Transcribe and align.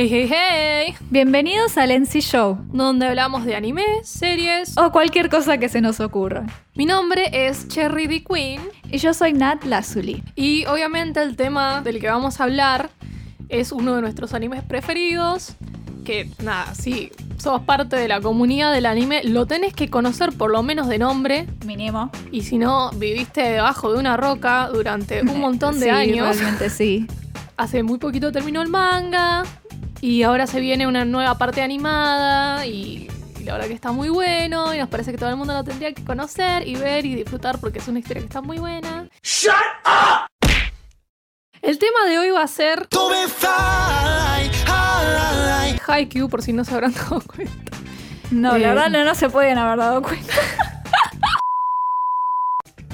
Hey, 0.00 0.08
hey, 0.08 0.28
hey, 0.30 0.94
Bienvenidos 1.10 1.76
al 1.76 1.90
NC 1.90 2.20
Show, 2.20 2.56
donde 2.72 3.08
hablamos 3.08 3.44
de 3.44 3.56
anime, 3.56 3.82
series. 4.04 4.78
o 4.78 4.92
cualquier 4.92 5.28
cosa 5.28 5.58
que 5.58 5.68
se 5.68 5.80
nos 5.80 5.98
ocurra. 5.98 6.46
Mi 6.76 6.86
nombre 6.86 7.28
es 7.32 7.66
Cherry 7.66 8.06
D. 8.06 8.22
Queen 8.22 8.60
Y 8.92 8.98
yo 8.98 9.12
soy 9.12 9.32
Nat 9.32 9.64
Lazuli. 9.64 10.22
y 10.36 10.64
obviamente 10.66 11.20
el 11.20 11.34
tema 11.34 11.80
del 11.80 11.98
que 11.98 12.06
vamos 12.06 12.40
a 12.40 12.44
hablar 12.44 12.90
es 13.48 13.72
uno 13.72 13.96
de 13.96 14.00
nuestros 14.02 14.34
animes 14.34 14.62
preferidos. 14.62 15.56
Que 16.04 16.30
nada, 16.44 16.76
si 16.76 17.10
sos 17.36 17.62
parte 17.62 17.96
de 17.96 18.06
la 18.06 18.20
comunidad 18.20 18.72
del 18.72 18.86
anime, 18.86 19.24
lo 19.24 19.46
tenés 19.46 19.74
que 19.74 19.90
conocer 19.90 20.32
por 20.32 20.52
lo 20.52 20.62
menos 20.62 20.86
de 20.86 20.98
nombre. 21.00 21.48
Mínimo. 21.66 22.12
Y 22.30 22.42
si 22.42 22.56
no, 22.56 22.92
viviste 22.92 23.42
debajo 23.42 23.92
de 23.92 23.98
una 23.98 24.16
roca 24.16 24.68
durante 24.72 25.22
un 25.22 25.40
montón 25.40 25.80
de 25.80 25.86
Sí, 25.86 25.90
años. 25.90 26.38
Realmente 26.38 26.70
sí. 26.70 27.08
Hace 27.56 27.82
muy 27.82 27.98
poquito 27.98 28.30
terminó 28.30 28.62
el 28.62 28.68
manga 28.68 29.42
y 30.00 30.22
ahora 30.22 30.46
se 30.46 30.60
viene 30.60 30.86
una 30.86 31.04
nueva 31.04 31.36
parte 31.38 31.62
animada 31.62 32.64
y, 32.66 33.08
y 33.40 33.44
la 33.44 33.54
verdad 33.54 33.68
que 33.68 33.74
está 33.74 33.92
muy 33.92 34.08
bueno 34.08 34.74
y 34.74 34.78
nos 34.78 34.88
parece 34.88 35.10
que 35.12 35.18
todo 35.18 35.30
el 35.30 35.36
mundo 35.36 35.52
lo 35.54 35.64
tendría 35.64 35.92
que 35.92 36.04
conocer 36.04 36.66
y 36.66 36.76
ver 36.76 37.04
y 37.06 37.14
disfrutar 37.14 37.58
porque 37.58 37.78
es 37.78 37.88
una 37.88 37.98
historia 37.98 38.20
que 38.22 38.26
está 38.26 38.40
muy 38.40 38.58
buena. 38.58 39.08
¡Shut 39.22 39.52
up! 39.84 40.28
El 41.60 41.78
tema 41.78 42.04
de 42.08 42.18
hoy 42.18 42.30
va 42.30 42.42
a 42.42 42.48
ser 42.48 42.86
Haikyuu, 45.86 46.28
por 46.28 46.42
si 46.42 46.52
no 46.52 46.64
se 46.64 46.74
habrán 46.74 46.94
dado 46.94 47.20
cuenta. 47.22 47.76
No, 48.30 48.54
Eh. 48.56 48.60
la 48.60 48.68
verdad 48.68 48.90
no, 48.90 49.04
no 49.04 49.14
se 49.14 49.28
pueden 49.28 49.58
haber 49.58 49.78
dado 49.78 50.02
cuenta. 50.02 50.34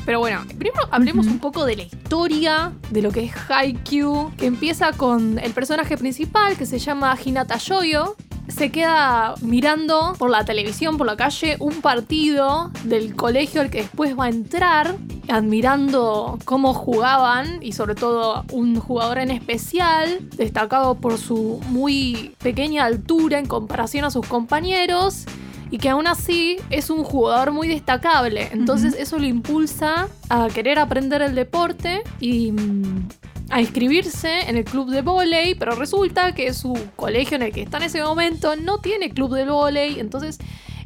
Pero 0.05 0.19
bueno, 0.19 0.43
primero 0.59 0.87
hablemos 0.91 1.27
un 1.27 1.39
poco 1.39 1.65
de 1.65 1.77
la 1.77 1.83
historia 1.83 2.73
de 2.91 3.03
lo 3.03 3.11
que 3.11 3.25
es 3.25 3.33
Haikyuu, 3.49 4.33
que 4.37 4.47
empieza 4.47 4.93
con 4.93 5.39
el 5.39 5.53
personaje 5.53 5.97
principal 5.97 6.57
que 6.57 6.67
se 6.67 6.79
llama 6.79 7.17
Hinata 7.23 7.57
Yoyo. 7.57 8.17
Se 8.49 8.71
queda 8.71 9.35
mirando 9.41 10.15
por 10.19 10.29
la 10.29 10.45
televisión, 10.45 10.99
por 10.99 11.07
la 11.07 11.17
calle, 11.17 11.57
un 11.61 11.81
partido 11.81 12.71
del 12.85 13.17
colegio 13.17 13.63
al 13.63 13.71
que 13.71 13.79
después 13.79 14.19
va 14.19 14.27
a 14.27 14.29
entrar, 14.29 14.95
admirando 15.31 16.39
cómo 16.45 16.75
jugaban 16.75 17.63
y 17.63 17.73
sobre 17.73 17.95
todo 17.95 18.45
un 18.53 18.79
jugador 18.79 19.19
en 19.19 19.31
especial, 19.31 20.29
destacado 20.37 20.97
por 20.97 21.17
su 21.17 21.59
muy 21.69 22.35
pequeña 22.43 22.85
altura 22.85 23.39
en 23.39 23.47
comparación 23.47 24.05
a 24.05 24.11
sus 24.11 24.27
compañeros 24.27 25.25
y 25.75 25.79
que 25.79 25.89
aún 25.89 26.07
así 26.07 26.59
es 26.71 26.89
un 26.89 27.03
jugador 27.03 27.51
muy 27.51 27.67
destacable. 27.67 28.49
Entonces 28.53 28.95
eso 28.97 29.19
lo 29.19 29.27
impulsa 29.27 30.07
a 30.29 30.47
querer 30.47 30.79
aprender 30.79 31.21
el 31.21 31.35
deporte 31.35 32.05
y 32.21 32.53
mm, 32.53 33.09
a 33.51 33.61
inscribirse 33.61 34.49
en 34.49 34.57
el 34.57 34.63
club 34.63 34.89
de 34.91 35.03
vóley, 35.03 35.57
pero 35.57 35.75
resulta 35.75 36.33
que 36.33 36.55
su 36.55 36.79
colegio 36.95 37.35
en 37.35 37.43
el 37.43 37.53
que 37.53 37.63
está 37.63 37.79
en 37.79 37.83
ese 37.83 38.01
momento 38.05 38.55
no 38.55 38.79
tiene 38.79 39.11
club 39.11 39.35
de 39.35 39.47
vóley, 39.47 39.99
entonces 39.99 40.39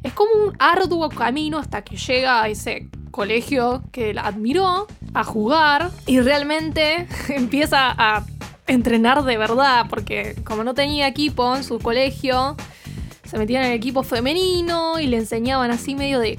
es 0.03 0.15
como 0.15 0.31
un 0.43 0.57
arduo 0.59 1.11
camino 1.11 1.59
hasta 1.59 1.85
que 1.85 1.99
llega 1.99 2.43
a 2.43 2.49
ese 2.49 2.89
colegio 3.11 3.83
que 3.93 4.15
la 4.15 4.23
admiró 4.23 4.87
a 5.13 5.23
jugar 5.23 5.91
y 6.07 6.21
realmente 6.21 7.07
empieza 7.29 7.91
a 7.91 8.25
entrenar 8.67 9.23
de 9.25 9.37
verdad, 9.37 9.85
porque 9.91 10.35
como 10.45 10.65
no 10.65 10.73
tenía 10.73 11.09
equipo 11.09 11.55
en 11.55 11.63
su 11.63 11.79
colegio, 11.79 12.57
se 13.29 13.39
metían 13.39 13.65
en 13.65 13.73
el 13.73 13.77
equipo 13.77 14.03
femenino 14.03 14.99
y 14.99 15.07
le 15.07 15.19
enseñaban 15.19 15.71
así 15.71 15.95
medio 15.95 16.19
de... 16.19 16.39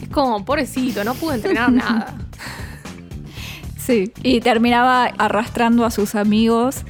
Es 0.00 0.08
como, 0.08 0.44
pobrecito, 0.44 1.04
no 1.04 1.14
pudo 1.14 1.34
entrenar 1.34 1.70
nada. 1.72 2.14
Sí. 3.78 4.12
Y 4.22 4.40
terminaba 4.40 5.04
arrastrando 5.18 5.84
a 5.84 5.90
sus 5.90 6.14
amigos 6.14 6.84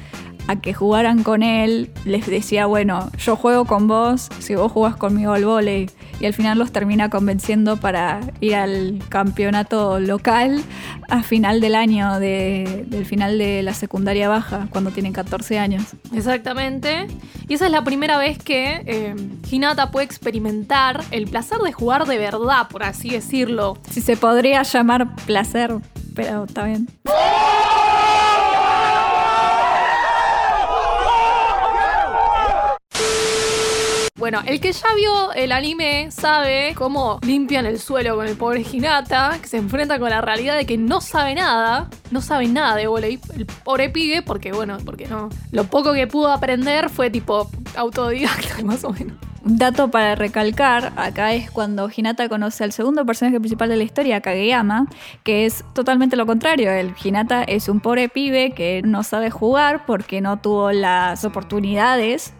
a 0.47 0.55
que 0.57 0.73
jugaran 0.73 1.23
con 1.23 1.43
él. 1.43 1.91
Les 2.05 2.25
decía, 2.27 2.65
bueno, 2.65 3.09
yo 3.17 3.35
juego 3.35 3.65
con 3.65 3.87
vos, 3.87 4.29
si 4.39 4.55
vos 4.55 4.71
jugás 4.71 4.95
conmigo 4.95 5.33
al 5.33 5.45
vóley. 5.45 5.89
Y 6.19 6.25
al 6.25 6.33
final 6.33 6.57
los 6.57 6.71
termina 6.71 7.09
convenciendo 7.09 7.77
para 7.77 8.21
ir 8.39 8.55
al 8.55 8.99
campeonato 9.09 9.99
local 9.99 10.61
a 11.09 11.23
final 11.23 11.59
del 11.61 11.75
año, 11.75 12.19
de- 12.19 12.85
del 12.87 13.05
final 13.05 13.37
de 13.37 13.61
la 13.63 13.73
secundaria 13.73 14.29
baja, 14.29 14.67
cuando 14.69 14.91
tienen 14.91 15.11
14 15.13 15.59
años. 15.59 15.83
Exactamente. 16.13 17.07
Y 17.47 17.53
esa 17.55 17.65
es 17.65 17.71
la 17.71 17.83
primera 17.83 18.17
vez 18.17 18.37
que 18.37 18.81
eh, 18.85 19.15
Hinata 19.51 19.91
puede 19.91 20.05
experimentar 20.05 21.03
el 21.11 21.27
placer 21.27 21.57
de 21.59 21.71
jugar 21.73 22.05
de 22.05 22.17
verdad, 22.17 22.67
por 22.69 22.83
así 22.83 23.09
decirlo. 23.09 23.77
Si 23.89 24.01
se 24.01 24.15
podría 24.17 24.63
llamar 24.63 25.15
placer, 25.25 25.75
pero 26.15 26.45
está 26.45 26.63
bien. 26.63 26.87
Bueno, 34.25 34.41
el 34.47 34.59
que 34.59 34.71
ya 34.71 34.87
vio 34.95 35.33
el 35.33 35.51
anime 35.51 36.09
sabe 36.09 36.73
cómo 36.75 37.19
limpian 37.21 37.67
el 37.67 37.77
suelo 37.77 38.15
con 38.15 38.25
el 38.25 38.35
pobre 38.35 38.65
Hinata, 38.67 39.37
que 39.39 39.47
se 39.47 39.57
enfrenta 39.57 39.99
con 39.99 40.09
la 40.09 40.19
realidad 40.19 40.57
de 40.57 40.65
que 40.65 40.79
no 40.79 40.99
sabe 40.99 41.35
nada, 41.35 41.91
no 42.09 42.21
sabe 42.23 42.47
nada 42.47 42.75
de 42.75 42.87
volei, 42.87 43.19
el 43.35 43.45
pobre 43.45 43.91
pibe, 43.91 44.23
porque 44.23 44.51
bueno, 44.51 44.79
porque 44.83 45.05
no. 45.05 45.29
Lo 45.51 45.65
poco 45.65 45.93
que 45.93 46.07
pudo 46.07 46.31
aprender 46.31 46.89
fue 46.89 47.11
tipo 47.11 47.51
autodidacta, 47.75 48.55
más 48.63 48.83
o 48.83 48.89
menos. 48.89 49.15
Dato 49.43 49.91
para 49.91 50.15
recalcar 50.15 50.91
acá 50.95 51.33
es 51.35 51.51
cuando 51.51 51.87
Hinata 51.95 52.27
conoce 52.27 52.63
al 52.63 52.71
segundo 52.71 53.05
personaje 53.05 53.39
principal 53.39 53.69
de 53.69 53.75
la 53.75 53.83
historia, 53.83 54.21
Kageyama, 54.21 54.87
que 55.23 55.45
es 55.45 55.63
totalmente 55.75 56.15
lo 56.15 56.25
contrario. 56.25 56.71
El 56.71 56.95
Hinata 56.99 57.43
es 57.43 57.69
un 57.69 57.79
pobre 57.79 58.09
pibe 58.09 58.53
que 58.55 58.81
no 58.83 59.03
sabe 59.03 59.29
jugar 59.29 59.85
porque 59.85 60.19
no 60.19 60.37
tuvo 60.37 60.71
las 60.71 61.25
oportunidades 61.25 62.33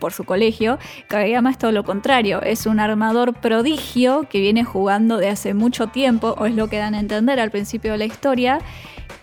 por 0.00 0.12
su 0.12 0.24
colegio. 0.24 0.78
Kageyama 1.08 1.50
es 1.50 1.58
todo 1.58 1.72
lo 1.72 1.84
contrario, 1.84 2.42
es 2.42 2.66
un 2.66 2.80
armador 2.80 3.34
prodigio 3.34 4.26
que 4.28 4.40
viene 4.40 4.64
jugando 4.64 5.18
de 5.18 5.28
hace 5.28 5.54
mucho 5.54 5.86
tiempo, 5.88 6.34
o 6.38 6.46
es 6.46 6.54
lo 6.54 6.68
que 6.68 6.78
dan 6.78 6.94
a 6.94 7.00
entender 7.00 7.40
al 7.40 7.50
principio 7.50 7.92
de 7.92 7.98
la 7.98 8.04
historia. 8.04 8.58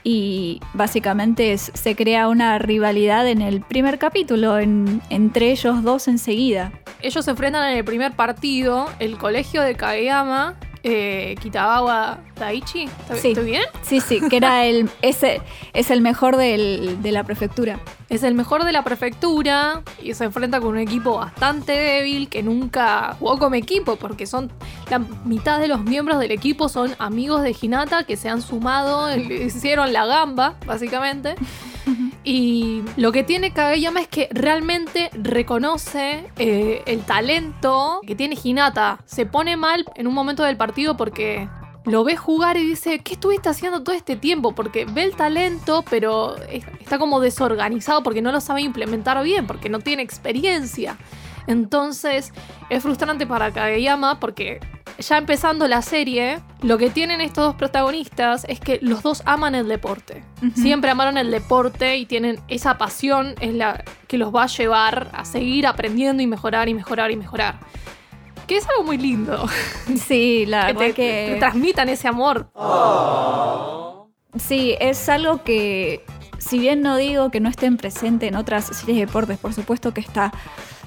Y 0.04 0.60
básicamente 0.74 1.56
se 1.58 1.96
crea 1.96 2.28
una 2.28 2.58
rivalidad 2.58 3.28
en 3.28 3.42
el 3.42 3.62
primer 3.62 4.00
capítulo, 4.00 4.58
en- 4.58 5.00
entre 5.12 5.52
ellos 5.52 5.84
dos 5.84 6.08
enseguida. 6.08 6.72
Ellos 7.04 7.24
se 7.26 7.32
enfrentan 7.32 7.70
en 7.72 7.78
el 7.78 7.86
primer 7.86 8.14
partido, 8.14 8.88
el 9.00 9.18
colegio 9.18 9.62
de 9.62 9.76
Kageyama, 9.76 10.56
eh, 10.84 11.36
Kitabawa 11.42 12.20
Daichi. 12.36 12.84
¿Está- 12.84 13.16
Sí. 13.16 13.30
¿Estoy 13.30 13.46
bien? 13.46 13.64
Sí, 13.84 14.02
sí, 14.02 14.20
que 14.30 14.38
era 14.38 14.66
el, 14.66 14.90
ese, 15.02 15.42
es 15.74 15.92
el 15.92 16.02
mejor 16.02 16.38
del- 16.38 17.02
de 17.02 17.12
la 17.12 17.24
prefectura. 17.24 17.80
Es 18.10 18.24
el 18.24 18.34
mejor 18.36 18.66
de 18.66 18.72
la 18.74 18.84
prefectura 18.84 19.84
y 20.04 20.14
se 20.14 20.26
enfrenta 20.26 20.60
con 20.60 20.70
un 20.72 20.80
equipo 20.80 21.18
bastante 21.18 21.72
débil 21.72 22.28
que 22.30 22.44
nunca 22.44 23.16
jugó 23.20 23.40
como 23.40 23.56
equipo 23.56 23.96
porque 23.96 24.26
son 24.26 24.52
la 24.90 25.00
mitad 25.24 25.60
de 25.60 25.68
los 25.70 25.80
miembros 25.82 26.20
del 26.20 26.32
equipo 26.32 26.68
son 26.68 26.94
amigos 27.00 27.42
de 27.42 27.56
Hinata 27.60 28.04
que 28.04 28.18
se 28.18 28.28
han 28.28 28.42
sumado, 28.42 29.08
le 29.16 29.44
hicieron 29.46 29.94
la 29.94 30.06
gamba 30.06 30.56
básicamente. 30.66 31.36
Y 32.24 32.84
lo 32.98 33.12
que 33.12 33.24
tiene 33.24 33.52
Kageyama 33.52 34.02
es 34.02 34.08
que 34.08 34.30
realmente 34.32 35.10
reconoce 35.14 36.30
eh, 36.38 36.84
el 36.86 37.02
talento 37.02 38.00
que 38.06 38.16
tiene 38.16 38.38
Hinata. 38.42 39.00
Se 39.06 39.26
pone 39.26 39.58
mal 39.58 39.86
en 39.96 40.06
un 40.08 40.14
momento 40.14 40.44
del 40.44 40.56
partido 40.56 40.96
porque 40.98 41.50
lo 41.86 42.04
ve 42.04 42.16
jugar 42.16 42.58
y 42.58 42.64
dice, 42.68 43.00
¿qué 43.00 43.14
estuviste 43.14 43.50
haciendo 43.50 43.82
todo 43.82 43.96
este 43.96 44.16
tiempo? 44.16 44.54
Porque 44.54 44.86
ve 44.86 45.02
el 45.04 45.16
talento, 45.16 45.84
pero 45.90 46.38
es- 46.38 46.64
está 46.80 47.00
como 47.00 47.20
desorganizado 47.20 48.04
porque 48.04 48.22
no 48.22 48.32
lo 48.32 48.40
sabe 48.40 48.62
implementar 48.62 49.22
bien, 49.24 49.48
porque 49.48 49.70
no 49.70 49.80
tiene 49.80 50.04
experiencia. 50.04 50.98
Entonces 51.48 52.34
es 52.70 52.84
frustrante 52.84 53.26
para 53.28 53.52
Kageyama 53.52 54.20
porque 54.20 54.60
ya 55.00 55.18
empezando 55.18 55.68
la 55.68 55.82
serie, 55.82 56.40
lo 56.62 56.78
que 56.78 56.90
tienen 56.90 57.22
estos 57.22 57.46
dos 57.46 57.56
protagonistas 57.56 58.46
es 58.48 58.60
que 58.60 58.80
los 58.82 59.04
dos 59.04 59.24
aman 59.26 59.56
el 59.56 59.68
deporte. 59.68 60.24
Siempre 60.56 60.92
amaron 60.92 61.18
el 61.18 61.32
deporte 61.32 61.98
y 61.98 62.06
tienen 62.06 62.40
esa 62.48 62.78
pasión, 62.78 63.36
es 63.40 63.54
la 63.54 63.84
que 64.08 64.18
los 64.18 64.34
va 64.34 64.44
a 64.44 64.48
llevar 64.48 65.10
a 65.14 65.26
seguir 65.26 65.68
aprendiendo 65.68 66.22
y 66.22 66.28
mejorar 66.28 66.70
y 66.70 66.74
mejorar 66.74 67.12
y 67.12 67.16
mejorar. 67.16 67.60
Que 68.48 68.58
es 68.58 68.68
algo 68.68 68.84
muy 68.84 68.98
lindo. 68.98 69.46
Sí, 69.98 70.46
la 70.46 70.68
que 70.68 70.74
verdad 70.74 70.86
te, 70.88 70.94
que... 70.94 71.30
te 71.34 71.40
transmitan 71.40 71.90
ese 71.90 72.08
amor. 72.08 72.52
Sí, 74.38 74.76
es 74.80 75.10
algo 75.10 75.44
que, 75.44 76.06
si 76.38 76.60
bien 76.60 76.82
no 76.82 76.96
digo 76.98 77.32
que 77.32 77.40
no 77.40 77.50
estén 77.50 77.78
presentes 77.78 78.30
en 78.30 78.36
otras 78.36 78.66
series 78.66 78.98
de 78.98 79.06
deportes, 79.06 79.38
por 79.38 79.54
supuesto 79.54 79.94
que 79.94 80.02
está, 80.02 80.32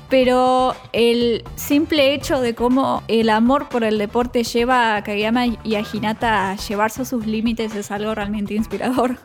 pero 0.08 0.74
el 0.92 1.44
simple 1.56 2.14
hecho 2.14 2.40
de 2.40 2.54
cómo 2.54 3.02
el 3.08 3.30
amor 3.30 3.68
por 3.68 3.84
el 3.84 3.98
deporte 3.98 4.44
lleva 4.44 4.96
a 4.96 5.04
Kageyama 5.04 5.46
y 5.46 5.74
a 5.74 5.82
Hinata 5.82 6.50
a 6.50 6.56
llevarse 6.56 7.02
a 7.02 7.04
sus 7.04 7.26
límites 7.26 7.74
es 7.74 7.90
algo 7.90 8.14
realmente 8.14 8.54
inspirador. 8.54 9.18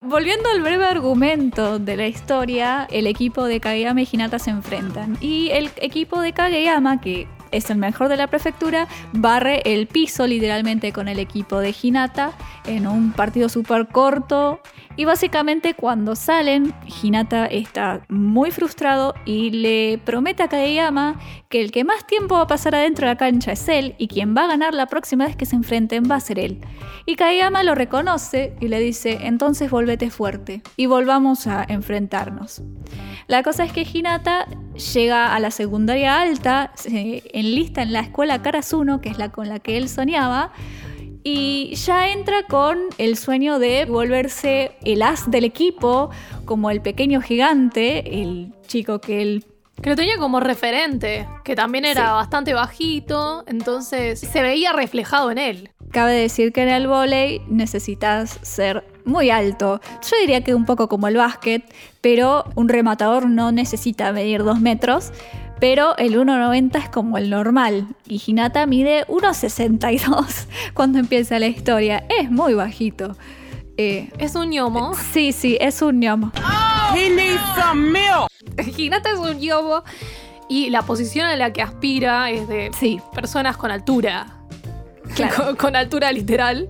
Volviendo 0.00 0.48
al 0.48 0.62
breve 0.62 0.84
argumento 0.84 1.80
de 1.80 1.96
la 1.96 2.06
historia, 2.06 2.86
el 2.90 3.06
equipo 3.06 3.44
de 3.44 3.58
Kageyama 3.58 4.02
y 4.02 4.08
Hinata 4.10 4.38
se 4.38 4.50
enfrentan. 4.50 5.18
Y 5.20 5.50
el 5.50 5.68
equipo 5.76 6.20
de 6.20 6.32
Kageyama, 6.32 7.00
que 7.00 7.26
es 7.50 7.70
el 7.70 7.78
mejor 7.78 8.08
de 8.08 8.16
la 8.16 8.26
prefectura, 8.26 8.88
barre 9.12 9.62
el 9.64 9.86
piso 9.86 10.26
literalmente 10.26 10.92
con 10.92 11.08
el 11.08 11.18
equipo 11.18 11.58
de 11.58 11.74
Hinata 11.80 12.32
en 12.66 12.86
un 12.86 13.12
partido 13.12 13.48
súper 13.48 13.88
corto. 13.88 14.60
Y 14.98 15.04
básicamente 15.04 15.74
cuando 15.74 16.16
salen, 16.16 16.74
Hinata 17.02 17.46
está 17.46 18.00
muy 18.08 18.50
frustrado 18.50 19.14
y 19.26 19.50
le 19.50 19.98
promete 20.04 20.42
a 20.42 20.48
Kageyama 20.48 21.20
que 21.50 21.60
el 21.60 21.70
que 21.70 21.84
más 21.84 22.06
tiempo 22.06 22.36
va 22.36 22.42
a 22.42 22.46
pasar 22.46 22.74
adentro 22.74 23.06
de 23.06 23.12
la 23.12 23.18
cancha 23.18 23.52
es 23.52 23.68
él 23.68 23.94
y 23.98 24.08
quien 24.08 24.34
va 24.34 24.44
a 24.44 24.48
ganar 24.48 24.72
la 24.74 24.86
próxima 24.86 25.26
vez 25.26 25.36
que 25.36 25.44
se 25.44 25.56
enfrenten 25.56 26.04
va 26.10 26.16
a 26.16 26.20
ser 26.20 26.38
él. 26.38 26.60
Y 27.04 27.16
Kageyama 27.16 27.62
lo 27.62 27.74
reconoce 27.74 28.56
y 28.60 28.68
le 28.68 28.80
dice, 28.80 29.18
entonces 29.22 29.70
volvete 29.70 30.10
fuerte 30.10 30.62
y 30.76 30.86
volvamos 30.86 31.46
a 31.46 31.64
enfrentarnos. 31.68 32.62
La 33.26 33.42
cosa 33.42 33.64
es 33.64 33.72
que 33.72 33.82
Hinata 33.82 34.46
llega 34.94 35.34
a 35.34 35.40
la 35.40 35.50
secundaria 35.50 36.20
alta, 36.20 36.70
se 36.76 37.24
enlista 37.32 37.82
en 37.82 37.92
la 37.92 38.00
escuela 38.00 38.40
Karasuno, 38.40 39.00
que 39.00 39.08
es 39.08 39.18
la 39.18 39.32
con 39.32 39.48
la 39.48 39.58
que 39.58 39.76
él 39.76 39.88
soñaba, 39.88 40.52
y 41.24 41.74
ya 41.74 42.10
entra 42.10 42.44
con 42.44 42.78
el 42.98 43.16
sueño 43.16 43.58
de 43.58 43.84
volverse 43.84 44.76
el 44.84 45.02
as 45.02 45.28
del 45.28 45.44
equipo, 45.44 46.10
como 46.44 46.70
el 46.70 46.80
pequeño 46.80 47.20
gigante, 47.20 48.22
el 48.22 48.54
chico 48.68 49.00
que 49.00 49.22
él 49.22 49.44
que 49.82 49.90
lo 49.90 49.96
tenía 49.96 50.16
como 50.18 50.40
referente, 50.40 51.28
que 51.44 51.54
también 51.54 51.84
era 51.84 52.12
bastante 52.12 52.54
bajito, 52.54 53.44
entonces 53.46 54.20
se 54.20 54.42
veía 54.42 54.72
reflejado 54.72 55.30
en 55.30 55.38
él. 55.38 55.70
Cabe 55.92 56.14
decir 56.14 56.52
que 56.52 56.62
en 56.62 56.68
el 56.68 56.88
vóley 56.88 57.42
necesitas 57.48 58.38
ser 58.42 58.84
muy 59.04 59.30
alto. 59.30 59.80
Yo 60.02 60.16
diría 60.20 60.42
que 60.42 60.54
un 60.54 60.64
poco 60.64 60.88
como 60.88 61.08
el 61.08 61.16
básquet, 61.16 61.62
pero 62.00 62.44
un 62.54 62.68
rematador 62.68 63.28
no 63.28 63.52
necesita 63.52 64.12
medir 64.12 64.42
dos 64.42 64.60
metros. 64.60 65.12
Pero 65.58 65.96
el 65.96 66.18
1,90 66.18 66.78
es 66.78 66.88
como 66.90 67.16
el 67.16 67.30
normal. 67.30 67.86
Y 68.06 68.20
Hinata 68.24 68.66
mide 68.66 69.06
1,62 69.06 70.46
cuando 70.74 70.98
empieza 70.98 71.38
la 71.38 71.46
historia. 71.46 72.04
Es 72.10 72.30
muy 72.30 72.52
bajito. 72.52 73.16
Eh, 73.78 74.10
¿Es 74.18 74.34
un 74.34 74.50
ñomo? 74.50 74.92
Sí, 75.12 75.32
sí, 75.32 75.56
es 75.60 75.80
un 75.80 76.00
ñomo. 76.00 76.32
He 76.94 77.08
needs 77.08 77.40
some 77.56 77.90
milk. 77.90 78.35
Hinata 78.76 79.10
es 79.10 79.18
un 79.18 79.38
ñomo. 79.38 79.82
Y 80.48 80.70
la 80.70 80.82
posición 80.82 81.26
a 81.26 81.36
la 81.36 81.52
que 81.52 81.62
aspira 81.62 82.30
es 82.30 82.46
de 82.48 82.70
sí. 82.78 83.00
personas 83.14 83.56
con 83.56 83.70
altura. 83.70 84.28
Con, 85.58 85.76
altura 85.76 86.12
literal. 86.12 86.68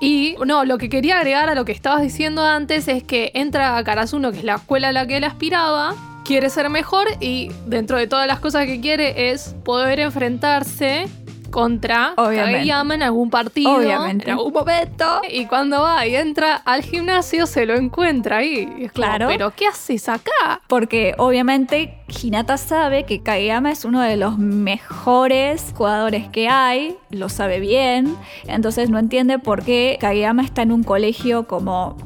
Y 0.00 0.36
no, 0.44 0.64
lo 0.64 0.78
que 0.78 0.88
quería 0.88 1.18
agregar 1.18 1.48
a 1.48 1.54
lo 1.54 1.64
que 1.64 1.72
estabas 1.72 2.02
diciendo 2.02 2.44
antes 2.44 2.86
es 2.88 3.02
que 3.02 3.32
entra 3.34 3.76
a 3.76 3.84
Karasuno, 3.84 4.30
que 4.30 4.38
es 4.38 4.44
la 4.44 4.56
escuela 4.56 4.88
a 4.88 4.92
la 4.92 5.06
que 5.06 5.16
él 5.16 5.24
aspiraba, 5.24 5.94
quiere 6.24 6.50
ser 6.50 6.68
mejor 6.70 7.08
y 7.20 7.50
dentro 7.66 7.98
de 7.98 8.06
todas 8.06 8.26
las 8.26 8.40
cosas 8.40 8.66
que 8.66 8.80
quiere 8.80 9.30
es 9.30 9.54
poder 9.64 10.00
enfrentarse 10.00 11.06
contra 11.52 12.14
Kageyama 12.16 12.96
en 12.96 13.02
algún 13.04 13.30
partido, 13.30 13.76
Obviamente. 13.76 14.24
en 14.24 14.32
algún 14.32 14.52
momento. 14.52 15.20
Y 15.30 15.46
cuando 15.46 15.82
va 15.82 16.04
y 16.06 16.16
entra 16.16 16.56
al 16.56 16.82
gimnasio, 16.82 17.46
se 17.46 17.66
lo 17.66 17.74
encuentra 17.74 18.38
ahí. 18.38 18.90
claro. 18.92 19.28
¿pero 19.28 19.52
qué 19.54 19.68
haces 19.68 20.08
acá? 20.08 20.60
Porque 20.66 21.14
obviamente 21.18 22.02
Hinata 22.08 22.56
sabe 22.56 23.04
que 23.04 23.22
Kageyama 23.22 23.70
es 23.70 23.84
uno 23.84 24.00
de 24.00 24.16
los 24.16 24.38
mejores 24.38 25.72
jugadores 25.76 26.28
que 26.28 26.48
hay, 26.48 26.96
lo 27.10 27.28
sabe 27.28 27.60
bien, 27.60 28.16
entonces 28.46 28.90
no 28.90 28.98
entiende 28.98 29.38
por 29.38 29.62
qué 29.62 29.98
Kageyama 30.00 30.42
está 30.42 30.62
en 30.62 30.72
un 30.72 30.82
colegio 30.82 31.46
como 31.46 31.96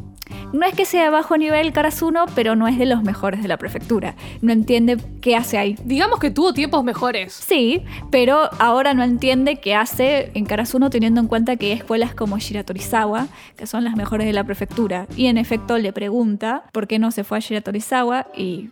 no 0.52 0.66
es 0.66 0.74
que 0.74 0.84
sea 0.84 1.04
de 1.04 1.10
bajo 1.10 1.36
nivel 1.36 1.72
Karasuno, 1.72 2.26
pero 2.34 2.56
no 2.56 2.68
es 2.68 2.78
de 2.78 2.86
los 2.86 3.02
mejores 3.02 3.42
de 3.42 3.48
la 3.48 3.56
prefectura. 3.56 4.14
No 4.40 4.52
entiende 4.52 4.96
qué 5.20 5.36
hace 5.36 5.58
ahí. 5.58 5.76
Digamos 5.84 6.18
que 6.18 6.30
tuvo 6.30 6.52
tiempos 6.52 6.84
mejores. 6.84 7.32
Sí, 7.32 7.84
pero 8.10 8.48
ahora 8.58 8.94
no 8.94 9.02
entiende 9.02 9.56
qué 9.56 9.74
hace 9.74 10.30
en 10.34 10.44
Karasuno 10.46 10.90
teniendo 10.90 11.20
en 11.20 11.28
cuenta 11.28 11.56
que 11.56 11.66
hay 11.66 11.72
escuelas 11.72 12.14
como 12.14 12.38
Shiratorizawa, 12.38 13.28
que 13.56 13.66
son 13.66 13.84
las 13.84 13.96
mejores 13.96 14.26
de 14.26 14.32
la 14.32 14.44
prefectura. 14.44 15.06
Y 15.16 15.26
en 15.26 15.38
efecto 15.38 15.78
le 15.78 15.92
pregunta 15.92 16.64
por 16.72 16.86
qué 16.86 16.98
no 16.98 17.10
se 17.10 17.24
fue 17.24 17.38
a 17.38 17.40
Shiratorizawa 17.40 18.28
y 18.34 18.68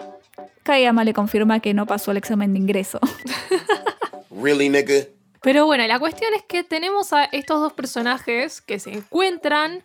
Kayama 0.62 1.04
le 1.04 1.12
confirma 1.12 1.60
que 1.60 1.74
no 1.74 1.86
pasó 1.86 2.10
el 2.10 2.16
examen 2.16 2.52
de 2.52 2.58
ingreso. 2.60 2.98
really, 4.42 4.68
nigga? 4.68 4.94
Pero 5.42 5.66
bueno, 5.66 5.86
la 5.86 5.98
cuestión 5.98 6.32
es 6.34 6.42
que 6.42 6.64
tenemos 6.64 7.12
a 7.12 7.24
estos 7.24 7.60
dos 7.60 7.74
personajes 7.74 8.62
que 8.62 8.78
se 8.78 8.94
encuentran 8.94 9.82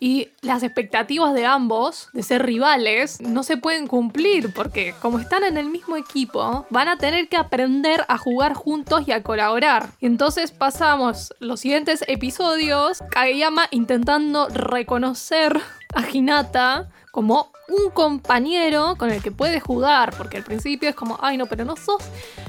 y 0.00 0.28
las 0.42 0.62
expectativas 0.62 1.34
de 1.34 1.46
ambos 1.46 2.08
de 2.12 2.22
ser 2.22 2.44
rivales 2.44 3.20
no 3.20 3.42
se 3.42 3.56
pueden 3.56 3.86
cumplir 3.86 4.52
porque 4.54 4.94
como 5.00 5.18
están 5.18 5.44
en 5.44 5.56
el 5.56 5.66
mismo 5.66 5.96
equipo 5.96 6.66
van 6.70 6.88
a 6.88 6.98
tener 6.98 7.28
que 7.28 7.36
aprender 7.36 8.04
a 8.08 8.18
jugar 8.18 8.54
juntos 8.54 9.06
y 9.06 9.12
a 9.12 9.22
colaborar. 9.22 9.90
Entonces 10.00 10.52
pasamos 10.52 11.34
los 11.40 11.60
siguientes 11.60 12.04
episodios 12.08 13.02
Kageyama 13.10 13.68
intentando 13.70 14.48
reconocer 14.48 15.60
a 15.94 16.08
Hinata 16.10 16.90
como 17.10 17.50
un 17.68 17.90
compañero 17.90 18.96
con 18.96 19.10
el 19.10 19.22
que 19.22 19.30
puede 19.30 19.60
jugar, 19.60 20.14
porque 20.16 20.36
al 20.36 20.42
principio 20.42 20.88
es 20.88 20.94
como, 20.94 21.18
ay 21.20 21.36
no, 21.36 21.46
pero 21.46 21.64
no 21.64 21.76
sos 21.76 22.02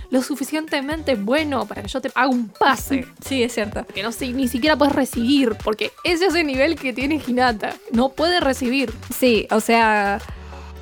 lo 0.10 0.22
suficientemente 0.22 1.16
bueno 1.16 1.66
para 1.66 1.82
que 1.82 1.88
yo 1.88 2.02
te 2.02 2.12
haga 2.16 2.28
un 2.28 2.50
pase. 2.50 3.06
Sí, 3.26 3.44
es 3.44 3.54
cierto. 3.54 3.86
Que 3.94 4.04
no 4.04 4.12
sé, 4.12 4.30
ni 4.30 4.48
siquiera 4.48 4.76
puedes 4.76 4.96
recibir, 4.96 5.56
porque 5.64 5.92
ese 6.04 6.28
es 6.28 6.36
el 6.36 6.48
nivel 6.48 6.76
que 6.76 6.94
tiene 6.94 7.22
Hinata. 7.26 7.74
No 7.92 8.10
puede 8.10 8.40
recibir. 8.40 8.94
Sí, 9.14 9.48
o 9.52 9.60
sea, 9.60 10.20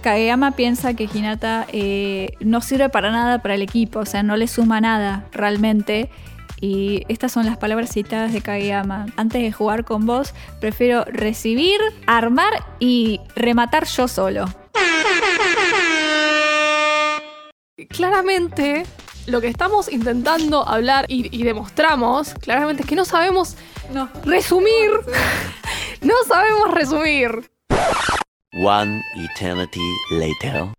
Kageyama 0.01 0.51
piensa 0.51 0.93
que 0.93 1.09
Hinata 1.11 1.65
eh, 1.71 2.33
no 2.39 2.61
sirve 2.61 2.89
para 2.89 3.11
nada 3.11 3.41
para 3.41 3.55
el 3.55 3.61
equipo, 3.61 3.99
o 3.99 4.05
sea, 4.05 4.21
no 4.21 4.37
le 4.37 4.47
suma 4.47 4.81
nada 4.81 5.25
realmente. 5.31 6.09
Y 6.61 7.03
estas 7.09 7.31
son 7.31 7.45
las 7.45 7.57
palabras 7.57 7.91
citadas 7.91 8.33
de 8.33 8.41
Kageyama. 8.41 9.07
Antes 9.17 9.41
de 9.41 9.51
jugar 9.51 9.85
con 9.85 10.05
vos, 10.05 10.33
prefiero 10.59 11.03
recibir, 11.05 11.79
armar 12.07 12.53
y 12.79 13.19
rematar 13.35 13.85
yo 13.85 14.07
solo. 14.07 14.45
Claramente, 17.89 18.85
lo 19.27 19.41
que 19.41 19.47
estamos 19.47 19.91
intentando 19.91 20.67
hablar 20.67 21.05
y, 21.07 21.43
demostramos 21.43 22.33
claramente 22.35 22.83
es 22.83 22.89
que 22.89 22.95
no 22.95 23.05
sabemos 23.05 23.55
resumir. 24.23 24.91
no 26.01 26.13
sabemos 26.27 26.71
resumir. 26.71 27.51
One 28.53 29.01
eternity 29.17 29.81
later. 30.11 30.69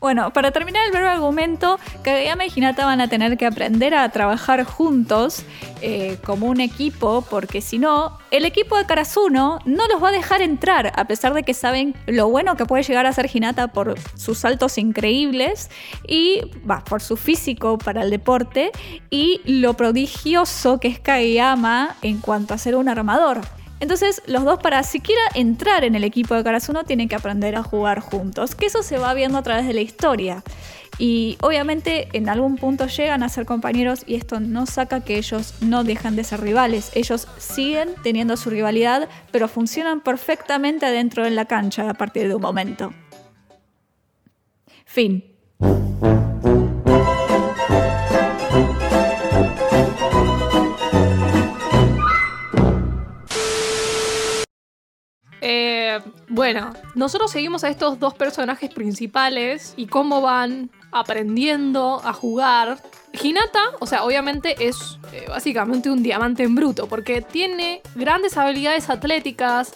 Bueno, 0.00 0.32
para 0.32 0.52
terminar 0.52 0.86
el 0.86 0.92
breve 0.92 1.08
argumento, 1.08 1.80
Kageyama 2.02 2.46
y 2.46 2.52
Hinata 2.54 2.86
van 2.86 3.00
a 3.00 3.08
tener 3.08 3.36
que 3.36 3.46
aprender 3.46 3.96
a 3.96 4.08
trabajar 4.10 4.62
juntos 4.62 5.42
eh, 5.82 6.18
como 6.24 6.46
un 6.46 6.60
equipo, 6.60 7.24
porque 7.28 7.60
si 7.60 7.80
no, 7.80 8.16
el 8.30 8.44
equipo 8.44 8.78
de 8.78 8.86
Karasuno 8.86 9.58
no 9.64 9.88
los 9.88 10.00
va 10.00 10.10
a 10.10 10.12
dejar 10.12 10.40
entrar, 10.40 10.92
a 10.94 11.06
pesar 11.08 11.34
de 11.34 11.42
que 11.42 11.52
saben 11.52 11.96
lo 12.06 12.28
bueno 12.28 12.56
que 12.56 12.64
puede 12.64 12.84
llegar 12.84 13.06
a 13.06 13.12
ser 13.12 13.28
Hinata 13.34 13.72
por 13.72 13.96
sus 14.14 14.38
saltos 14.38 14.78
increíbles 14.78 15.68
y 16.06 16.42
va, 16.58 16.84
por 16.84 17.02
su 17.02 17.16
físico 17.16 17.76
para 17.76 18.02
el 18.02 18.10
deporte 18.10 18.70
y 19.10 19.40
lo 19.46 19.74
prodigioso 19.74 20.78
que 20.78 20.86
es 20.86 21.00
Kageyama 21.00 21.96
en 22.02 22.18
cuanto 22.18 22.54
a 22.54 22.58
ser 22.58 22.76
un 22.76 22.88
armador. 22.88 23.40
Entonces, 23.80 24.22
los 24.26 24.44
dos 24.44 24.60
para 24.60 24.82
siquiera 24.82 25.22
entrar 25.34 25.84
en 25.84 25.94
el 25.94 26.04
equipo 26.04 26.34
de 26.34 26.42
Karasuno 26.42 26.84
tienen 26.84 27.08
que 27.08 27.14
aprender 27.14 27.56
a 27.56 27.62
jugar 27.62 28.00
juntos, 28.00 28.54
que 28.54 28.66
eso 28.66 28.82
se 28.82 28.98
va 28.98 29.14
viendo 29.14 29.38
a 29.38 29.42
través 29.42 29.66
de 29.66 29.74
la 29.74 29.80
historia. 29.80 30.42
Y 30.98 31.38
obviamente 31.42 32.08
en 32.12 32.28
algún 32.28 32.56
punto 32.56 32.86
llegan 32.86 33.22
a 33.22 33.28
ser 33.28 33.46
compañeros 33.46 34.02
y 34.04 34.16
esto 34.16 34.40
no 34.40 34.66
saca 34.66 35.00
que 35.00 35.16
ellos 35.16 35.54
no 35.60 35.84
dejan 35.84 36.16
de 36.16 36.24
ser 36.24 36.40
rivales. 36.40 36.90
Ellos 36.94 37.28
siguen 37.38 37.90
teniendo 38.02 38.36
su 38.36 38.50
rivalidad, 38.50 39.08
pero 39.30 39.46
funcionan 39.46 40.00
perfectamente 40.00 40.86
adentro 40.86 41.22
de 41.22 41.30
la 41.30 41.44
cancha 41.44 41.88
a 41.88 41.94
partir 41.94 42.26
de 42.26 42.34
un 42.34 42.42
momento. 42.42 42.92
Fin. 44.84 45.22
Bueno, 56.28 56.72
nosotros 56.94 57.30
seguimos 57.30 57.64
a 57.64 57.68
estos 57.68 57.98
dos 57.98 58.14
personajes 58.14 58.72
principales 58.72 59.74
y 59.76 59.86
cómo 59.86 60.20
van 60.20 60.70
aprendiendo 60.92 62.00
a 62.04 62.12
jugar. 62.12 62.78
Hinata, 63.20 63.60
o 63.80 63.86
sea, 63.86 64.04
obviamente 64.04 64.68
es 64.68 64.98
eh, 65.12 65.26
básicamente 65.28 65.90
un 65.90 66.02
diamante 66.02 66.42
en 66.42 66.54
bruto, 66.54 66.86
porque 66.86 67.22
tiene 67.22 67.82
grandes 67.94 68.36
habilidades 68.36 68.90
atléticas, 68.90 69.74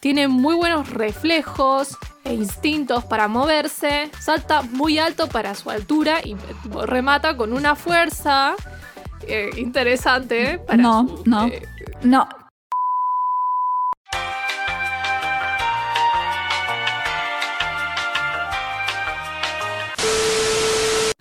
tiene 0.00 0.28
muy 0.28 0.54
buenos 0.54 0.90
reflejos 0.90 1.96
e 2.24 2.34
instintos 2.34 3.04
para 3.04 3.28
moverse, 3.28 4.10
salta 4.18 4.62
muy 4.62 4.98
alto 4.98 5.28
para 5.28 5.54
su 5.54 5.70
altura 5.70 6.20
y 6.24 6.36
remata 6.86 7.36
con 7.36 7.52
una 7.52 7.74
fuerza 7.74 8.54
eh, 9.26 9.50
interesante. 9.56 10.58
Para 10.58 10.82
no, 10.82 11.22
no, 11.24 11.46
eh, 11.46 11.62
no, 12.02 12.28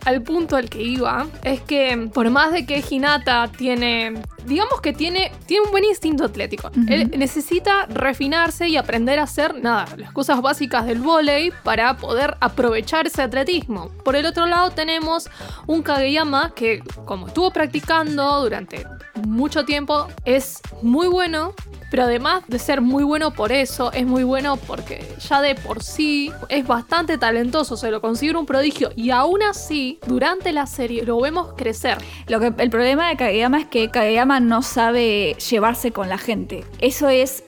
al 0.10 0.24
punto 0.24 0.56
al 0.56 0.70
que 0.70 0.82
iba 0.82 1.28
es 1.44 1.62
que 1.62 2.10
por 2.12 2.30
más 2.32 2.51
de 2.51 2.66
que 2.66 2.84
Hinata 2.88 3.48
tiene, 3.56 4.16
digamos 4.50 4.82
que 4.82 4.91
tiene, 4.91 5.32
tiene 5.46 5.65
un 5.65 5.72
buen 5.72 5.86
instinto 5.86 6.25
atlético, 6.25 6.72
él 6.88 7.12
necesita 7.18 7.86
refinarse 7.86 8.68
y 8.68 8.75
aprender 8.75 9.20
a 9.20 9.24
hacer, 9.24 9.62
nada, 9.62 9.86
las 9.96 10.12
cosas 10.12 10.41
básicas 10.41 10.86
del 10.86 11.00
vóley 11.00 11.51
para 11.63 11.96
poder 11.98 12.36
aprovechar 12.41 13.08
ese 13.08 13.22
atletismo. 13.22 13.91
Por 14.03 14.15
el 14.15 14.25
otro 14.25 14.48
lado 14.48 14.72
tenemos 14.72 15.29
un 15.68 15.84
Kageyama 15.84 16.53
que 16.56 16.82
como 17.06 17.27
estuvo 17.27 17.51
practicando 17.51 18.41
durante 18.41 18.86
mucho 19.25 19.65
tiempo 19.65 20.08
es 20.25 20.62
muy 20.82 21.08
bueno 21.08 21.53
pero 21.89 22.03
además 22.03 22.44
de 22.48 22.60
ser 22.60 22.82
muy 22.82 23.03
bueno 23.03 23.32
por 23.32 23.51
eso, 23.51 23.91
es 23.91 24.06
muy 24.06 24.24
bueno 24.24 24.58
porque 24.58 25.06
ya 25.27 25.41
de 25.41 25.56
por 25.56 25.84
sí 25.84 26.32
es 26.50 26.65
bastante 26.65 27.18
talentoso, 27.18 27.77
se 27.77 27.91
lo 27.91 28.01
considera 28.01 28.39
un 28.39 28.46
prodigio 28.46 28.91
y 28.96 29.10
aún 29.10 29.41
así, 29.44 30.00
durante 30.06 30.51
la 30.51 30.68
serie 30.68 31.03
lo 31.03 31.20
vemos 31.20 31.53
crecer. 31.58 31.98
Lo 32.27 32.39
que, 32.39 32.53
el 32.58 32.70
problema 32.70 33.10
de 33.10 33.18
Kageyama 33.18 33.60
es 33.60 33.65
que 33.68 33.89
Kageyama 33.89 34.38
no 34.39 34.62
sabe 34.62 35.36
llevarse 35.50 35.91
con 35.91 36.10
la 36.10 36.17
gente. 36.17 36.63
Eso 36.79 37.10
es 37.10 37.43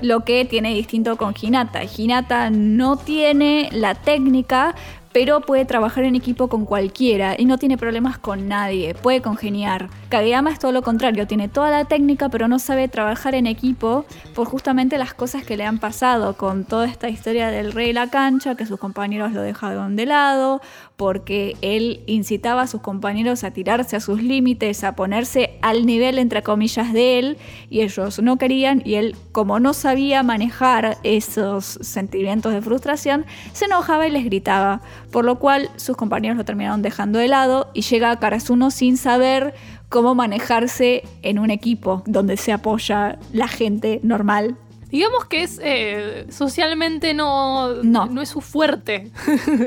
lo 0.00 0.24
que 0.24 0.44
tiene 0.44 0.74
distinto 0.74 1.16
con 1.16 1.34
Hinata. 1.40 1.82
Hinata 1.84 2.50
no 2.50 2.96
tiene 2.96 3.68
la 3.72 3.94
técnica 3.94 4.74
pero 5.14 5.42
puede 5.42 5.64
trabajar 5.64 6.02
en 6.02 6.16
equipo 6.16 6.48
con 6.48 6.66
cualquiera 6.66 7.36
y 7.38 7.44
no 7.44 7.56
tiene 7.56 7.78
problemas 7.78 8.18
con 8.18 8.48
nadie, 8.48 8.94
puede 8.94 9.22
congeniar. 9.22 9.88
Kageyama 10.08 10.50
es 10.50 10.58
todo 10.58 10.72
lo 10.72 10.82
contrario, 10.82 11.28
tiene 11.28 11.48
toda 11.48 11.70
la 11.70 11.84
técnica 11.84 12.30
pero 12.30 12.48
no 12.48 12.58
sabe 12.58 12.88
trabajar 12.88 13.36
en 13.36 13.46
equipo 13.46 14.06
por 14.34 14.48
justamente 14.48 14.98
las 14.98 15.14
cosas 15.14 15.44
que 15.44 15.56
le 15.56 15.64
han 15.64 15.78
pasado 15.78 16.36
con 16.36 16.64
toda 16.64 16.86
esta 16.86 17.08
historia 17.08 17.50
del 17.50 17.70
rey 17.70 17.88
de 17.88 17.92
la 17.92 18.10
cancha, 18.10 18.56
que 18.56 18.66
sus 18.66 18.80
compañeros 18.80 19.30
lo 19.30 19.42
dejaron 19.42 19.94
de 19.94 20.06
lado, 20.06 20.60
porque 20.96 21.56
él 21.60 22.02
incitaba 22.06 22.62
a 22.62 22.66
sus 22.66 22.80
compañeros 22.80 23.44
a 23.44 23.52
tirarse 23.52 23.94
a 23.94 24.00
sus 24.00 24.20
límites, 24.20 24.82
a 24.82 24.96
ponerse 24.96 25.58
al 25.62 25.86
nivel 25.86 26.18
entre 26.18 26.42
comillas 26.42 26.92
de 26.92 27.20
él 27.20 27.38
y 27.70 27.82
ellos 27.82 28.20
no 28.20 28.36
querían 28.36 28.82
y 28.84 28.94
él 28.94 29.14
como 29.30 29.60
no 29.60 29.74
sabía 29.74 30.24
manejar 30.24 30.98
esos 31.04 31.78
sentimientos 31.82 32.52
de 32.52 32.62
frustración, 32.62 33.26
se 33.52 33.66
enojaba 33.66 34.08
y 34.08 34.10
les 34.10 34.24
gritaba 34.24 34.80
por 35.14 35.24
lo 35.24 35.38
cual 35.38 35.70
sus 35.76 35.96
compañeros 35.96 36.36
lo 36.36 36.44
terminaron 36.44 36.82
dejando 36.82 37.20
de 37.20 37.28
lado 37.28 37.70
y 37.72 37.82
llega 37.82 38.10
a 38.10 38.18
Karasuno 38.18 38.72
sin 38.72 38.96
saber 38.96 39.54
cómo 39.88 40.16
manejarse 40.16 41.04
en 41.22 41.38
un 41.38 41.52
equipo 41.52 42.02
donde 42.04 42.36
se 42.36 42.50
apoya 42.50 43.20
la 43.32 43.46
gente 43.46 44.00
normal. 44.02 44.56
Digamos 44.90 45.26
que 45.26 45.44
es 45.44 45.60
eh, 45.62 46.26
socialmente 46.30 47.14
no, 47.14 47.74
no. 47.84 48.22
es 48.22 48.28
su 48.28 48.40
fuerte. 48.40 49.12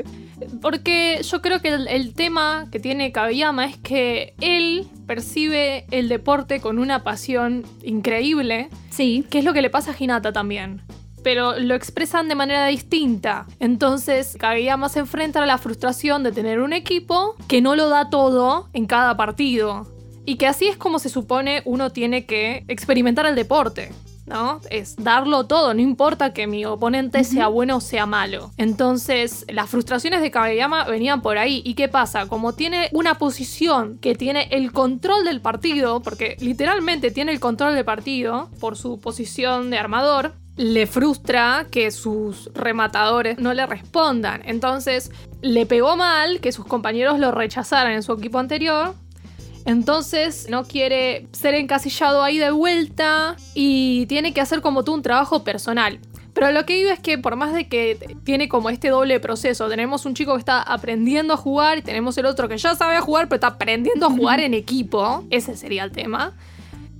Porque 0.60 1.22
yo 1.22 1.40
creo 1.40 1.62
que 1.62 1.68
el, 1.68 2.12
tema 2.12 2.66
que 2.70 2.78
tiene 2.78 3.10
Kageyama 3.10 3.64
es 3.64 3.78
que 3.78 4.34
él 4.42 4.86
percibe 5.06 5.86
el 5.90 6.10
deporte 6.10 6.60
con 6.60 6.78
una 6.78 7.04
pasión 7.04 7.64
increíble. 7.82 8.68
Sí. 8.90 9.24
Que 9.30 9.38
es 9.38 9.46
lo 9.46 9.54
que 9.54 9.62
le 9.62 9.70
pasa 9.70 9.92
a 9.92 9.96
Hinata 9.98 10.30
también 10.30 10.82
pero 11.28 11.58
lo 11.58 11.74
expresan 11.74 12.26
de 12.26 12.34
manera 12.34 12.64
distinta. 12.68 13.44
Entonces, 13.60 14.34
Kageyama 14.40 14.88
se 14.88 15.00
enfrenta 15.00 15.42
a 15.42 15.46
la 15.46 15.58
frustración 15.58 16.22
de 16.22 16.32
tener 16.32 16.58
un 16.60 16.72
equipo 16.72 17.36
que 17.48 17.60
no 17.60 17.76
lo 17.76 17.90
da 17.90 18.08
todo 18.08 18.70
en 18.72 18.86
cada 18.86 19.14
partido. 19.18 19.86
Y 20.24 20.36
que 20.36 20.46
así 20.46 20.68
es 20.68 20.78
como 20.78 20.98
se 20.98 21.10
supone 21.10 21.60
uno 21.66 21.90
tiene 21.90 22.24
que 22.24 22.64
experimentar 22.68 23.26
el 23.26 23.34
deporte. 23.34 23.92
¿no? 24.24 24.62
Es 24.70 24.96
darlo 24.96 25.44
todo, 25.44 25.74
no 25.74 25.82
importa 25.82 26.32
que 26.32 26.46
mi 26.46 26.64
oponente 26.64 27.22
sea 27.24 27.48
bueno 27.48 27.76
o 27.76 27.80
sea 27.82 28.06
malo. 28.06 28.50
Entonces, 28.56 29.44
las 29.48 29.68
frustraciones 29.68 30.22
de 30.22 30.30
Kageyama 30.30 30.84
venían 30.84 31.20
por 31.20 31.36
ahí. 31.36 31.60
¿Y 31.62 31.74
qué 31.74 31.88
pasa? 31.88 32.26
Como 32.26 32.54
tiene 32.54 32.88
una 32.92 33.16
posición 33.16 33.98
que 33.98 34.14
tiene 34.14 34.48
el 34.50 34.72
control 34.72 35.24
del 35.26 35.42
partido, 35.42 36.00
porque 36.00 36.38
literalmente 36.40 37.10
tiene 37.10 37.32
el 37.32 37.40
control 37.40 37.74
del 37.74 37.84
partido 37.84 38.48
por 38.60 38.78
su 38.78 38.98
posición 38.98 39.68
de 39.68 39.76
armador, 39.76 40.32
le 40.58 40.88
frustra 40.88 41.68
que 41.70 41.92
sus 41.92 42.52
rematadores 42.52 43.38
no 43.38 43.54
le 43.54 43.64
respondan. 43.64 44.42
Entonces 44.44 45.12
le 45.40 45.66
pegó 45.66 45.96
mal 45.96 46.40
que 46.40 46.50
sus 46.50 46.66
compañeros 46.66 47.20
lo 47.20 47.30
rechazaran 47.30 47.92
en 47.92 48.02
su 48.02 48.12
equipo 48.12 48.40
anterior. 48.40 48.94
Entonces 49.64 50.48
no 50.50 50.64
quiere 50.64 51.28
ser 51.30 51.54
encasillado 51.54 52.24
ahí 52.24 52.38
de 52.38 52.50
vuelta 52.50 53.36
y 53.54 54.06
tiene 54.06 54.34
que 54.34 54.40
hacer 54.40 54.60
como 54.60 54.82
tú 54.82 54.94
un 54.94 55.02
trabajo 55.02 55.44
personal. 55.44 56.00
Pero 56.34 56.50
lo 56.50 56.66
que 56.66 56.74
digo 56.74 56.90
es 56.90 56.98
que 56.98 57.18
por 57.18 57.36
más 57.36 57.54
de 57.54 57.68
que 57.68 58.16
tiene 58.24 58.48
como 58.48 58.68
este 58.68 58.88
doble 58.88 59.20
proceso, 59.20 59.68
tenemos 59.68 60.06
un 60.06 60.14
chico 60.14 60.34
que 60.34 60.40
está 60.40 60.60
aprendiendo 60.60 61.34
a 61.34 61.36
jugar 61.36 61.78
y 61.78 61.82
tenemos 61.82 62.18
el 62.18 62.26
otro 62.26 62.48
que 62.48 62.58
ya 62.58 62.74
sabe 62.74 63.00
jugar 63.00 63.28
pero 63.28 63.36
está 63.36 63.46
aprendiendo 63.48 64.06
a 64.06 64.10
jugar 64.10 64.40
en 64.40 64.54
equipo, 64.54 65.24
ese 65.30 65.56
sería 65.56 65.84
el 65.84 65.92
tema. 65.92 66.34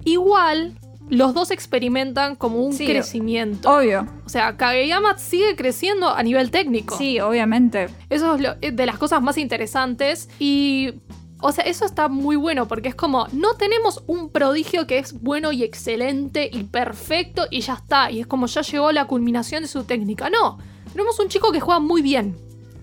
Igual 0.04 0.74
los 1.08 1.34
dos 1.34 1.50
experimentan 1.50 2.36
como 2.36 2.62
un 2.62 2.76
crecimiento. 2.76 3.70
Obvio. 3.70 4.06
O 4.26 4.28
sea, 4.28 4.56
Kageyama 4.56 5.18
sigue 5.18 5.56
creciendo 5.56 6.08
a 6.08 6.22
nivel 6.22 6.50
técnico. 6.50 6.96
Sí, 6.96 7.20
obviamente. 7.20 7.88
Eso 8.10 8.36
es 8.60 8.76
de 8.76 8.86
las 8.86 8.98
cosas 8.98 9.22
más 9.22 9.38
interesantes 9.38 10.28
y 10.38 10.94
o 11.40 11.52
sea, 11.52 11.64
eso 11.64 11.84
está 11.84 12.08
muy 12.08 12.36
bueno 12.36 12.66
porque 12.66 12.88
es 12.88 12.94
como, 12.94 13.28
no 13.32 13.54
tenemos 13.54 14.02
un 14.06 14.30
prodigio 14.30 14.86
que 14.86 14.98
es 14.98 15.20
bueno 15.20 15.52
y 15.52 15.62
excelente 15.62 16.50
y 16.52 16.64
perfecto 16.64 17.46
y 17.50 17.60
ya 17.60 17.74
está. 17.74 18.10
Y 18.10 18.20
es 18.20 18.26
como 18.26 18.46
ya 18.46 18.62
llegó 18.62 18.90
la 18.90 19.04
culminación 19.06 19.62
de 19.62 19.68
su 19.68 19.84
técnica. 19.84 20.30
No, 20.30 20.58
tenemos 20.92 21.18
un 21.20 21.28
chico 21.28 21.52
que 21.52 21.60
juega 21.60 21.80
muy 21.80 22.02
bien. 22.02 22.36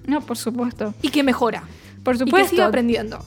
No, 0.05 0.22
por 0.22 0.38
supuesto. 0.38 0.94
Y 1.01 1.10
que 1.10 1.24
mejora. 1.24 1.63
Por 2.03 2.17
supuesto. 2.17 2.39
Y 2.39 2.44
que 2.44 2.50
sigue 2.50 2.63
aprendiendo. 2.63 3.20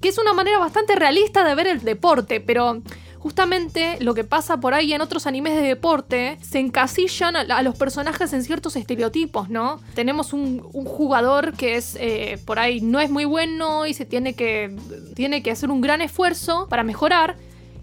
Que 0.00 0.08
es 0.08 0.18
una 0.18 0.32
manera 0.32 0.58
bastante 0.58 0.94
realista 0.94 1.44
de 1.44 1.54
ver 1.54 1.66
el 1.66 1.80
deporte, 1.80 2.40
pero 2.40 2.80
justamente 3.20 3.98
lo 4.00 4.14
que 4.14 4.24
pasa 4.24 4.56
por 4.60 4.72
ahí 4.72 4.92
en 4.94 5.02
otros 5.02 5.26
animes 5.26 5.54
de 5.54 5.60
deporte, 5.60 6.38
se 6.40 6.58
encasillan 6.58 7.36
a, 7.36 7.62
los 7.62 7.76
personajes 7.76 8.32
en 8.32 8.42
ciertos 8.42 8.76
estereotipos, 8.76 9.50
¿no? 9.50 9.78
Tenemos 9.94 10.32
un, 10.32 10.60
jugador 10.60 11.52
que 11.52 11.76
es 11.76 11.96
eh, 12.00 12.38
por 12.46 12.58
ahí 12.58 12.80
no 12.80 12.98
es 13.00 13.10
muy 13.10 13.26
bueno 13.26 13.86
y 13.86 13.94
se 13.94 14.06
tiene 14.06 14.32
que, 14.34 14.74
tiene 15.14 15.42
que 15.42 15.50
hacer 15.50 15.70
un 15.70 15.80
gran 15.80 16.00
esfuerzo 16.00 16.66
para 16.68 16.82
mejorar. 16.82 17.36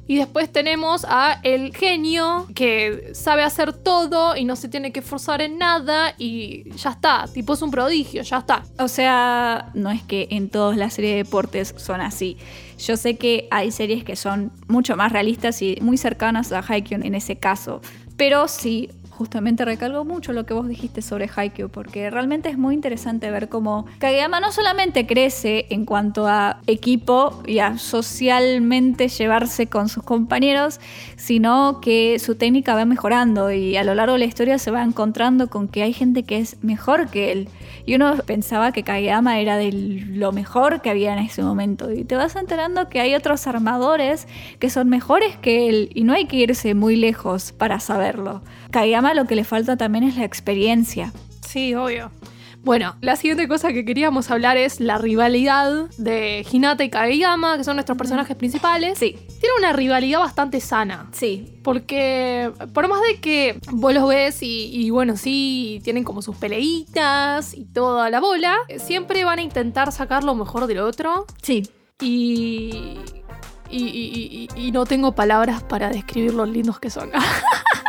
Y 0.09 0.15
después 0.15 0.51
tenemos 0.51 1.05
a 1.07 1.39
el 1.43 1.75
genio 1.75 2.47
que 2.55 3.11
sabe 3.13 3.43
hacer 3.43 3.73
todo 3.73 4.37
y 4.37 4.45
no 4.45 4.55
se 4.55 4.69
tiene 4.69 4.93
que 4.93 5.01
esforzar 5.01 5.41
en 5.41 5.57
nada 5.57 6.13
y 6.17 6.71
ya 6.77 6.91
está, 6.91 7.25
tipo 7.33 7.53
es 7.53 7.61
un 7.61 7.71
prodigio, 7.71 8.23
ya 8.23 8.37
está. 8.37 8.63
O 8.79 8.87
sea, 8.87 9.69
no 9.73 9.91
es 9.91 10.01
que 10.03 10.29
en 10.31 10.49
todas 10.49 10.77
las 10.77 10.93
series 10.93 11.11
de 11.13 11.23
deportes 11.23 11.75
son 11.77 11.99
así. 11.99 12.37
Yo 12.77 12.95
sé 12.95 13.17
que 13.17 13.47
hay 13.51 13.71
series 13.71 14.03
que 14.03 14.15
son 14.15 14.51
mucho 14.67 14.95
más 14.95 15.11
realistas 15.11 15.61
y 15.61 15.77
muy 15.81 15.97
cercanas 15.97 16.51
a 16.51 16.63
Haikyuu 16.67 17.01
en 17.03 17.15
ese 17.15 17.37
caso, 17.37 17.81
pero 18.17 18.47
sí 18.47 18.89
justamente 19.17 19.65
recalgo 19.65 20.05
mucho 20.05 20.31
lo 20.31 20.45
que 20.45 20.53
vos 20.53 20.67
dijiste 20.67 21.01
sobre 21.01 21.29
Haikyuu, 21.33 21.69
porque 21.69 22.09
realmente 22.09 22.49
es 22.49 22.57
muy 22.57 22.75
interesante 22.75 23.31
ver 23.31 23.49
cómo 23.49 23.87
Kageyama 23.97 24.39
no 24.39 24.51
solamente 24.51 25.07
crece 25.07 25.65
en 25.71 25.85
cuanto 25.85 26.27
a 26.27 26.61
equipo 26.67 27.41
y 27.45 27.59
a 27.59 27.79
socialmente 27.79 29.07
llevarse 29.07 29.67
con 29.67 29.89
sus 29.89 30.03
compañeros, 30.03 30.79
sino 31.15 31.81
que 31.81 32.19
su 32.19 32.35
técnica 32.35 32.75
va 32.75 32.85
mejorando 32.85 33.51
y 33.51 33.75
a 33.75 33.83
lo 33.83 33.95
largo 33.95 34.13
de 34.13 34.19
la 34.19 34.25
historia 34.25 34.59
se 34.59 34.69
va 34.69 34.83
encontrando 34.83 35.49
con 35.49 35.67
que 35.67 35.81
hay 35.81 35.93
gente 35.93 36.23
que 36.23 36.37
es 36.37 36.63
mejor 36.63 37.09
que 37.09 37.31
él. 37.31 37.49
Y 37.87 37.95
uno 37.95 38.17
pensaba 38.25 38.71
que 38.71 38.83
Kageyama 38.83 39.39
era 39.39 39.57
de 39.57 39.71
lo 39.71 40.31
mejor 40.31 40.81
que 40.81 40.89
había 40.89 41.13
en 41.13 41.19
ese 41.19 41.41
momento. 41.41 41.91
Y 41.91 42.03
te 42.03 42.15
vas 42.15 42.35
enterando 42.35 42.89
que 42.89 42.99
hay 42.99 43.15
otros 43.15 43.47
armadores 43.47 44.27
que 44.59 44.69
son 44.69 44.89
mejores 44.89 45.37
que 45.37 45.69
él 45.69 45.89
y 45.95 46.03
no 46.03 46.13
hay 46.13 46.25
que 46.25 46.35
irse 46.35 46.75
muy 46.75 46.97
lejos 46.97 47.53
para 47.53 47.79
saberlo. 47.79 48.41
Kageyama 48.71 49.13
lo 49.13 49.25
que 49.25 49.35
le 49.35 49.43
falta 49.43 49.77
también 49.77 50.03
es 50.03 50.17
la 50.17 50.25
experiencia. 50.25 51.13
Sí, 51.47 51.73
obvio. 51.75 52.11
Bueno, 52.67 52.97
la 52.99 53.15
siguiente 53.15 53.47
cosa 53.47 53.71
que 53.71 53.85
queríamos 53.85 54.29
hablar 54.29 54.57
es 54.57 54.81
la 54.81 54.97
rivalidad 54.97 55.89
de 55.97 56.45
Hinata 56.51 56.83
y 56.83 56.89
Kageyama, 56.89 57.57
que 57.57 57.63
son 57.63 57.77
nuestros 57.77 57.97
personajes 57.97 58.35
principales. 58.35 58.99
Sí. 58.99 59.17
Tiene 59.39 59.55
una 59.57 59.71
rivalidad 59.71 60.19
bastante 60.19 60.59
sana. 60.59 61.07
Sí. 61.13 61.61
Porque 61.63 62.51
por 62.73 62.89
más 62.89 62.99
de 63.03 63.21
que 63.21 63.57
vos 63.71 63.93
los 63.93 64.09
ves 64.09 64.39
y, 64.41 64.89
bueno, 64.89 65.15
sí, 65.15 65.79
tienen 65.85 66.03
como 66.03 66.21
sus 66.21 66.35
peleitas 66.35 67.53
y 67.53 67.63
toda 67.63 68.09
la 68.09 68.19
bola, 68.19 68.57
siempre 68.77 69.23
van 69.23 69.39
a 69.39 69.43
intentar 69.43 69.93
sacar 69.93 70.25
lo 70.25 70.35
mejor 70.35 70.67
del 70.67 70.79
otro. 70.79 71.25
Sí. 71.41 71.63
Y, 72.01 72.97
y, 73.69 74.49
y, 74.55 74.71
no 74.71 74.85
tengo 74.85 75.13
palabras 75.13 75.63
para 75.63 75.89
describir 75.89 76.33
los 76.33 76.49
lindos 76.49 76.79
que 76.81 76.89
son. 76.89 77.11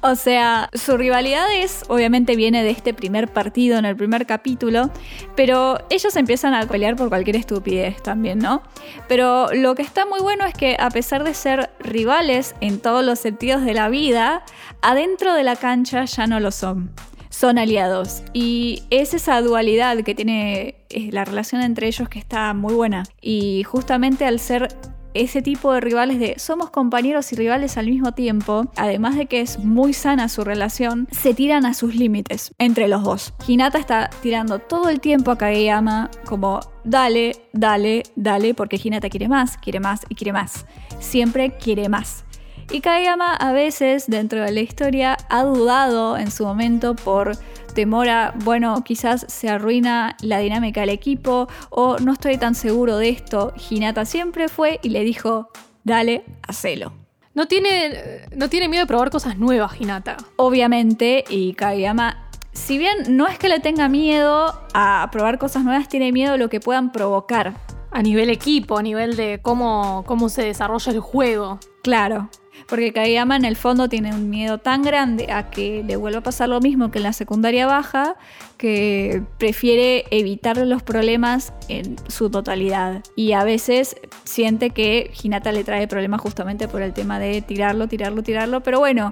O 0.00 0.14
sea, 0.14 0.68
su 0.74 0.96
rivalidad 0.96 1.46
es, 1.54 1.84
obviamente 1.88 2.36
viene 2.36 2.62
de 2.62 2.70
este 2.70 2.94
primer 2.94 3.28
partido 3.28 3.78
en 3.78 3.84
el 3.84 3.96
primer 3.96 4.26
capítulo, 4.26 4.90
pero 5.34 5.78
ellos 5.90 6.16
empiezan 6.16 6.54
a 6.54 6.66
pelear 6.66 6.96
por 6.96 7.08
cualquier 7.08 7.36
estupidez 7.36 8.02
también, 8.02 8.38
¿no? 8.38 8.62
Pero 9.08 9.48
lo 9.52 9.74
que 9.74 9.82
está 9.82 10.06
muy 10.06 10.20
bueno 10.20 10.44
es 10.44 10.54
que 10.54 10.76
a 10.78 10.90
pesar 10.90 11.24
de 11.24 11.34
ser 11.34 11.70
rivales 11.78 12.54
en 12.60 12.80
todos 12.80 13.04
los 13.04 13.18
sentidos 13.18 13.64
de 13.64 13.74
la 13.74 13.88
vida, 13.88 14.44
adentro 14.82 15.34
de 15.34 15.44
la 15.44 15.56
cancha 15.56 16.04
ya 16.04 16.26
no 16.26 16.40
lo 16.40 16.50
son 16.50 16.90
son 17.36 17.58
aliados. 17.58 18.22
Y 18.32 18.84
es 18.88 19.12
esa 19.12 19.42
dualidad 19.42 19.98
que 20.04 20.14
tiene 20.14 20.76
eh, 20.88 21.10
la 21.12 21.26
relación 21.26 21.60
entre 21.60 21.86
ellos 21.86 22.08
que 22.08 22.18
está 22.18 22.54
muy 22.54 22.72
buena. 22.72 23.02
Y 23.20 23.62
justamente 23.64 24.24
al 24.24 24.40
ser 24.40 24.68
ese 25.20 25.42
tipo 25.42 25.72
de 25.72 25.80
rivales 25.80 26.18
de 26.18 26.34
somos 26.38 26.70
compañeros 26.70 27.32
y 27.32 27.36
rivales 27.36 27.76
al 27.76 27.86
mismo 27.86 28.12
tiempo, 28.12 28.70
además 28.76 29.16
de 29.16 29.26
que 29.26 29.40
es 29.40 29.58
muy 29.58 29.92
sana 29.92 30.28
su 30.28 30.44
relación, 30.44 31.08
se 31.10 31.34
tiran 31.34 31.66
a 31.66 31.74
sus 31.74 31.94
límites 31.94 32.52
entre 32.58 32.88
los 32.88 33.02
dos. 33.02 33.34
Hinata 33.46 33.78
está 33.78 34.10
tirando 34.22 34.58
todo 34.58 34.88
el 34.88 35.00
tiempo 35.00 35.30
a 35.30 35.38
Kageyama 35.38 36.10
como 36.24 36.60
dale, 36.84 37.36
dale, 37.52 38.02
dale, 38.14 38.54
porque 38.54 38.80
Hinata 38.82 39.08
quiere 39.08 39.28
más, 39.28 39.56
quiere 39.58 39.80
más 39.80 40.02
y 40.08 40.14
quiere 40.14 40.32
más. 40.32 40.66
Siempre 40.98 41.56
quiere 41.56 41.88
más. 41.88 42.24
Y 42.70 42.80
Kageyama 42.80 43.34
a 43.34 43.52
veces 43.52 44.06
dentro 44.08 44.42
de 44.42 44.52
la 44.52 44.60
historia 44.60 45.16
ha 45.28 45.44
dudado 45.44 46.16
en 46.16 46.30
su 46.30 46.44
momento 46.44 46.96
por 46.96 47.36
temor 47.76 48.08
a, 48.08 48.32
bueno, 48.42 48.82
quizás 48.82 49.26
se 49.28 49.48
arruina 49.48 50.16
la 50.22 50.38
dinámica 50.38 50.80
del 50.80 50.90
equipo 50.90 51.46
o 51.70 51.98
no 51.98 52.14
estoy 52.14 52.38
tan 52.38 52.54
seguro 52.54 52.96
de 52.96 53.10
esto. 53.10 53.52
Hinata 53.70 54.06
siempre 54.06 54.48
fue 54.48 54.80
y 54.82 54.88
le 54.88 55.04
dijo, 55.04 55.50
dale, 55.84 56.24
hacelo. 56.48 56.92
No 57.34 57.46
tiene, 57.46 58.26
no 58.34 58.48
tiene 58.48 58.68
miedo 58.68 58.84
de 58.84 58.86
probar 58.88 59.10
cosas 59.10 59.38
nuevas, 59.38 59.78
Hinata. 59.78 60.16
Obviamente, 60.36 61.22
y 61.28 61.52
Kageyama, 61.52 62.30
si 62.52 62.78
bien 62.78 62.96
no 63.10 63.28
es 63.28 63.38
que 63.38 63.50
le 63.50 63.60
tenga 63.60 63.90
miedo 63.90 64.58
a 64.72 65.06
probar 65.12 65.38
cosas 65.38 65.62
nuevas, 65.62 65.86
tiene 65.86 66.12
miedo 66.12 66.32
a 66.32 66.36
lo 66.38 66.48
que 66.48 66.60
puedan 66.60 66.90
provocar. 66.92 67.52
A 67.90 68.02
nivel 68.02 68.30
equipo, 68.30 68.78
a 68.78 68.82
nivel 68.82 69.16
de 69.16 69.40
cómo, 69.42 70.02
cómo 70.06 70.30
se 70.30 70.44
desarrolla 70.44 70.92
el 70.92 71.00
juego. 71.00 71.60
Claro, 71.82 72.30
porque 72.68 72.92
Kageyama 72.92 73.36
en 73.36 73.44
el 73.44 73.56
fondo 73.56 73.88
tiene 73.88 74.14
un 74.14 74.28
miedo 74.30 74.58
tan 74.58 74.82
grande 74.82 75.32
a 75.32 75.50
que 75.50 75.84
le 75.86 75.96
vuelva 75.96 76.18
a 76.18 76.22
pasar 76.22 76.48
lo 76.48 76.60
mismo 76.60 76.90
que 76.90 76.98
en 76.98 77.04
la 77.04 77.12
secundaria 77.12 77.66
baja, 77.66 78.16
que 78.56 79.22
prefiere 79.38 80.04
evitar 80.10 80.56
los 80.56 80.82
problemas 80.82 81.52
en 81.68 81.96
su 82.08 82.30
totalidad. 82.30 83.02
Y 83.14 83.32
a 83.32 83.44
veces 83.44 83.96
siente 84.24 84.70
que 84.70 85.10
Hinata 85.22 85.52
le 85.52 85.64
trae 85.64 85.86
problemas 85.86 86.20
justamente 86.20 86.68
por 86.68 86.82
el 86.82 86.92
tema 86.92 87.18
de 87.18 87.42
tirarlo, 87.42 87.88
tirarlo, 87.88 88.22
tirarlo. 88.22 88.62
Pero 88.62 88.78
bueno, 88.78 89.10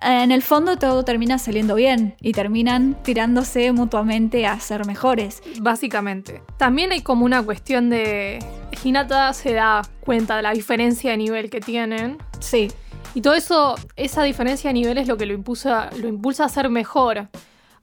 en 0.00 0.30
el 0.30 0.42
fondo 0.42 0.76
todo 0.76 1.04
termina 1.04 1.38
saliendo 1.38 1.74
bien 1.74 2.14
y 2.20 2.32
terminan 2.32 2.96
tirándose 3.02 3.72
mutuamente 3.72 4.46
a 4.46 4.58
ser 4.60 4.86
mejores. 4.86 5.42
Básicamente. 5.60 6.42
También 6.56 6.92
hay 6.92 7.00
como 7.00 7.24
una 7.24 7.42
cuestión 7.42 7.90
de... 7.90 8.38
Hinata 8.84 9.32
se 9.32 9.52
da 9.52 9.82
cuenta 10.00 10.36
de 10.36 10.42
la 10.42 10.52
diferencia 10.52 11.12
de 11.12 11.16
nivel 11.16 11.50
que 11.50 11.60
tienen. 11.60 12.18
Sí. 12.40 12.68
Y 13.14 13.20
todo 13.20 13.34
eso, 13.34 13.74
esa 13.96 14.22
diferencia 14.22 14.68
de 14.68 14.74
nivel 14.74 14.96
es 14.96 15.06
lo 15.06 15.16
que 15.16 15.26
lo 15.26 15.34
impulsa, 15.34 15.90
a 15.90 16.48
ser 16.48 16.70
mejor. 16.70 17.28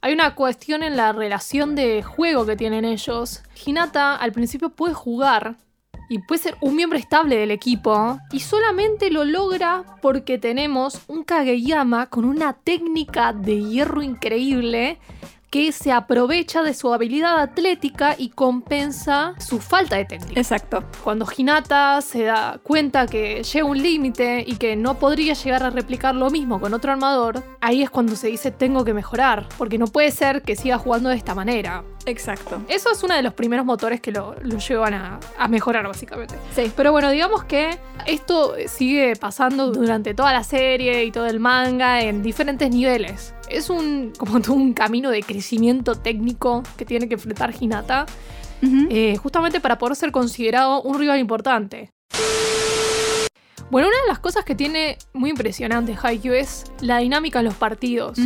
Hay 0.02 0.14
una 0.14 0.34
cuestión 0.34 0.82
en 0.82 0.98
la 0.98 1.12
relación 1.12 1.76
de 1.76 2.02
juego 2.02 2.46
que 2.46 2.56
tienen 2.56 2.84
ellos. 2.84 3.44
Hinata 3.66 4.16
al 4.16 4.32
principio 4.32 4.70
puede 4.70 4.94
jugar 4.94 5.58
y 6.10 6.20
puede 6.20 6.42
ser 6.42 6.58
un 6.62 6.76
miembro 6.76 6.98
estable 6.98 7.38
del 7.38 7.52
equipo 7.52 8.18
y 8.32 8.40
solamente 8.40 9.12
lo 9.12 9.24
logra 9.24 9.84
porque 10.02 10.40
tenemos 10.40 11.02
un 11.08 11.24
Kageyama 11.24 12.08
con 12.08 12.26
una 12.26 12.54
técnica 12.54 13.32
de 13.32 13.62
hierro 13.62 14.02
increíble 14.02 14.98
que 15.50 15.72
se 15.72 15.92
aprovecha 15.92 16.62
de 16.62 16.74
su 16.74 16.94
habilidad 16.94 17.40
atlética 17.40 18.16
y 18.18 18.30
compensa 18.30 19.34
su 19.40 19.60
falta 19.60 19.96
de 19.96 20.06
técnica. 20.06 20.40
Exacto. 20.40 20.84
Cuando 21.04 21.28
Hinata 21.36 22.02
se 22.02 22.24
da 22.24 22.60
cuenta 22.62 23.08
que 23.08 23.44
llega 23.44 23.66
un 23.66 23.82
límite 23.82 24.44
y 24.46 24.56
que 24.58 24.76
no 24.76 25.00
podría 25.00 25.34
llegar 25.34 25.64
a 25.64 25.70
replicar 25.70 26.16
lo 26.16 26.30
mismo 26.30 26.60
con 26.60 26.74
otro 26.74 26.92
armador, 26.92 27.44
ahí 27.62 27.82
es 27.82 27.90
cuando 27.90 28.16
se 28.16 28.28
dice 28.28 28.52
tengo 28.52 28.86
que 28.86 28.94
mejorar, 28.94 29.48
porque 29.58 29.78
no 29.78 29.88
puede 29.88 30.12
ser 30.12 30.42
que 30.42 30.56
siga 30.56 30.78
jugando 30.78 31.10
de 31.10 31.16
esta 31.16 31.36
manera. 31.36 31.84
Exacto. 32.10 32.62
Eso 32.68 32.92
es 32.92 33.04
uno 33.04 33.16
de 33.16 33.22
los 33.22 33.34
primeros 33.34 33.66
motores 33.66 34.02
que 34.02 34.12
lo, 34.12 34.36
lo 34.42 34.58
llevan 34.58 34.94
a, 34.94 35.20
a 35.38 35.48
mejorar, 35.48 35.88
básicamente. 35.88 36.36
Sí. 36.56 36.72
Pero 36.76 36.92
bueno, 36.92 37.10
digamos 37.12 37.44
que 37.44 37.78
esto 38.06 38.56
sigue 38.68 39.16
pasando 39.16 39.72
durante 39.72 40.14
toda 40.14 40.34
la 40.34 40.44
serie 40.44 41.04
y 41.04 41.12
todo 41.12 41.28
el 41.28 41.40
manga 41.40 42.02
en 42.02 42.24
diferentes 42.24 42.70
niveles. 42.70 43.34
Es 43.50 43.70
un 43.70 44.14
como 44.18 44.40
todo 44.42 44.54
un 44.54 44.74
camino 44.74 45.10
de 45.10 45.22
crecimiento 45.24 45.96
técnico 45.96 46.64
que 46.78 46.86
tiene 46.86 47.08
que 47.08 47.16
enfrentar 47.16 47.54
Hinata, 47.60 48.06
eh, 48.62 49.16
justamente 49.18 49.60
para 49.60 49.78
poder 49.78 49.96
ser 49.96 50.12
considerado 50.12 50.82
un 50.82 51.00
rival 51.00 51.20
importante. 51.20 51.92
Bueno, 53.72 53.88
una 53.88 53.98
de 54.02 54.08
las 54.08 54.20
cosas 54.20 54.44
que 54.44 54.56
tiene 54.56 54.98
muy 55.14 55.30
impresionante 55.30 55.96
Haikyuu 56.02 56.34
es 56.34 56.64
la 56.82 56.98
dinámica 56.98 57.40
en 57.40 57.46
los 57.46 57.54
partidos. 57.54 58.18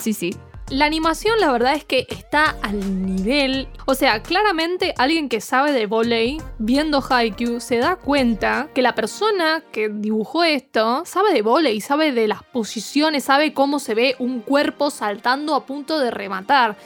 Sí, 0.00 0.14
sí. 0.14 0.34
La 0.70 0.86
animación, 0.86 1.38
la 1.38 1.52
verdad 1.52 1.74
es 1.74 1.84
que 1.84 2.06
está 2.08 2.56
al 2.62 3.04
nivel. 3.04 3.68
O 3.84 3.94
sea, 3.94 4.22
claramente 4.22 4.94
alguien 4.96 5.28
que 5.28 5.42
sabe 5.42 5.72
de 5.72 5.84
volei, 5.84 6.40
viendo 6.58 7.04
Haikyuu, 7.06 7.60
se 7.60 7.76
da 7.76 7.96
cuenta 7.96 8.68
que 8.74 8.80
la 8.80 8.94
persona 8.94 9.62
que 9.70 9.90
dibujó 9.90 10.44
esto 10.44 11.02
sabe 11.04 11.34
de 11.34 11.42
volei, 11.42 11.80
sabe 11.82 12.12
de 12.12 12.26
las 12.26 12.42
posiciones, 12.42 13.24
sabe 13.24 13.52
cómo 13.52 13.80
se 13.80 13.94
ve 13.94 14.16
un 14.18 14.40
cuerpo 14.40 14.90
saltando 14.90 15.54
a 15.54 15.66
punto 15.66 15.98
de 15.98 16.10
rematar. 16.10 16.76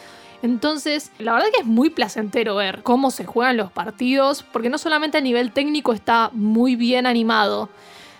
Entonces, 0.42 1.12
la 1.18 1.32
verdad 1.32 1.48
que 1.54 1.60
es 1.60 1.66
muy 1.66 1.90
placentero 1.90 2.56
ver 2.56 2.82
cómo 2.82 3.10
se 3.10 3.24
juegan 3.24 3.56
los 3.56 3.70
partidos, 3.70 4.42
porque 4.52 4.68
no 4.68 4.78
solamente 4.78 5.18
a 5.18 5.20
nivel 5.20 5.52
técnico 5.52 5.92
está 5.92 6.30
muy 6.32 6.76
bien 6.76 7.06
animado, 7.06 7.68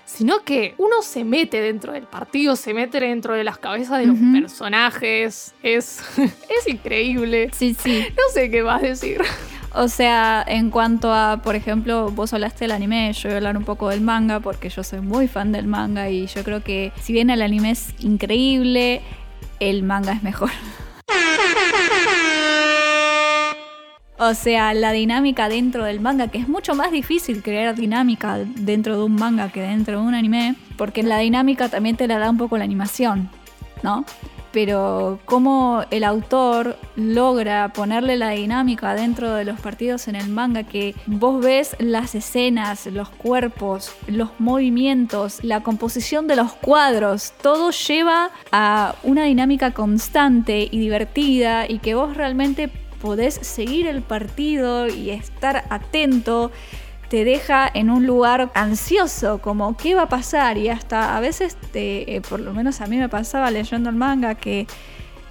sino 0.06 0.44
que 0.44 0.74
uno 0.78 1.02
se 1.02 1.24
mete 1.24 1.60
dentro 1.60 1.92
del 1.92 2.04
partido, 2.04 2.56
se 2.56 2.72
mete 2.72 3.00
dentro 3.00 3.34
de 3.34 3.44
las 3.44 3.58
cabezas 3.58 3.98
de 3.98 4.06
los 4.06 4.16
personajes. 4.32 5.54
Es, 5.62 6.00
es 6.16 6.68
increíble. 6.68 7.50
Sí, 7.52 7.76
sí. 7.78 8.06
No 8.10 8.22
sé 8.32 8.50
qué 8.50 8.62
más 8.62 8.80
decir. 8.80 9.20
O 9.74 9.88
sea, 9.88 10.42
en 10.46 10.70
cuanto 10.70 11.12
a, 11.12 11.42
por 11.42 11.54
ejemplo, 11.54 12.10
vos 12.10 12.32
hablaste 12.32 12.60
del 12.64 12.70
anime, 12.70 13.12
yo 13.12 13.28
voy 13.28 13.34
a 13.34 13.36
hablar 13.36 13.58
un 13.58 13.64
poco 13.64 13.90
del 13.90 14.00
manga 14.00 14.40
porque 14.40 14.70
yo 14.70 14.82
soy 14.82 15.00
muy 15.02 15.28
fan 15.28 15.52
del 15.52 15.66
manga 15.66 16.08
y 16.08 16.26
yo 16.28 16.42
creo 16.44 16.62
que 16.62 16.92
si 17.02 17.12
bien 17.12 17.28
el 17.28 17.42
anime 17.42 17.72
es 17.72 17.92
increíble, 17.98 19.02
el 19.60 19.82
manga 19.82 20.12
es 20.12 20.22
mejor. 20.22 20.50
O 24.18 24.32
sea, 24.32 24.72
la 24.72 24.92
dinámica 24.92 25.48
dentro 25.50 25.84
del 25.84 26.00
manga, 26.00 26.28
que 26.28 26.38
es 26.38 26.48
mucho 26.48 26.74
más 26.74 26.90
difícil 26.90 27.42
crear 27.42 27.74
dinámica 27.74 28.38
dentro 28.38 28.96
de 28.96 29.04
un 29.04 29.14
manga 29.14 29.50
que 29.50 29.60
dentro 29.60 30.00
de 30.00 30.06
un 30.06 30.14
anime, 30.14 30.56
porque 30.78 31.02
la 31.02 31.18
dinámica 31.18 31.68
también 31.68 31.96
te 31.96 32.08
la 32.08 32.18
da 32.18 32.30
un 32.30 32.38
poco 32.38 32.56
la 32.56 32.64
animación, 32.64 33.28
¿no? 33.82 34.06
Pero 34.52 35.18
cómo 35.26 35.84
el 35.90 36.02
autor 36.02 36.78
logra 36.94 37.74
ponerle 37.74 38.16
la 38.16 38.30
dinámica 38.30 38.94
dentro 38.94 39.34
de 39.34 39.44
los 39.44 39.60
partidos 39.60 40.08
en 40.08 40.16
el 40.16 40.30
manga, 40.30 40.62
que 40.62 40.94
vos 41.04 41.44
ves 41.44 41.76
las 41.78 42.14
escenas, 42.14 42.86
los 42.86 43.10
cuerpos, 43.10 43.92
los 44.06 44.30
movimientos, 44.38 45.44
la 45.44 45.62
composición 45.62 46.26
de 46.26 46.36
los 46.36 46.54
cuadros, 46.54 47.34
todo 47.42 47.70
lleva 47.70 48.30
a 48.50 48.94
una 49.02 49.24
dinámica 49.24 49.72
constante 49.72 50.66
y 50.70 50.78
divertida 50.78 51.68
y 51.68 51.80
que 51.80 51.94
vos 51.94 52.16
realmente 52.16 52.70
podés 53.00 53.34
seguir 53.34 53.86
el 53.86 54.02
partido 54.02 54.88
y 54.88 55.10
estar 55.10 55.64
atento 55.70 56.50
te 57.08 57.24
deja 57.24 57.70
en 57.72 57.90
un 57.90 58.06
lugar 58.06 58.50
ansioso, 58.54 59.38
como 59.38 59.76
qué 59.76 59.94
va 59.94 60.02
a 60.02 60.08
pasar 60.08 60.58
y 60.58 60.68
hasta 60.68 61.16
a 61.16 61.20
veces, 61.20 61.56
te, 61.72 62.16
eh, 62.16 62.20
por 62.20 62.40
lo 62.40 62.52
menos 62.52 62.80
a 62.80 62.86
mí 62.86 62.96
me 62.96 63.08
pasaba 63.08 63.50
leyendo 63.50 63.90
el 63.90 63.96
manga 63.96 64.34
que 64.34 64.66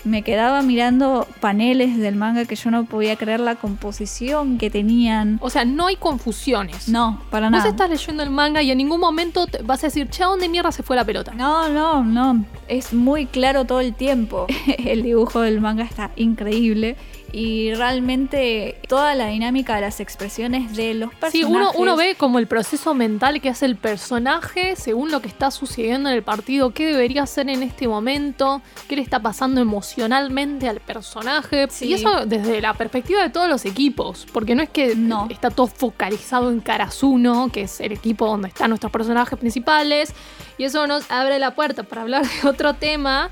me 0.05 0.21
quedaba 0.21 0.61
mirando 0.61 1.27
paneles 1.41 1.97
del 1.97 2.15
manga 2.15 2.45
que 2.45 2.55
yo 2.55 2.69
no 2.69 2.85
podía 2.85 3.15
creer 3.15 3.39
la 3.39 3.55
composición 3.55 4.59
que 4.59 4.69
tenían. 4.69 5.39
O 5.41 5.49
sea, 5.49 5.65
no 5.65 5.87
hay 5.87 5.95
confusiones. 5.95 6.87
No, 6.87 7.21
para 7.31 7.47
Vos 7.47 7.57
nada. 7.57 7.69
estás 7.69 7.89
leyendo 7.89 8.21
el 8.21 8.29
manga 8.29 8.61
y 8.61 8.69
en 8.69 8.77
ningún 8.77 8.99
momento 8.99 9.47
te 9.47 9.63
vas 9.63 9.83
a 9.83 9.87
decir, 9.87 10.07
che, 10.09 10.23
¿a 10.23 10.27
dónde 10.27 10.47
mierda 10.47 10.71
se 10.71 10.83
fue 10.83 10.95
la 10.95 11.03
pelota? 11.03 11.33
No, 11.33 11.69
no, 11.69 12.03
no. 12.03 12.45
Es 12.67 12.93
muy 12.93 13.25
claro 13.25 13.65
todo 13.65 13.79
el 13.79 13.95
tiempo. 13.95 14.45
el 14.77 15.01
dibujo 15.01 15.41
del 15.41 15.59
manga 15.59 15.83
está 15.83 16.11
increíble. 16.15 16.95
Y 17.37 17.73
realmente 17.73 18.79
toda 18.87 19.13
la 19.13 19.27
dinámica 19.27 19.75
de 19.75 19.81
las 19.81 19.99
expresiones 19.99 20.73
de 20.77 20.93
los 20.93 21.09
personajes. 21.09 21.31
Sí, 21.33 21.43
uno, 21.43 21.71
uno 21.75 21.97
ve 21.97 22.15
como 22.15 22.39
el 22.39 22.47
proceso 22.47 22.93
mental 22.93 23.41
que 23.41 23.49
hace 23.49 23.65
el 23.65 23.75
personaje 23.75 24.77
según 24.77 25.11
lo 25.11 25.21
que 25.21 25.27
está 25.27 25.51
sucediendo 25.51 26.07
en 26.09 26.15
el 26.15 26.23
partido, 26.23 26.71
qué 26.71 26.85
debería 26.85 27.23
hacer 27.23 27.49
en 27.49 27.61
este 27.61 27.89
momento, 27.89 28.61
qué 28.87 28.95
le 28.95 29.01
está 29.01 29.19
pasando 29.19 29.59
emocionalmente 29.59 30.69
al 30.69 30.79
personaje. 30.79 31.67
Sí. 31.69 31.87
Y 31.87 31.95
eso 31.95 32.25
desde 32.25 32.61
la 32.61 32.73
perspectiva 32.73 33.21
de 33.21 33.29
todos 33.29 33.49
los 33.49 33.65
equipos, 33.65 34.25
porque 34.31 34.55
no 34.55 34.63
es 34.63 34.69
que 34.69 34.95
No. 34.95 35.27
está 35.29 35.49
todo 35.49 35.67
focalizado 35.67 36.49
en 36.51 36.61
Karasuno, 36.61 37.49
que 37.51 37.63
es 37.63 37.81
el 37.81 37.91
equipo 37.91 38.27
donde 38.27 38.47
están 38.47 38.69
nuestros 38.69 38.93
personajes 38.93 39.37
principales, 39.37 40.13
y 40.57 40.63
eso 40.63 40.87
nos 40.87 41.11
abre 41.11 41.37
la 41.39 41.53
puerta 41.53 41.83
para 41.83 42.03
hablar 42.03 42.23
de 42.25 42.47
otro 42.47 42.75
tema. 42.75 43.29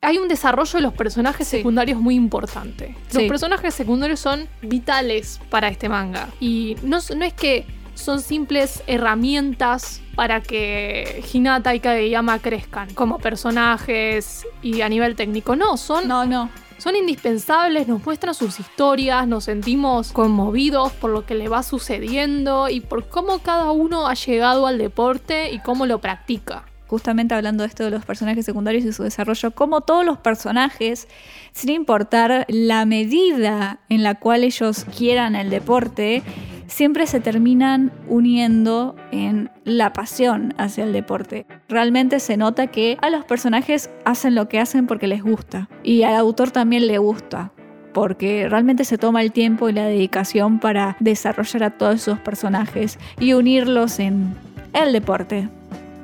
Hay 0.00 0.18
un 0.18 0.28
desarrollo 0.28 0.72
de 0.74 0.80
los 0.82 0.92
personajes 0.94 1.48
Sí. 1.48 1.56
secundarios 1.58 2.00
muy 2.00 2.14
importante. 2.14 2.94
Los 3.12 3.22
Sí. 3.24 3.28
personajes 3.28 3.74
secundarios 3.74 4.20
son 4.20 4.48
vitales 4.62 5.40
para 5.50 5.68
este 5.68 5.88
manga. 5.88 6.28
Y 6.40 6.76
no 6.82 6.98
es 6.98 7.32
que 7.34 7.66
son 7.94 8.20
simples 8.20 8.82
herramientas 8.86 10.00
para 10.14 10.40
que 10.40 11.24
Hinata 11.32 11.74
y 11.74 11.80
Kageyama 11.80 12.38
crezcan 12.38 12.94
como 12.94 13.18
personajes 13.18 14.46
y 14.62 14.82
a 14.82 14.88
nivel 14.88 15.16
técnico. 15.16 15.56
No, 15.56 15.76
son 15.76 16.06
No, 16.06 16.24
no. 16.24 16.48
son 16.78 16.94
indispensables, 16.94 17.88
nos 17.88 18.04
muestran 18.06 18.34
sus 18.34 18.60
historias, 18.60 19.26
nos 19.26 19.44
sentimos 19.44 20.12
conmovidos 20.12 20.92
por 20.92 21.10
lo 21.10 21.26
que 21.26 21.34
le 21.34 21.48
va 21.48 21.64
sucediendo 21.64 22.68
y 22.68 22.78
por 22.80 23.08
cómo 23.08 23.40
cada 23.40 23.72
uno 23.72 24.06
ha 24.06 24.14
llegado 24.14 24.68
al 24.68 24.78
deporte 24.78 25.50
y 25.50 25.58
cómo 25.58 25.86
lo 25.86 25.98
practica. 26.00 26.62
Justamente 26.88 27.34
hablando 27.34 27.62
de 27.62 27.68
esto 27.68 27.84
de 27.84 27.90
los 27.90 28.04
personajes 28.04 28.46
secundarios 28.46 28.84
y 28.84 28.92
su 28.92 29.02
desarrollo, 29.02 29.50
como 29.50 29.82
todos 29.82 30.06
los 30.06 30.18
personajes, 30.18 31.06
sin 31.52 31.70
importar 31.70 32.46
la 32.48 32.86
medida 32.86 33.80
en 33.90 34.02
la 34.02 34.14
cual 34.14 34.42
ellos 34.42 34.86
quieran 34.96 35.36
el 35.36 35.50
deporte, 35.50 36.22
siempre 36.66 37.06
se 37.06 37.20
terminan 37.20 37.92
uniendo 38.06 38.96
en 39.10 39.50
la 39.64 39.92
pasión 39.92 40.54
hacia 40.56 40.84
el 40.84 40.92
deporte. 40.92 41.44
Realmente 41.68 42.20
se 42.20 42.36
nota 42.36 42.68
que 42.68 42.96
a 43.02 43.10
los 43.10 43.24
personajes 43.24 43.90
hacen 44.04 44.34
lo 44.34 44.48
que 44.48 44.58
hacen 44.58 44.86
porque 44.86 45.08
les 45.08 45.22
gusta 45.22 45.68
y 45.82 46.04
al 46.04 46.14
autor 46.16 46.52
también 46.52 46.86
le 46.86 46.98
gusta. 46.98 47.52
Porque 47.92 48.48
realmente 48.48 48.84
se 48.84 48.98
toma 48.98 49.22
el 49.22 49.32
tiempo 49.32 49.68
y 49.68 49.72
la 49.72 49.86
dedicación 49.86 50.60
para 50.60 50.96
desarrollar 51.00 51.64
a 51.64 51.70
todos 51.70 51.96
esos 51.96 52.18
personajes 52.20 52.98
y 53.18 53.32
unirlos 53.32 53.98
en 53.98 54.34
el 54.72 54.92
deporte. 54.92 55.48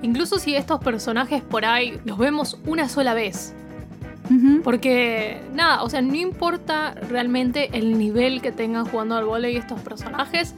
Incluso 0.04 0.38
si 0.38 0.54
estos 0.54 0.80
personajes 0.80 1.42
por 1.42 1.64
ahí 1.64 1.98
los 2.04 2.18
vemos 2.18 2.58
una 2.66 2.90
sola 2.90 3.14
vez. 3.14 3.54
Porque 4.62 5.40
nada, 5.54 5.82
o 5.82 5.88
sea, 5.88 6.02
no 6.02 6.14
importa 6.14 6.94
realmente 7.08 7.70
el 7.72 7.98
nivel 7.98 8.42
que 8.42 8.52
tengan 8.52 8.84
jugando 8.86 9.16
al 9.16 9.24
vóley 9.24 9.56
estos 9.56 9.80
personajes, 9.80 10.54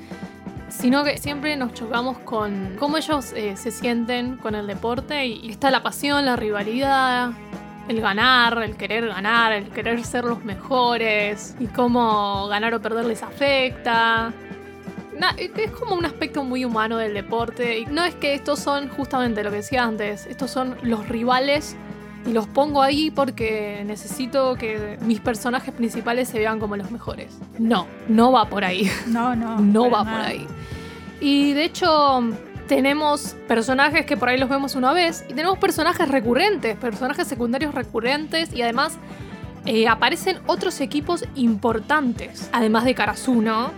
sino 0.69 1.05
que 1.05 1.19
siempre 1.19 1.57
nos 1.57 1.75
chocamos 1.75 2.19
con 2.19 2.75
cómo 2.79 2.97
ellos 2.97 3.33
eh, 3.35 3.57
se 3.57 3.71
sienten 3.71 4.37
con 4.37 4.57
el 4.57 4.67
deporte 4.67 5.27
y 5.27 5.49
está 5.49 5.71
la 5.71 5.83
pasión, 5.83 6.25
la 6.27 6.35
rivalidad, 6.35 7.31
el 7.89 8.01
ganar, 8.01 8.61
el 8.65 8.77
querer 8.77 9.07
ganar, 9.07 9.53
el 9.53 9.69
querer 9.69 10.05
ser 10.05 10.25
los 10.25 10.45
mejores 10.45 11.57
y 11.61 11.67
cómo 11.67 12.49
ganar 12.49 12.75
o 12.75 12.83
perder 12.83 13.05
les 13.05 13.23
afecta. 13.23 14.33
Na- 15.19 15.35
es 15.39 15.71
como 15.73 15.95
un 15.95 16.05
aspecto 16.05 16.45
muy 16.45 16.65
humano 16.65 16.99
del 16.99 17.15
deporte. 17.15 17.79
Y 17.79 17.87
no 17.87 18.05
es 18.05 18.15
que 18.15 18.35
estos 18.35 18.59
son 18.61 18.89
justamente 18.89 19.43
lo 19.43 19.51
que 19.51 19.57
decía 19.57 19.85
antes, 19.85 20.27
estos 20.27 20.51
son 20.51 20.77
los 20.83 21.09
rivales 21.09 21.77
y 22.27 22.33
los 22.33 22.47
pongo 22.49 22.83
ahí 22.83 23.11
porque 23.11 23.83
necesito 23.87 24.57
que 24.57 24.99
mis 25.03 25.21
personajes 25.21 25.73
principales 25.73 26.29
se 26.29 26.39
vean 26.39 26.59
como 26.59 26.77
los 26.77 26.91
mejores. 26.91 27.39
No, 27.59 27.87
no 28.09 28.33
va 28.33 28.49
por 28.49 28.65
ahí. 28.65 28.91
No, 29.07 29.35
no. 29.37 29.59
No 29.61 29.91
va 29.91 30.05
nada. 30.05 30.17
por 30.19 30.27
ahí. 30.27 30.47
Y 31.21 31.53
de 31.55 31.65
hecho, 31.65 32.23
tenemos 32.69 33.37
personajes 33.47 34.05
que 34.07 34.17
por 34.17 34.29
ahí 34.29 34.39
los 34.39 34.49
vemos 34.49 34.75
una 34.75 34.93
vez 34.93 35.25
y 35.29 35.35
tenemos 35.35 35.57
personajes 35.59 36.09
recurrentes, 36.09 36.77
personajes 36.77 37.27
secundarios 37.29 37.75
recurrentes 37.75 38.53
y 38.53 38.61
además 38.63 38.99
eh, 39.67 39.89
aparecen 39.89 40.39
otros 40.47 40.81
equipos 40.81 41.25
importantes, 41.35 42.49
además 42.53 42.85
de 42.85 42.95
Karasuno, 42.95 43.73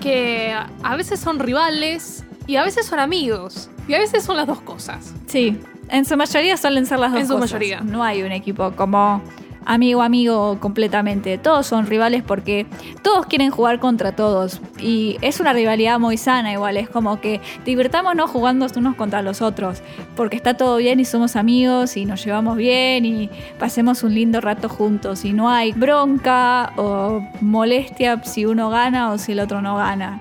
que 0.00 0.54
a 0.82 0.96
veces 0.96 1.20
son 1.20 1.38
rivales 1.38 2.24
y 2.46 2.56
a 2.56 2.62
veces 2.62 2.86
son 2.86 2.98
amigos 3.00 3.70
y 3.88 3.94
a 3.94 3.98
veces 3.98 4.22
son 4.24 4.36
las 4.36 4.46
dos 4.46 4.60
cosas. 4.60 5.14
Sí, 5.26 5.58
en 5.88 6.04
su 6.04 6.16
mayoría 6.16 6.56
suelen 6.56 6.86
ser 6.86 6.98
las 6.98 7.12
dos 7.12 7.20
En 7.20 7.26
su 7.26 7.34
cosas. 7.34 7.50
mayoría. 7.52 7.80
No 7.80 8.02
hay 8.04 8.22
un 8.22 8.32
equipo 8.32 8.72
como 8.72 9.22
amigo 9.66 10.02
amigo 10.02 10.58
completamente. 10.60 11.38
Todos 11.38 11.66
son 11.66 11.86
rivales 11.86 12.22
porque 12.22 12.66
todos 13.02 13.26
quieren 13.26 13.50
jugar 13.50 13.78
contra 13.78 14.12
todos 14.12 14.60
y 14.78 15.16
es 15.20 15.40
una 15.40 15.52
rivalidad 15.52 15.98
muy 15.98 16.16
sana 16.16 16.52
igual. 16.52 16.76
Es 16.76 16.88
como 16.88 17.20
que 17.20 17.40
divirtámonos 17.64 18.30
jugando 18.30 18.66
unos 18.76 18.96
contra 18.96 19.22
los 19.22 19.42
otros 19.42 19.82
porque 20.16 20.36
está 20.36 20.54
todo 20.54 20.76
bien 20.76 21.00
y 21.00 21.04
somos 21.04 21.36
amigos 21.36 21.96
y 21.96 22.04
nos 22.04 22.24
llevamos 22.24 22.56
bien 22.56 23.04
y 23.04 23.30
pasemos 23.58 24.02
un 24.02 24.14
lindo 24.14 24.40
rato 24.40 24.68
juntos 24.68 25.24
y 25.24 25.32
no 25.32 25.50
hay 25.50 25.72
bronca 25.72 26.72
o 26.76 27.22
molestia 27.40 28.22
si 28.24 28.46
uno 28.46 28.70
gana 28.70 29.12
o 29.12 29.18
si 29.18 29.32
el 29.32 29.40
otro 29.40 29.62
no 29.62 29.76
gana. 29.76 30.20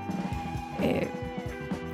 Eh, 0.82 1.08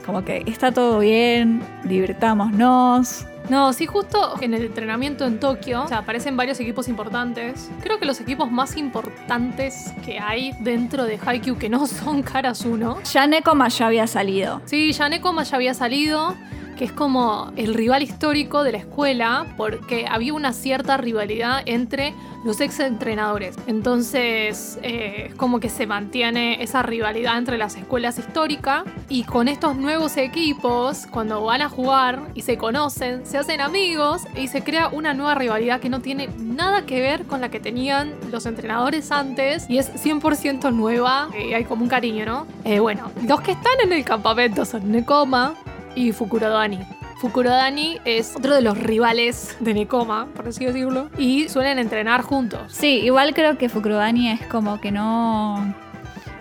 como 0.06 0.24
que 0.24 0.44
está 0.46 0.72
todo 0.72 1.00
bien, 1.00 1.62
divirtámonos. 1.84 3.26
No, 3.50 3.72
sí, 3.72 3.86
justo 3.86 4.36
en 4.42 4.54
el 4.54 4.66
entrenamiento 4.66 5.26
en 5.26 5.40
Tokio, 5.40 5.84
o 5.84 5.88
sea, 5.88 6.00
aparecen 6.00 6.36
varios 6.36 6.60
equipos 6.60 6.88
importantes. 6.90 7.70
Creo 7.82 7.98
que 7.98 8.06
los 8.06 8.20
equipos 8.20 8.52
más 8.52 8.76
importantes 8.76 9.94
que 10.06 10.20
hay 10.20 10.54
dentro 10.60 11.06
de 11.06 11.18
Haikyuu 11.24 11.58
que 11.58 11.70
no 11.70 11.88
son 11.88 12.24
Karasuno. 12.24 13.02
Ya 13.04 13.26
Nekoma 13.28 13.70
ya 13.70 13.88
había 13.88 14.08
salido. 14.08 14.62
Sí, 14.66 14.92
ya 14.92 15.08
Nekoma 15.08 15.44
ya 15.44 15.56
había 15.56 15.74
salido, 15.74 16.36
que 16.78 16.86
es 16.86 16.92
como 16.92 17.52
el 17.56 17.74
rival 17.74 18.04
histórico 18.04 18.64
de 18.64 18.72
la 18.72 18.78
escuela, 18.78 19.46
porque 19.58 20.06
había 20.10 20.34
una 20.34 20.54
cierta 20.54 20.98
rivalidad 20.98 21.62
entre 21.66 22.14
los 22.46 22.62
ex 22.62 22.80
entrenadores. 22.80 23.56
Entonces, 23.68 24.80
eh, 24.84 25.28
es 25.30 25.36
como 25.36 25.60
que 25.60 25.70
se 25.70 25.88
mantiene 25.88 26.64
esa 26.64 26.84
rivalidad 26.84 27.38
entre 27.38 27.58
las 27.58 27.76
escuelas 27.76 28.20
históricas. 28.20 28.84
Y 29.10 29.24
con 29.24 29.48
estos 29.48 29.76
nuevos 29.76 30.16
equipos, 30.18 31.08
cuando 31.12 31.44
van 31.44 31.62
a 31.62 31.70
jugar 31.70 32.22
y 32.36 32.44
se 32.44 32.58
conocen, 32.58 33.26
se 33.26 33.38
hacen 33.38 33.60
amigos 33.60 34.24
y 34.36 34.48
se 34.48 34.64
crea 34.64 34.88
una 34.88 35.14
nueva 35.14 35.36
rivalidad 35.36 35.82
que 35.82 35.90
no 35.90 36.02
tiene 36.02 36.30
nada 36.38 36.86
que 36.86 37.02
ver 37.02 37.26
con 37.26 37.42
la 37.42 37.50
que 37.50 37.60
tenían 37.60 38.14
los 38.32 38.46
entrenadores 38.46 39.12
antes 39.12 39.70
y 39.70 39.80
es 39.80 39.92
100% 39.94 40.72
nueva 40.74 41.30
y 41.38 41.54
hay 41.54 41.66
como 41.66 41.84
un 41.84 41.90
cariño, 41.90 42.26
¿no? 42.26 42.48
Eh, 42.64 42.80
bueno, 42.80 43.12
los 43.28 43.42
que 43.42 43.52
están 43.52 43.74
en 43.84 43.94
el 43.94 44.06
campamento 44.06 44.64
son 44.64 44.92
Nekoma 44.92 45.56
y 45.98 46.12
Fukurodani. 46.12 46.80
Fukurodani 47.18 47.98
es 48.06 48.36
otro 48.36 48.54
de 48.54 48.62
los 48.62 48.78
rivales 48.78 49.58
de 49.60 49.74
Nekoma, 49.74 50.28
por 50.36 50.48
así 50.48 50.66
decirlo, 50.66 51.10
y 51.18 51.50
suelen 51.50 51.80
entrenar 51.80 52.22
juntos. 52.22 52.62
Sí, 52.72 53.00
igual 53.00 53.34
creo 53.34 53.58
que 53.58 53.68
Fukurodani 53.68 54.30
es 54.30 54.46
como 54.46 54.80
que 54.80 54.92
no. 54.92 55.74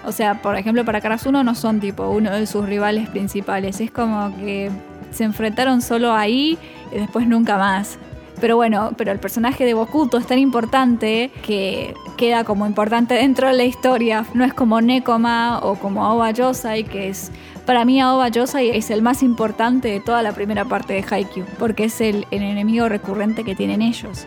O 0.05 0.13
sea, 0.13 0.43
por 0.43 0.57
ejemplo, 0.57 0.85
para 0.85 1.01
Karasuno 1.01 1.43
no 1.43 1.55
son 1.55 1.81
tipo 1.81 2.09
uno 2.11 2.31
de 2.31 2.47
sus 2.47 2.67
rivales 2.67 3.09
principales. 3.09 3.81
Es 3.81 3.91
como 3.91 4.37
que 4.37 4.71
se 5.11 5.25
enfrentaron 5.25 5.81
solo 5.81 6.13
ahí 6.13 6.59
y 6.93 6.99
después 6.99 7.27
nunca 7.27 7.57
más. 7.57 7.99
Pero 8.39 8.57
bueno, 8.57 8.93
pero 8.99 9.13
el 9.13 9.19
personaje 9.19 9.65
de 9.65 9.73
Bokuto 9.73 10.19
es 10.19 10.27
tan 10.27 10.39
importante 10.39 11.31
que 11.43 11.95
queda 12.19 12.45
como 12.45 12.67
importante 12.67 13.15
dentro 13.15 13.49
de 13.49 13.55
la 13.55 13.65
historia. 13.65 14.27
No 14.35 14.45
es 14.45 14.53
como 14.53 14.83
Nekoma 14.83 15.61
o 15.63 15.77
como 15.77 16.05
Aoba 16.05 16.31
Yosai, 16.33 16.85
que 16.85 17.09
es. 17.09 17.33
Para 17.67 17.85
mí, 17.85 18.01
Aoba 18.01 18.29
Yosai 18.29 18.71
es 18.71 18.91
el 18.91 19.03
más 19.03 19.23
importante 19.25 19.89
de 19.89 20.01
toda 20.01 20.23
la 20.23 20.33
primera 20.33 20.65
parte 20.65 20.95
de 20.95 21.05
Haikyuu, 21.09 21.45
porque 21.59 21.85
es 21.85 22.01
el, 22.01 22.27
el 22.31 22.43
enemigo 22.43 22.89
recurrente 22.89 23.43
que 23.45 23.57
tienen 23.57 23.83
ellos. 23.83 24.25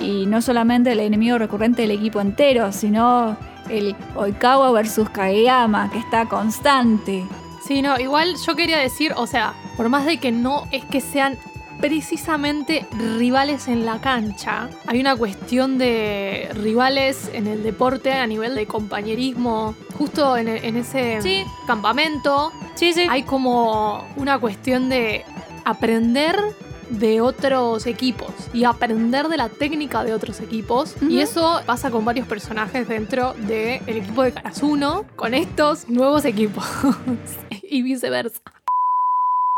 Y 0.00 0.26
no 0.26 0.42
solamente 0.42 0.90
el 0.92 0.98
enemigo 1.00 1.38
recurrente 1.38 1.82
del 1.82 1.92
equipo 1.92 2.20
entero, 2.20 2.72
sino 2.72 3.36
el 3.70 3.94
Oikawa 4.16 4.72
versus 4.72 5.08
Kageyama, 5.10 5.90
que 5.92 5.98
está 5.98 6.26
constante. 6.28 7.24
Sí, 7.64 7.82
no, 7.82 7.96
igual 8.00 8.34
yo 8.44 8.56
quería 8.56 8.78
decir, 8.78 9.12
o 9.16 9.28
sea, 9.28 9.54
por 9.76 9.88
más 9.88 10.04
de 10.04 10.16
que 10.18 10.32
no 10.32 10.64
es 10.72 10.84
que 10.84 11.00
sean 11.00 11.38
precisamente 11.80 12.86
rivales 13.18 13.68
en 13.68 13.84
la 13.84 14.00
cancha, 14.00 14.68
hay 14.86 15.00
una 15.00 15.14
cuestión 15.14 15.78
de 15.78 16.48
rivales 16.54 17.30
en 17.32 17.46
el 17.46 17.62
deporte 17.62 18.12
a 18.12 18.26
nivel 18.26 18.54
de 18.56 18.66
compañerismo. 18.66 19.74
Justo 19.98 20.36
en, 20.36 20.48
en 20.48 20.76
ese 20.76 21.20
Sí. 21.22 21.44
campamento 21.66 22.52
Sí, 22.82 22.92
sí. 22.94 23.06
hay 23.08 23.22
como 23.22 24.04
una 24.16 24.40
cuestión 24.40 24.88
de 24.88 25.24
aprender 25.64 26.36
de 26.90 27.20
otros 27.20 27.86
equipos 27.86 28.32
y 28.52 28.64
aprender 28.64 29.28
de 29.28 29.36
la 29.36 29.48
técnica 29.48 30.02
de 30.02 30.12
otros 30.12 30.40
equipos. 30.40 30.96
Y 31.00 31.20
eso 31.20 31.60
pasa 31.64 31.92
con 31.92 32.04
varios 32.04 32.26
personajes 32.26 32.88
dentro 32.88 33.34
del 33.34 33.88
equipo 33.88 34.24
de 34.24 34.32
Karasuno, 34.32 35.04
con 35.14 35.32
estos 35.32 35.88
nuevos 35.88 36.24
equipos. 36.24 36.64
y 37.62 37.82
viceversa. 37.82 38.42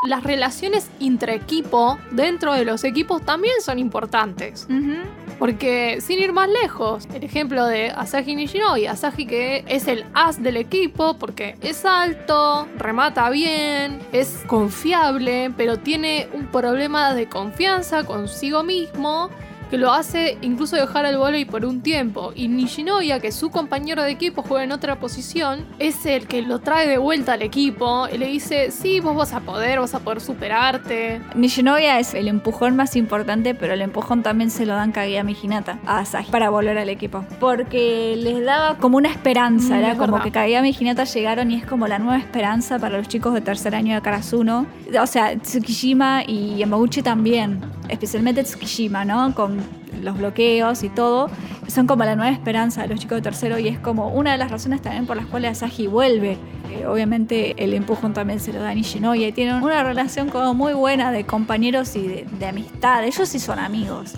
Las 0.06 0.22
relaciones 0.22 0.90
intra-equipo 1.00 1.98
dentro 2.10 2.52
de 2.52 2.66
los 2.66 2.84
equipos 2.84 3.22
también 3.22 3.54
son 3.62 3.78
importantes. 3.78 4.66
Ujú. 4.68 4.96
Porque 5.38 6.00
sin 6.00 6.20
ir 6.20 6.32
más 6.32 6.48
lejos, 6.48 7.06
el 7.12 7.24
ejemplo 7.24 7.66
de 7.66 7.90
Asahi 7.90 8.36
Nishinoya, 8.36 8.92
Asahi 8.92 9.26
que 9.26 9.64
es 9.68 9.88
el 9.88 10.04
as 10.14 10.42
del 10.42 10.56
equipo 10.56 11.14
porque 11.18 11.56
es 11.60 11.84
alto, 11.84 12.66
remata 12.78 13.30
bien, 13.30 14.00
es 14.12 14.42
confiable, 14.46 15.52
pero 15.56 15.78
tiene 15.78 16.28
un 16.32 16.46
problema 16.46 17.14
de 17.14 17.28
confianza 17.28 18.04
consigo 18.04 18.62
mismo 18.62 19.30
que 19.74 19.78
lo 19.78 19.92
hace 19.92 20.38
incluso 20.42 20.76
dejar 20.76 21.04
el 21.06 21.16
volei 21.18 21.44
por 21.44 21.64
un 21.64 21.80
tiempo. 21.82 22.32
Y 22.34 22.46
Nishinoya, 22.48 23.18
que 23.20 23.32
su 23.32 23.50
compañero 23.50 24.02
de 24.02 24.10
equipo 24.10 24.42
juega 24.42 24.62
en 24.64 24.72
otra 24.72 25.00
posición, 25.00 25.64
es 25.78 26.06
el 26.06 26.26
que 26.28 26.42
lo 26.42 26.60
trae 26.60 26.86
de 26.86 26.98
vuelta 26.98 27.32
al 27.32 27.42
equipo 27.42 28.06
y 28.12 28.18
le 28.18 28.26
dice, 28.26 28.70
sí, 28.70 29.00
vos 29.00 29.16
vas 29.16 29.32
a 29.32 29.40
poder, 29.40 29.80
vas 29.80 29.94
a 29.94 30.00
poder 30.00 30.20
superarte. 30.20 31.20
Nishinoya 31.34 31.98
es 31.98 32.14
el 32.14 32.28
empujón 32.28 32.76
más 32.76 32.94
importante, 32.96 33.54
pero 33.54 33.74
el 33.74 33.82
empujón 33.82 34.22
también 34.22 34.50
se 34.50 34.64
lo 34.66 34.74
dan 34.74 34.92
Kageyama 34.92 35.32
Hinata 35.32 35.78
a 35.86 35.98
Asahi 35.98 36.26
para 36.30 36.50
volver 36.50 36.78
al 36.78 36.88
equipo. 36.88 37.24
Porque 37.40 38.14
les 38.16 38.44
daba 38.44 38.76
como 38.78 38.96
una 38.96 39.10
esperanza, 39.10 39.74
Mm, 39.74 39.78
era 39.78 39.92
es 39.92 39.98
como 39.98 40.12
verdad. 40.12 40.24
que 40.24 40.30
Kageyama 40.32 40.68
y 40.68 40.76
Hinata 40.78 41.04
llegaron 41.04 41.50
y 41.50 41.56
es 41.56 41.66
como 41.66 41.88
la 41.88 41.98
nueva 41.98 42.18
esperanza 42.18 42.78
para 42.78 42.96
los 42.98 43.08
chicos 43.08 43.34
de 43.34 43.40
tercer 43.40 43.74
año 43.74 43.94
de 43.96 44.02
Karasuno. 44.02 44.66
O 45.00 45.06
sea, 45.06 45.36
Tsukishima 45.36 46.22
y 46.26 46.56
Yamaguchi 46.58 47.02
también, 47.02 47.60
especialmente 47.88 48.44
Tsukishima, 48.44 49.04
¿no? 49.04 49.34
Con 49.34 49.63
los 50.02 50.18
bloqueos 50.18 50.82
y 50.82 50.88
todo, 50.88 51.30
son 51.68 51.86
como 51.86 52.04
la 52.04 52.16
nueva 52.16 52.30
esperanza 52.30 52.82
de 52.82 52.88
los 52.88 53.00
chicos 53.00 53.16
de 53.16 53.22
tercero 53.22 53.58
y 53.58 53.68
es 53.68 53.78
como 53.78 54.08
una 54.08 54.32
de 54.32 54.38
las 54.38 54.50
razones 54.50 54.82
también 54.82 55.06
por 55.06 55.16
las 55.16 55.26
cuales 55.26 55.62
Asahi 55.62 55.86
vuelve. 55.86 56.36
Eh, 56.70 56.86
obviamente 56.86 57.54
el 57.62 57.74
empujón 57.74 58.12
también 58.12 58.40
se 58.40 58.52
lo 58.52 58.60
da 58.60 58.70
a 58.70 58.74
Nishinoya 58.74 59.28
y 59.28 59.32
tienen 59.32 59.62
una 59.62 59.82
relación 59.82 60.28
como 60.28 60.54
muy 60.54 60.72
buena 60.74 61.10
de 61.12 61.24
compañeros 61.24 61.96
y 61.96 62.06
de, 62.06 62.26
de 62.38 62.46
amistad. 62.46 63.04
Ellos 63.04 63.28
sí 63.28 63.38
son 63.38 63.58
amigos. 63.58 64.14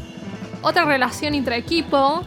Otra 0.62 0.84
relación 0.84 1.34
intraequipo, 1.34 2.22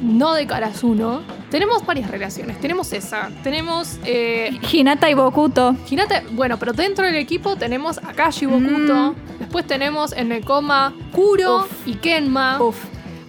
no 0.00 0.34
de 0.34 0.46
Karasuno. 0.46 1.22
Tenemos 1.50 1.84
varias 1.86 2.10
relaciones. 2.10 2.60
Tenemos 2.60 2.92
esa. 2.92 3.30
Tenemos 3.42 3.98
eh, 4.04 4.58
Hinata 4.72 5.08
y 5.10 5.14
Bokuto. 5.14 5.76
Hinata, 5.88 6.22
bueno, 6.32 6.58
pero 6.58 6.72
dentro 6.72 7.04
del 7.04 7.16
equipo 7.16 7.56
tenemos 7.56 7.98
a 7.98 8.12
Kashi 8.12 8.46
Bokuto. 8.46 9.14
Después 9.54 9.68
tenemos 9.68 10.12
en 10.14 10.32
el 10.32 10.44
coma 10.44 10.92
Kuro 11.12 11.58
Uf. 11.58 11.86
y 11.86 11.94
Kenma. 11.94 12.60
Uf. 12.60 12.76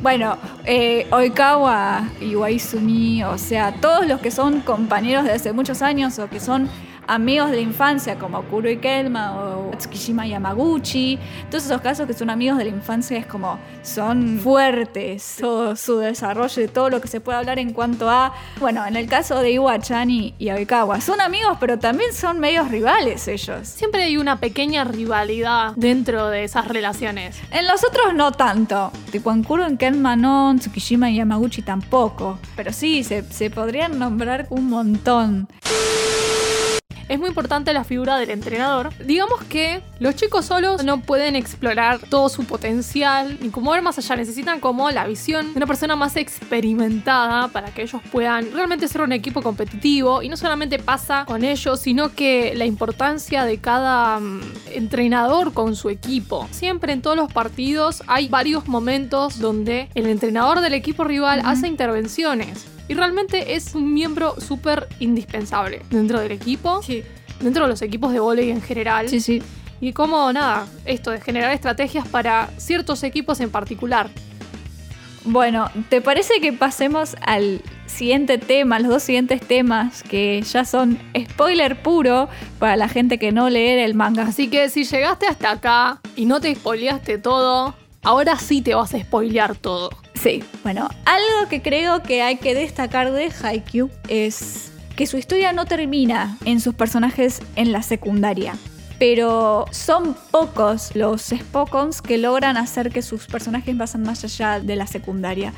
Bueno, 0.02 0.40
eh, 0.66 1.06
Oikawa 1.12 2.10
y 2.20 2.34
Waizumi, 2.34 3.24
o 3.24 3.38
sea, 3.38 3.76
todos 3.80 4.08
los 4.08 4.20
que 4.22 4.32
son 4.32 4.62
compañeros 4.62 5.26
de 5.26 5.34
hace 5.34 5.54
muchos 5.54 5.84
años 5.84 6.18
o 6.18 6.28
que 6.28 6.40
son 6.40 6.68
amigos 7.08 7.50
de 7.52 7.58
la 7.58 7.62
infancia, 7.62 8.18
como 8.18 8.44
Kuro 8.44 8.70
y 8.70 8.78
Kelma 8.78 9.36
o 9.36 9.72
Tsukishima 9.78 10.28
y 10.28 10.32
Yamaguchi, 10.32 11.20
todos 11.50 11.66
esos 11.66 11.82
casos 11.82 12.08
que 12.08 12.14
son 12.14 12.30
amigos 12.30 12.58
de 12.58 12.66
la 12.66 12.72
infancia 12.72 13.18
es 13.18 13.26
como 13.26 13.60
son 13.82 14.40
fuertes, 14.40 15.38
todo 15.40 15.76
su 15.76 15.98
desarrollo 15.98 16.64
y 16.64 16.68
todo 16.68 16.90
lo 16.90 17.02
que 17.02 17.08
se 17.08 17.22
puede 17.22 17.38
hablar 17.38 17.60
en 17.60 17.74
cuanto 17.74 18.10
a, 18.10 18.34
bueno, 18.60 18.86
en 18.86 18.96
el 18.96 19.08
caso 19.08 19.40
de 19.40 19.52
Iwa-chan 19.52 20.10
y, 20.10 20.34
y 20.40 20.50
son 21.00 21.22
amigos, 21.22 21.58
pero 21.60 21.80
también 21.80 22.14
son 22.14 22.40
medios 22.40 22.70
rivales 22.70 23.28
ellos. 23.28 23.68
Siempre 23.68 24.04
hay 24.04 24.18
una 24.18 24.40
pequeña 24.40 24.84
rivalidad 24.84 25.74
dentro 25.76 26.30
de 26.30 26.44
esas 26.44 26.68
relaciones. 26.68 27.40
En 27.52 27.68
los 27.68 27.84
otros 27.84 28.14
no 28.14 28.32
tanto. 28.32 28.92
Tipo 29.12 29.32
en 29.32 29.44
Kuro, 29.44 29.66
en 29.66 29.78
Kenma 29.78 30.16
no, 30.16 30.52
en 30.52 30.60
Tsukishima 30.60 31.10
y 31.10 31.18
Yamaguchi 31.18 31.62
tampoco. 31.62 32.40
Pero 32.56 32.74
sí, 32.74 33.04
se, 33.04 33.24
se 33.24 33.50
podrían 33.50 34.00
nombrar 34.00 34.48
un 34.50 34.70
montón. 34.70 35.48
Es 37.08 37.20
muy 37.20 37.30
importante 37.30 37.72
la 37.72 37.84
figura 37.84 38.18
del 38.18 38.32
entrenador. 38.32 38.92
Digamos 39.06 39.44
que 39.44 39.82
los 40.00 40.16
chicos 40.16 40.46
solos 40.46 40.84
no 40.84 41.02
pueden 41.02 41.36
explorar 41.36 42.00
todo 42.10 42.30
su 42.30 42.46
potencial 42.46 43.38
ni 43.42 43.50
como 43.50 43.72
ver 43.72 43.84
más 43.84 43.98
allá. 44.00 44.16
Necesitan 44.16 44.60
como 44.60 44.90
la 44.90 45.06
visión 45.06 45.54
de 45.54 45.58
una 45.58 45.68
persona 45.68 45.96
más 45.96 46.16
experimentada 46.16 47.50
para 47.50 47.72
que 47.72 47.84
ellos 47.84 48.02
puedan 48.12 48.52
realmente 48.52 48.88
ser 48.88 49.02
un 49.02 49.12
equipo 49.12 49.44
competitivo. 49.44 50.24
Y 50.24 50.30
no 50.30 50.38
solamente 50.38 50.80
pasa 50.80 51.26
con 51.26 51.44
ellos, 51.44 51.80
sino 51.80 52.14
que 52.14 52.54
la 52.56 52.66
importancia 52.66 53.46
de 53.46 53.60
cada 53.60 54.20
mm, 54.20 54.42
entrenador 54.74 55.54
con 55.54 55.76
su 55.76 55.90
equipo. 55.90 56.48
Siempre 56.50 56.94
en 56.94 57.04
todos 57.04 57.16
los 57.16 57.32
partidos 57.32 58.02
hay 58.08 58.30
varios 58.30 58.68
momentos 58.68 59.40
donde 59.40 59.90
el 59.94 60.08
entrenador 60.08 60.62
del 60.62 60.74
equipo 60.74 61.04
rival 61.04 61.42
hace 61.46 61.68
intervenciones. 61.68 62.75
Y 62.88 62.94
realmente 62.94 63.56
es 63.56 63.74
un 63.76 63.94
miembro 63.94 64.36
súper 64.40 64.88
indispensable 65.00 65.82
dentro 65.90 66.20
del 66.20 66.32
equipo 66.32 66.82
Sí, 66.84 67.04
dentro 67.40 67.64
de 67.64 67.70
los 67.70 67.82
equipos 67.82 68.14
de 68.14 68.20
volei 68.20 68.52
en 68.52 68.62
general. 68.62 69.10
sí, 69.10 69.20
sí. 69.20 69.42
Y 69.82 69.92
como 69.92 70.32
nada, 70.32 70.68
esto 70.86 71.12
de 71.12 71.20
generar 71.20 71.52
estrategias 71.52 72.08
para 72.08 72.50
ciertos 72.58 73.04
equipos 73.04 73.40
en 73.42 73.50
particular. 73.50 74.10
Bueno, 75.26 75.70
¿te 75.90 76.02
parece 76.02 76.40
que 76.40 76.54
pasemos 76.54 77.16
al 77.26 77.62
siguiente 77.88 78.38
tema, 78.38 78.80
los 78.80 78.90
dos 78.90 79.04
siguientes 79.04 79.42
temas 79.42 80.04
que 80.04 80.42
ya 80.44 80.66
son 80.66 81.00
spoiler 81.30 81.82
puro 81.82 82.30
para 82.60 82.78
la 82.78 82.88
gente 82.88 83.18
que 83.18 83.32
no 83.32 83.50
lee 83.50 83.80
el 83.82 83.96
manga? 83.96 84.24
Así 84.24 84.50
que 84.50 84.70
si 84.70 84.84
llegaste 84.86 85.26
hasta 85.26 85.52
acá 85.52 86.00
y 86.16 86.26
no 86.26 86.40
te 86.40 86.54
spoileaste 86.54 87.18
todo, 87.18 87.76
ahora 88.04 88.38
sí 88.38 88.62
te 88.62 88.76
vas 88.76 88.94
a 88.94 89.00
spoilear 89.00 89.56
todo. 89.56 89.90
Sí, 90.26 90.44
bueno, 90.64 90.90
algo 91.06 91.50
que 91.52 91.62
creo 91.62 92.02
que 92.02 92.24
hay 92.24 92.38
que 92.38 92.56
destacar 92.56 93.12
de 93.12 93.32
Haikyuu 93.44 93.92
es 94.08 94.72
que 94.96 95.06
su 95.06 95.18
historia 95.18 95.54
no 95.54 95.68
termina 95.68 96.40
en 96.46 96.60
sus 96.62 96.74
personajes 96.74 97.44
en 97.56 97.72
la 97.72 97.84
secundaria. 97.84 98.56
Pero 98.98 99.66
son 99.70 100.18
pocos 100.32 100.96
los 100.96 101.22
Spokons 101.26 102.02
que 102.02 102.18
logran 102.18 102.58
hacer 102.58 102.90
que 102.90 103.04
sus 103.04 103.28
personajes 103.28 103.76
pasen 103.76 104.02
más 104.02 104.24
allá 104.24 104.60
de 104.60 104.76
la 104.76 104.88
secundaria. 104.88 105.54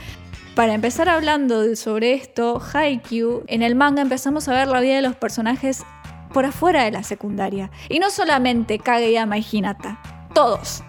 Para 0.53 0.73
empezar 0.73 1.07
hablando 1.07 1.73
sobre 1.77 2.15
esto, 2.15 2.61
Haikyuu, 2.73 3.45
en 3.47 3.61
el 3.61 3.75
manga 3.75 4.01
empezamos 4.01 4.49
a 4.49 4.53
ver 4.53 4.67
la 4.67 4.81
vida 4.81 4.97
de 4.97 5.01
los 5.01 5.15
personajes 5.15 5.85
por 6.33 6.43
afuera 6.43 6.83
de 6.83 6.91
la 6.91 7.03
secundaria. 7.03 7.71
Y 7.87 7.99
no 7.99 8.09
solamente 8.09 8.79
Kageyama 8.79 9.37
y 9.37 9.45
Hinata, 9.49 10.01
todos 10.33 10.83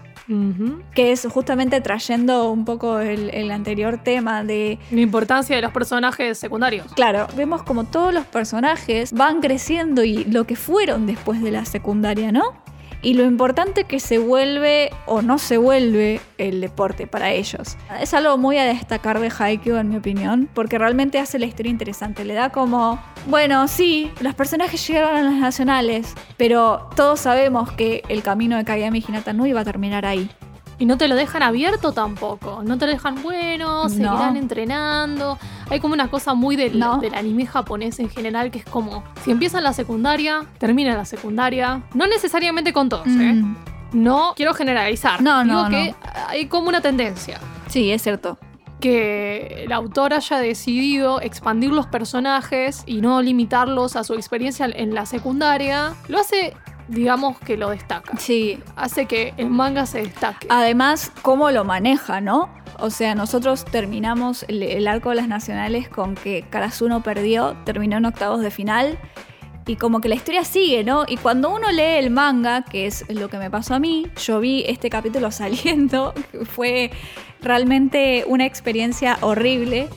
Que 0.93 1.11
es 1.11 1.27
justamente 1.31 1.81
trayendo 1.81 2.51
un 2.51 2.65
poco 2.65 2.99
el, 2.99 3.29
el 3.31 3.51
anterior 3.51 4.01
tema 4.03 4.43
de, 4.43 4.77
La 4.91 5.01
importancia 5.01 5.55
de 5.55 5.61
los 5.61 5.71
personajes 5.71 6.37
secundarios. 6.37 6.85
claro, 6.93 7.27
vemos 7.35 7.63
como 7.63 7.85
todos 7.85 8.13
los 8.13 8.25
personajes 8.25 9.11
van 9.13 9.41
creciendo 9.41 10.03
y 10.03 10.25
lo 10.25 10.45
que 10.45 10.55
fueron 10.55 11.05
después 11.07 11.41
de 11.41 11.51
la 11.51 11.65
secundaria, 11.65 12.31
¿no? 12.31 12.43
Y 13.01 13.13
lo 13.13 13.23
importante 13.23 13.85
que 13.85 13.99
se 13.99 14.17
vuelve 14.17 14.91
o 15.05 15.21
no 15.21 15.37
se 15.37 15.57
vuelve 15.57 16.19
el 16.37 16.59
deporte 16.59 17.07
para 17.07 17.31
ellos. 17.31 17.77
Es 18.01 18.13
algo 18.13 18.37
muy 18.37 18.57
a 18.57 18.65
destacar 18.65 19.19
de 19.19 19.31
Haikyuu, 19.37 19.77
en 19.77 19.89
mi 19.89 19.97
opinión, 19.97 20.49
porque 20.53 20.77
realmente 20.77 21.17
hace 21.17 21.39
la 21.39 21.45
historia 21.45 21.69
interesante. 21.69 22.25
Le 22.25 22.33
da 22.33 22.51
como, 22.51 23.01
bueno, 23.27 23.67
sí, 23.69 24.11
los 24.19 24.35
personajes 24.35 24.85
llegaron 24.85 25.15
a 25.15 25.21
las 25.21 25.35
nacionales, 25.35 26.13
pero 26.35 26.89
todos 26.95 27.21
sabemos 27.21 27.71
que 27.71 28.03
el 28.09 28.21
camino 28.21 28.57
de 28.57 28.65
Kageyama 28.65 28.97
y 28.97 29.05
Hinata 29.07 29.31
no 29.31 29.45
iba 29.45 29.61
a 29.61 29.65
terminar 29.65 30.05
ahí. 30.05 30.29
Y 30.79 30.85
no 30.85 30.97
te 30.97 31.07
lo 31.09 31.15
dejan 31.15 31.43
abierto 31.43 31.91
tampoco. 31.91 32.63
No 32.63 32.77
te 32.77 32.85
lo 32.85 32.93
dejan 32.93 33.21
bueno, 33.21 33.89
seguirán 33.89 34.33
No. 34.33 34.39
entrenando. 34.39 35.37
Hay 35.69 35.79
como 35.81 35.93
una 35.93 36.07
cosa 36.09 36.33
muy 36.33 36.55
del, 36.55 36.79
No. 36.79 36.97
del 36.99 37.13
anime 37.15 37.45
japonés 37.45 37.99
en 37.99 38.09
general 38.09 38.49
que 38.49 38.59
es 38.59 38.65
como 38.65 39.03
si 39.23 39.31
empiezan 39.31 39.63
la 39.63 39.73
secundaria, 39.73 40.45
terminan 40.57 40.95
la 40.97 41.03
secundaria. 41.05 41.83
No 41.93 42.07
necesariamente 42.07 42.71
con 42.73 42.87
todos, 42.89 43.07
¿eh? 43.07 43.33
Mm. 43.33 43.55
No 43.91 44.33
quiero 44.35 44.53
generalizar. 44.53 45.21
No, 45.21 45.43
Digo 45.43 45.63
no, 45.63 45.69
que 45.69 45.93
hay 46.27 46.45
como 46.47 46.69
una 46.69 46.79
tendencia. 46.79 47.39
Sí, 47.67 47.91
es 47.91 48.01
cierto. 48.01 48.37
Que 48.79 49.65
el 49.65 49.73
autor 49.73 50.13
haya 50.13 50.37
decidido 50.37 51.19
expandir 51.19 51.71
los 51.71 51.87
personajes 51.87 52.83
y 52.85 53.01
no 53.01 53.21
limitarlos 53.21 53.97
a 53.97 54.05
su 54.05 54.13
experiencia 54.13 54.67
en 54.73 54.93
la 54.93 55.05
secundaria, 55.05 55.95
lo 56.07 56.19
hace, 56.19 56.53
digamos, 56.89 57.39
que 57.39 57.57
lo 57.57 57.69
destaca. 57.69 58.17
Sí. 58.17 58.59
Hace 58.75 59.05
que 59.05 59.33
el 59.37 59.49
manga 59.49 59.85
se 59.85 59.99
destaque. 59.99 60.47
Además, 60.49 61.11
cómo 61.21 61.51
lo 61.51 61.63
maneja, 61.63 62.19
¿no? 62.19 62.49
O 62.79 62.89
sea, 62.89 63.15
nosotros 63.15 63.65
terminamos 63.65 64.43
el, 64.47 64.63
el 64.63 64.87
arco 64.87 65.09
de 65.09 65.15
las 65.15 65.27
nacionales 65.27 65.89
con 65.89 66.15
que 66.15 66.45
Karasuno 66.49 67.01
perdió, 67.01 67.55
terminó 67.65 67.97
en 67.97 68.05
octavos 68.05 68.41
de 68.41 68.51
final. 68.51 68.97
Y 69.69 69.75
como 69.75 70.01
que 70.01 70.09
la 70.09 70.15
historia 70.15 70.43
sigue, 70.43 70.83
¿no? 70.83 71.05
Y 71.07 71.17
cuando 71.17 71.53
uno 71.53 71.71
lee 71.71 71.99
el 71.99 72.09
manga, 72.09 72.63
que 72.63 72.87
es 72.87 73.05
lo 73.07 73.29
que 73.29 73.37
me 73.37 73.51
pasó 73.51 73.75
a 73.75 73.79
mí, 73.79 74.07
yo 74.25 74.39
vi 74.39 74.63
este 74.67 74.89
capítulo 74.89 75.29
saliendo, 75.31 76.13
fue 76.45 76.89
realmente 77.41 78.23
una 78.27 78.47
experiencia 78.47 79.19
horrible, 79.21 79.87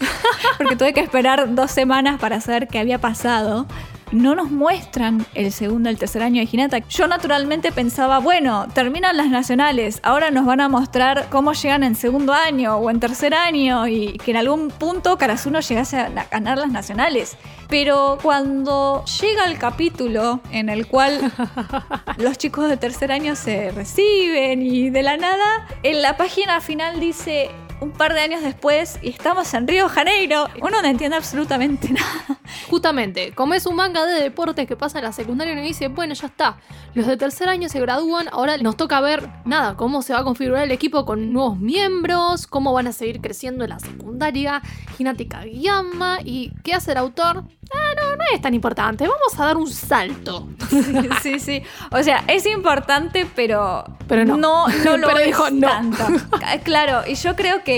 porque 0.58 0.76
tuve 0.76 0.92
que 0.92 1.00
esperar 1.00 1.54
dos 1.54 1.70
semanas 1.70 2.20
para 2.20 2.40
saber 2.42 2.68
qué 2.68 2.80
había 2.80 3.00
pasado. 3.00 3.66
No 4.12 4.34
nos 4.34 4.50
muestran 4.50 5.24
el 5.34 5.50
segundo, 5.52 5.88
el 5.88 5.98
tercer 5.98 6.22
año 6.22 6.42
de 6.42 6.48
Hinata. 6.50 6.78
Yo 6.88 7.06
naturalmente 7.06 7.72
pensaba, 7.72 8.18
bueno, 8.18 8.68
terminan 8.74 9.16
las 9.16 9.28
nacionales, 9.28 10.00
ahora 10.02 10.30
nos 10.30 10.44
van 10.44 10.60
a 10.60 10.68
mostrar 10.68 11.28
cómo 11.30 11.54
llegan 11.54 11.82
en 11.82 11.94
segundo 11.94 12.34
año 12.34 12.76
o 12.76 12.90
en 12.90 13.00
tercer 13.00 13.34
año 13.34 13.88
y 13.88 14.18
que 14.18 14.32
en 14.32 14.36
algún 14.36 14.68
punto 14.68 15.16
Karasuno 15.16 15.60
llegase 15.60 15.98
a 15.98 16.08
na- 16.10 16.26
ganar 16.30 16.58
las 16.58 16.70
nacionales. 16.70 17.36
Pero 17.68 18.18
cuando 18.22 19.02
llega 19.20 19.44
el 19.46 19.56
capítulo 19.58 20.40
en 20.50 20.68
el 20.68 20.86
cual 20.86 21.32
los 22.18 22.36
chicos 22.36 22.68
de 22.68 22.76
tercer 22.76 23.12
año 23.12 23.34
se 23.34 23.70
reciben 23.70 24.60
y 24.62 24.90
de 24.90 25.02
la 25.02 25.16
nada, 25.16 25.66
en 25.82 26.02
la 26.02 26.18
página 26.18 26.60
final 26.60 27.00
dice 27.00 27.50
un 27.82 27.90
par 27.90 28.14
de 28.14 28.20
años 28.20 28.42
después 28.42 28.98
y 29.02 29.08
estamos 29.10 29.52
en 29.54 29.66
Río 29.66 29.88
Janeiro. 29.88 30.48
Uno 30.60 30.80
no 30.80 30.88
entiende 30.88 31.16
absolutamente 31.16 31.88
nada. 31.92 32.38
Justamente, 32.70 33.32
como 33.32 33.54
es 33.54 33.66
un 33.66 33.74
manga 33.76 34.06
de 34.06 34.22
deportes 34.22 34.66
que 34.68 34.76
pasa 34.76 34.98
en 34.98 35.04
la 35.04 35.12
secundaria, 35.12 35.52
uno 35.52 35.62
dice, 35.62 35.88
bueno, 35.88 36.14
ya 36.14 36.26
está. 36.28 36.58
Los 36.94 37.06
de 37.06 37.16
tercer 37.16 37.48
año 37.48 37.68
se 37.68 37.80
gradúan, 37.80 38.28
ahora 38.30 38.56
nos 38.58 38.76
toca 38.76 39.00
ver 39.00 39.28
nada, 39.44 39.76
cómo 39.76 40.02
se 40.02 40.12
va 40.12 40.20
a 40.20 40.24
configurar 40.24 40.64
el 40.64 40.70
equipo 40.70 41.04
con 41.04 41.32
nuevos 41.32 41.58
miembros, 41.58 42.46
cómo 42.46 42.72
van 42.72 42.86
a 42.86 42.92
seguir 42.92 43.20
creciendo 43.20 43.64
en 43.64 43.70
la 43.70 43.78
secundaria, 43.80 44.62
Hinata 44.98 45.24
Kageyama, 45.28 46.18
y 46.24 46.52
qué 46.62 46.74
hace 46.74 46.92
el 46.92 46.98
autor. 46.98 47.44
Ah, 47.74 47.94
no, 47.96 48.16
no 48.16 48.24
es 48.34 48.40
tan 48.42 48.52
importante, 48.52 49.04
vamos 49.08 49.38
a 49.38 49.46
dar 49.46 49.56
un 49.56 49.70
salto. 49.70 50.46
Sí, 50.68 51.08
sí, 51.22 51.40
sí. 51.40 51.62
O 51.90 52.02
sea, 52.02 52.22
es 52.28 52.44
importante, 52.44 53.26
pero, 53.34 53.84
Pero 54.06 54.26
no. 54.26 54.36
no, 54.36 54.68
no 54.68 54.96
lo 54.98 55.06
Pero 55.06 55.18
es 55.20 55.26
dijo 55.26 55.44
tanto. 55.60 56.04
Claro, 56.64 57.02
y 57.06 57.14
yo 57.14 57.34
creo 57.34 57.64
que 57.64 57.71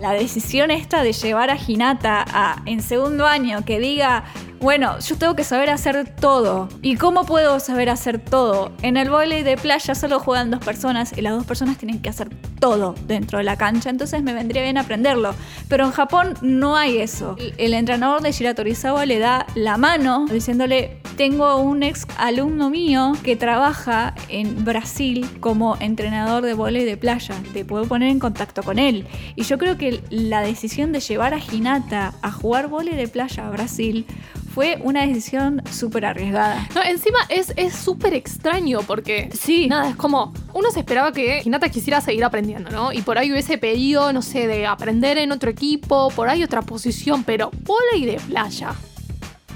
la 0.00 0.12
decisión 0.12 0.70
esta 0.70 1.02
de 1.02 1.12
llevar 1.12 1.50
a 1.50 1.56
Hinata 1.56 2.24
a, 2.26 2.62
en 2.66 2.82
segundo 2.82 3.26
año 3.26 3.64
que 3.64 3.78
diga, 3.78 4.24
bueno, 4.60 4.98
yo 5.00 5.16
tengo 5.16 5.36
que 5.36 5.44
saber 5.44 5.70
hacer 5.70 6.14
todo. 6.18 6.68
¿Y 6.82 6.96
cómo 6.96 7.24
puedo 7.24 7.60
saber 7.60 7.90
hacer 7.90 8.18
todo? 8.18 8.72
En 8.82 8.96
el 8.96 9.10
vóley 9.10 9.42
de 9.42 9.56
playa 9.56 9.94
solo 9.94 10.18
juegan 10.18 10.50
dos 10.50 10.64
personas 10.64 11.16
y 11.16 11.20
las 11.20 11.34
dos 11.34 11.44
personas 11.44 11.76
tienen 11.76 12.00
que 12.00 12.08
hacer 12.08 12.30
todo 12.58 12.94
dentro 13.06 13.38
de 13.38 13.44
la 13.44 13.56
cancha, 13.56 13.90
entonces 13.90 14.22
me 14.22 14.32
vendría 14.32 14.62
bien 14.62 14.78
aprenderlo. 14.78 15.34
Pero 15.68 15.84
en 15.84 15.92
Japón 15.92 16.34
no 16.40 16.76
hay 16.76 16.98
eso. 16.98 17.36
El, 17.58 17.74
entrenador 17.74 18.22
de 18.22 18.32
Shira 18.32 18.54
Torizawa 18.54 19.04
le 19.04 19.18
da 19.18 19.46
la 19.54 19.76
mano 19.76 20.24
diciéndole, 20.26 20.98
tengo 21.16 21.58
un 21.58 21.82
ex 21.82 22.06
alumno 22.18 22.70
mío 22.70 23.12
que 23.22 23.36
trabaja 23.36 24.14
en 24.28 24.64
Brasil 24.64 25.28
como 25.40 25.76
entrenador 25.80 26.42
de 26.42 26.54
vóley 26.54 26.84
de 26.84 26.96
playa. 26.96 27.34
Te 27.52 27.64
puedo 27.64 27.84
poner 27.84 28.08
en 28.08 28.18
contacto 28.18 28.62
con 28.62 28.78
él. 28.78 29.06
Y 29.34 29.42
yo 29.44 29.58
creo 29.58 29.76
que 29.76 30.02
la 30.10 30.40
decisión 30.40 30.92
de 30.92 31.00
llevar 31.00 31.34
a 31.34 31.38
Hinata 31.38 32.14
a 32.22 32.30
jugar 32.30 32.68
vóley 32.68 32.94
de 32.94 33.08
playa 33.08 33.46
a 33.46 33.50
Brasil 33.50 34.06
fue 34.54 34.78
una 34.82 35.06
decisión 35.06 35.62
súper 35.70 36.06
arriesgada. 36.06 36.66
No, 36.74 36.82
encima 36.82 37.18
es 37.28 37.52
es 37.56 37.74
súper 37.74 38.14
extraño 38.14 38.80
porque 38.86 39.28
Sí. 39.38 39.66
nada, 39.68 39.90
es 39.90 39.96
como 39.96 40.32
uno 40.54 40.70
se 40.70 40.78
esperaba 40.80 41.12
que 41.12 41.42
Hinata 41.44 41.68
quisiera 41.68 42.00
seguir 42.00 42.24
aprendiendo, 42.24 42.70
¿no? 42.70 42.92
Y 42.92 43.02
por 43.02 43.18
ahí 43.18 43.30
hubiese 43.30 43.58
pedido, 43.58 44.12
no 44.14 44.22
sé, 44.22 44.46
de 44.46 44.66
aprender 44.66 45.18
en 45.18 45.32
otro 45.32 45.50
equipo, 45.50 46.10
por 46.16 46.28
ahí 46.30 46.42
otra 46.42 46.62
posición, 46.62 47.22
pero 47.24 47.50
volei 47.64 48.06
de 48.06 48.18
playa. 48.20 48.72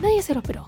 Nadie 0.03 0.21
se 0.23 0.35
lo 0.35 0.41
esperó. 0.41 0.67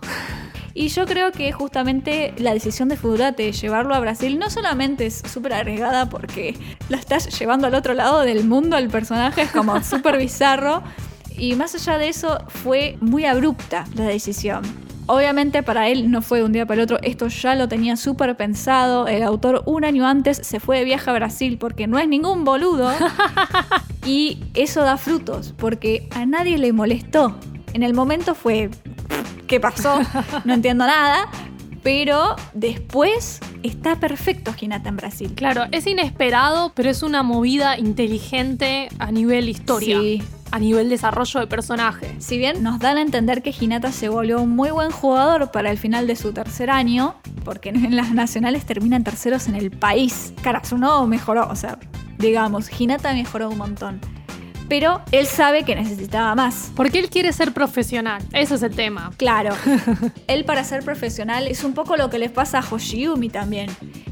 Y 0.75 0.89
yo 0.89 1.07
creo 1.07 1.33
que 1.33 1.53
justamente 1.53 2.35
la 2.39 2.53
decisión 2.53 2.89
de 2.89 2.97
Fudurate 2.97 3.43
de 3.43 3.53
llevarlo 3.53 3.95
a 3.95 4.01
Brasil 4.01 4.39
no 4.39 4.49
solamente 4.51 5.07
es 5.07 5.23
súper 5.31 5.53
arriesgada 5.53 6.09
porque 6.09 6.57
lo 6.89 6.97
estás 6.97 7.39
llevando 7.39 7.67
al 7.67 7.75
otro 7.75 7.95
lado 7.95 8.21
del 8.21 8.45
mundo 8.45 8.77
al 8.77 8.89
personaje, 8.89 9.43
es 9.43 9.51
como 9.51 9.83
súper 9.85 10.19
bizarro. 10.19 10.83
Y 11.37 11.55
más 11.55 11.75
allá 11.75 11.99
de 11.99 12.09
eso, 12.09 12.39
fue 12.49 12.97
muy 13.01 13.25
abrupta 13.25 13.85
la 13.95 14.05
decisión. 14.05 14.63
Obviamente 15.07 15.63
para 15.63 15.89
él 15.89 16.11
no 16.11 16.23
fue 16.23 16.39
de 16.39 16.45
un 16.45 16.53
día 16.53 16.65
para 16.65 16.81
el 16.81 16.85
otro, 16.85 16.99
esto 17.03 17.27
ya 17.27 17.55
lo 17.55 17.69
tenía 17.69 17.97
súper 17.97 18.37
pensado. 18.37 19.09
El 19.09 19.23
autor 19.23 19.63
un 19.67 19.85
año 19.85 20.07
antes 20.07 20.39
se 20.39 20.61
fue 20.61 20.79
de 20.79 20.85
viaje 20.85 21.11
a 21.11 21.13
Brasil 21.13 21.59
porque 21.59 21.87
no 21.87 21.99
es 21.99 22.09
ningún 22.09 22.45
boludo. 22.45 22.91
y 24.07 24.39
eso 24.55 24.83
da 24.83 24.97
frutos 24.97 25.55
porque 25.57 26.09
a 26.15 26.25
nadie 26.25 26.57
le 26.57 26.73
molestó. 26.73 27.37
En 27.73 27.83
el 27.83 27.95
momento 27.95 28.35
fue, 28.35 28.71
¿qué 29.53 29.61
pasó? 29.61 30.01
No 30.47 30.55
entiendo 30.55 30.87
nada. 30.87 31.29
Pero 31.83 32.37
después 32.55 33.41
está 33.63 33.97
perfecto 33.97 34.55
Hinata 34.59 34.89
en 34.89 34.97
Brasil. 34.97 35.33
Claro, 35.35 35.65
es 35.73 35.87
inesperado, 35.87 36.73
pero 36.75 36.89
es 36.89 37.03
una 37.03 37.23
movida 37.23 37.77
inteligente 37.77 38.89
a 38.99 39.11
nivel 39.11 39.49
historia, 39.51 39.99
Sí. 40.01 40.23
a 40.53 40.59
nivel 40.59 40.89
desarrollo 40.89 41.41
de 41.41 41.49
personaje. 41.49 42.15
Si 42.19 42.39
bien 42.39 42.63
nos 42.63 42.79
dan 42.79 42.97
a 42.97 43.03
entender 43.03 43.43
que 43.43 43.53
Hinata 43.59 43.93
se 43.93 44.09
volvió 44.09 44.41
un 44.41 44.51
muy 44.57 44.71
buen 44.71 44.91
jugador 44.91 45.51
para 45.51 45.71
el 45.71 45.77
final 45.77 46.07
de 46.07 46.17
su 46.17 46.33
tercer 46.33 46.71
año, 46.71 47.17
porque 47.45 47.71
en 47.71 47.95
las 47.97 48.13
nacionales 48.13 48.65
terminan 48.65 49.05
terceros 49.05 49.49
en 49.49 49.57
el 49.57 49.71
país. 49.71 50.33
Karasuno 50.41 51.07
mejoró, 51.09 51.49
o 51.51 51.57
sea, 51.57 51.79
digamos, 52.17 52.71
Hinata 52.81 53.13
mejoró 53.13 53.51
un 53.51 53.59
montón. 53.59 54.01
Pero 54.69 55.03
él 55.13 55.27
sabe 55.27 55.65
que 55.65 55.75
necesitaba 55.75 56.35
más. 56.35 56.71
Porque 56.75 56.99
él 56.99 57.11
quiere 57.11 57.33
ser 57.33 57.53
profesional, 57.53 58.23
ese 58.33 58.55
es 58.55 58.63
el 58.63 58.75
tema. 58.75 59.13
Claro, 59.19 59.55
él 60.27 60.45
para 60.45 60.65
ser 60.65 60.83
profesional 60.83 61.47
es 61.47 61.63
un 61.65 61.75
poco 61.75 61.97
lo 61.97 62.09
que 62.11 62.19
les 62.19 62.31
pasa 62.31 62.61
a 62.61 62.63
Hoshiyumi 62.63 63.29
también. 63.29 63.71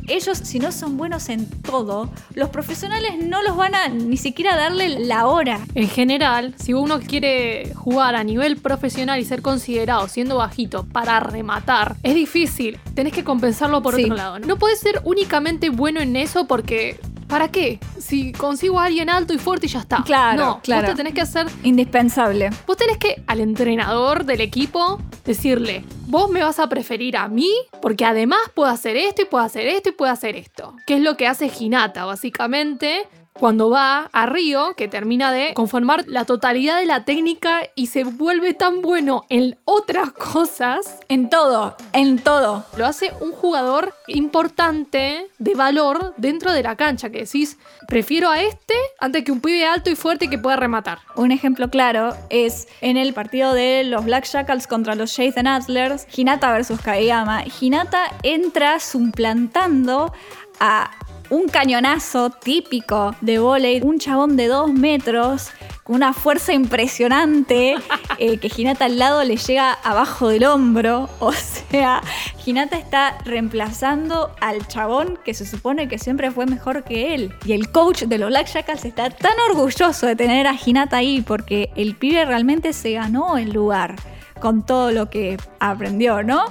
Ellos, 0.09 0.39
si 0.39 0.59
no 0.59 0.73
son 0.73 0.97
buenos 0.97 1.29
en 1.29 1.49
todo, 1.63 2.11
los 2.35 2.49
profesionales 2.51 3.13
no 3.23 3.43
los 3.43 3.57
van 3.57 3.75
a 3.75 3.89
ni 3.89 4.17
siquiera 4.17 4.57
darle 4.57 4.99
la 5.01 5.27
hora. 5.27 5.61
En 5.75 5.89
general, 5.89 6.55
si 6.59 6.75
uno 6.75 6.99
quiere 7.01 7.73
jugar 7.75 8.17
a 8.17 8.25
nivel 8.25 8.57
profesional 8.57 9.21
y 9.21 9.25
ser 9.25 9.41
considerado 9.41 10.09
siendo 10.09 10.37
bajito 10.37 10.85
para 10.85 11.21
rematar, 11.21 11.97
es 12.03 12.15
difícil. 12.15 12.79
Tenés 12.95 13.13
que 13.13 13.23
compensarlo 13.25 13.83
por 13.83 13.95
Sí. 13.95 14.05
otro 14.05 14.17
lado. 14.17 14.39
No 14.41 14.57
puedes 14.57 14.81
ser 14.81 15.01
únicamente 15.05 15.71
bueno 15.71 16.01
en 16.01 16.17
eso 16.17 16.47
porque. 16.47 16.99
¿Para 17.31 17.47
qué? 17.47 17.79
Si 18.01 18.33
consigo 18.33 18.81
a 18.81 18.87
alguien 18.87 19.09
alto 19.09 19.33
y 19.33 19.39
fuerte 19.39 19.67
y 19.67 19.69
ya 19.69 19.79
está. 19.79 20.03
Claro, 20.03 20.37
no, 20.37 20.61
claro. 20.63 20.83
Vos 20.83 20.91
te 20.91 20.97
tenés 20.97 21.15
que 21.15 21.21
hacer. 21.21 21.47
Indispensable. 21.63 22.51
Vos 22.67 22.77
tenés 22.77 22.99
que 22.99 23.23
al 23.29 23.39
entrenador 23.39 24.25
del 24.25 24.41
equipo 24.41 24.99
decirle: 25.25 25.85
Vos 26.09 26.29
me 26.29 26.43
vas 26.43 26.59
a 26.59 26.69
preferir 26.69 27.17
a 27.17 27.29
mí 27.29 27.53
porque 27.81 28.05
además 28.05 28.41
puedo 28.53 28.69
hacer 28.69 28.97
esto 28.97 29.23
y 29.23 29.27
puedo 29.27 29.45
hacer 29.45 29.69
esto 29.69 29.91
y 29.91 29.93
puedo 29.93 30.13
hacer 30.13 30.35
esto. 30.35 30.75
Que 30.89 30.95
es 30.95 31.01
lo 31.03 31.17
que 31.17 31.29
hace 31.29 31.49
Hinata, 31.57 32.05
básicamente. 32.05 33.09
Cuando 33.41 33.71
va 33.71 34.11
a 34.13 34.27
Río, 34.27 34.75
que 34.77 34.87
termina 34.87 35.33
de 35.33 35.55
conformar 35.55 36.05
la 36.07 36.27
totalidad 36.27 36.79
de 36.79 36.85
la 36.85 37.07
técnica 37.07 37.63
y 37.75 37.87
se 37.87 38.05
vuelve 38.05 38.53
tan 38.53 38.83
bueno 38.83 39.25
en 39.31 39.57
otras 39.65 40.13
cosas, 40.13 40.99
En 41.09 41.31
todo, 41.31 41.75
en 41.95 42.19
todo. 42.19 42.67
lo 42.77 42.85
hace 42.85 43.13
un 43.23 43.33
jugador 43.33 43.95
importante 44.09 45.27
de 45.39 45.55
valor 45.55 46.13
dentro 46.19 46.53
de 46.53 46.63
la 46.63 46.77
cancha. 46.77 47.09
Que 47.09 47.21
decís, 47.21 47.57
prefiero 47.89 48.29
a 48.29 48.43
este 48.43 48.75
antes 48.99 49.25
que 49.25 49.33
un 49.33 49.41
pibe 49.41 49.65
alto 49.65 49.89
y 49.89 49.97
fuerte 49.97 50.29
que 50.29 50.37
pueda 50.37 50.57
rematar. 50.57 50.99
Un 51.17 51.33
ejemplo 51.33 51.71
claro 51.71 52.15
es 52.29 52.69
en 52.83 52.99
el 52.99 53.15
partido 53.15 53.55
de 53.55 53.85
los 53.85 54.05
Black 54.05 54.27
Shackles 54.27 54.67
contra 54.67 54.95
los 54.95 55.17
Jason 55.17 55.47
Atlers, 55.47 56.07
Hinata 56.15 56.53
versus 56.53 56.79
Kageyama. 56.83 57.45
Hinata 57.59 58.03
entra 58.23 58.81
suplantando 58.81 60.13
a 60.61 60.91
un 61.31 61.47
cañonazo 61.47 62.31
típico 62.31 63.15
de 63.21 63.39
volei, 63.39 63.81
un 63.83 63.99
chabón 63.99 64.37
de 64.37 64.49
dos 64.49 64.73
metros 64.73 65.51
con 65.85 65.97
una 65.97 66.13
fuerza 66.13 66.53
impresionante 66.53 67.77
eh, 68.19 68.39
que 68.39 68.51
Hinata 68.55 68.85
al 68.85 68.99
lado 68.99 69.25
le 69.25 69.37
llega 69.37 69.73
abajo 69.73 70.29
del 70.29 70.45
hombro. 70.45 71.09
O 71.21 71.33
sea, 71.33 72.03
Hinata 72.45 72.77
está 72.77 73.19
reemplazando 73.25 74.35
al 74.41 74.67
chabón 74.67 75.19
que 75.25 75.35
se 75.35 75.47
supone 75.47 75.89
que 75.89 75.99
siempre 75.99 76.31
fue 76.31 76.47
mejor 76.47 76.83
que 76.85 77.15
él. 77.15 77.33
Y 77.45 77.53
el 77.53 77.71
coach 77.71 78.03
de 78.05 78.19
los 78.19 78.31
Black 78.31 78.49
está 78.85 79.11
tan 79.11 79.39
orgulloso 79.51 80.07
de 80.07 80.17
tener 80.17 80.47
a 80.47 80.55
Hinata 80.55 80.97
ahí 80.97 81.23
porque 81.23 81.71
el 81.77 81.95
pibe 81.95 82.25
realmente 82.25 82.73
se 82.73 82.93
ganó 82.93 83.39
el 83.39 83.53
lugar 83.53 83.97
con 84.41 84.67
todo 84.67 84.91
lo 84.91 85.11
que 85.11 85.37
aprendió, 85.61 86.23
¿no? 86.23 86.45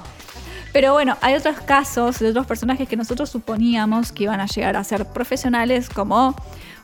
Pero 0.80 0.94
bueno, 0.94 1.18
hay 1.20 1.34
otros 1.34 1.60
casos 1.60 2.20
de 2.20 2.30
otros 2.30 2.48
personajes 2.48 2.88
que 2.88 2.96
nosotros 2.96 3.30
suponíamos 3.30 4.14
que 4.14 4.24
iban 4.24 4.40
a 4.40 4.46
llegar 4.46 4.78
a 4.78 4.84
ser 4.86 5.06
profesionales 5.08 5.90
como 5.90 6.34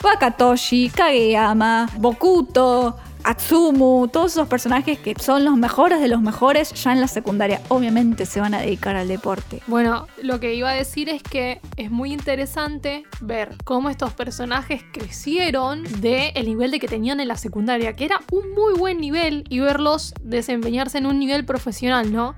Wakatoshi, 0.04 0.90
Kageyama, 0.90 1.90
Bokuto, 1.96 2.98
Atsumu, 3.24 4.10
todos 4.10 4.34
esos 4.34 4.50
personajes 4.50 5.00
que 5.00 5.16
son 5.18 5.46
los 5.46 5.56
mejores 5.56 6.02
de 6.02 6.10
los 6.10 6.22
mejores 6.22 6.74
ya 6.74 6.92
en 6.92 7.00
la 7.00 7.08
secundaria. 7.08 7.62
Obviamente 7.70 8.26
se 8.26 8.42
van 8.42 8.54
a 8.54 8.60
dedicar 8.60 8.98
al 8.98 9.08
deporte. 9.08 9.62
Bueno, 9.66 10.08
lo 10.22 10.42
que 10.42 10.56
iba 10.56 10.72
a 10.72 10.74
decir 10.74 11.08
es 11.08 11.24
que 11.24 11.62
es 11.78 11.90
muy 11.90 12.12
interesante 12.12 13.06
ver 13.22 13.56
cómo 13.64 13.90
estos 13.90 14.12
personajes 14.12 14.84
crecieron 14.92 15.84
del 16.02 16.34
el 16.36 16.48
nivel 16.48 16.72
de 16.72 16.82
que 16.82 16.90
tenían 16.90 17.22
en 17.22 17.30
la 17.30 17.38
secundaria, 17.38 17.96
que 17.96 18.04
era 18.04 18.20
un 18.30 18.52
muy 18.56 18.74
buen 18.74 19.00
nivel, 19.00 19.46
y 19.48 19.62
verlos 19.62 20.14
desempeñarse 20.22 20.98
en 20.98 21.06
un 21.06 21.18
nivel 21.18 21.46
profesional, 21.46 22.12
¿no? 22.12 22.36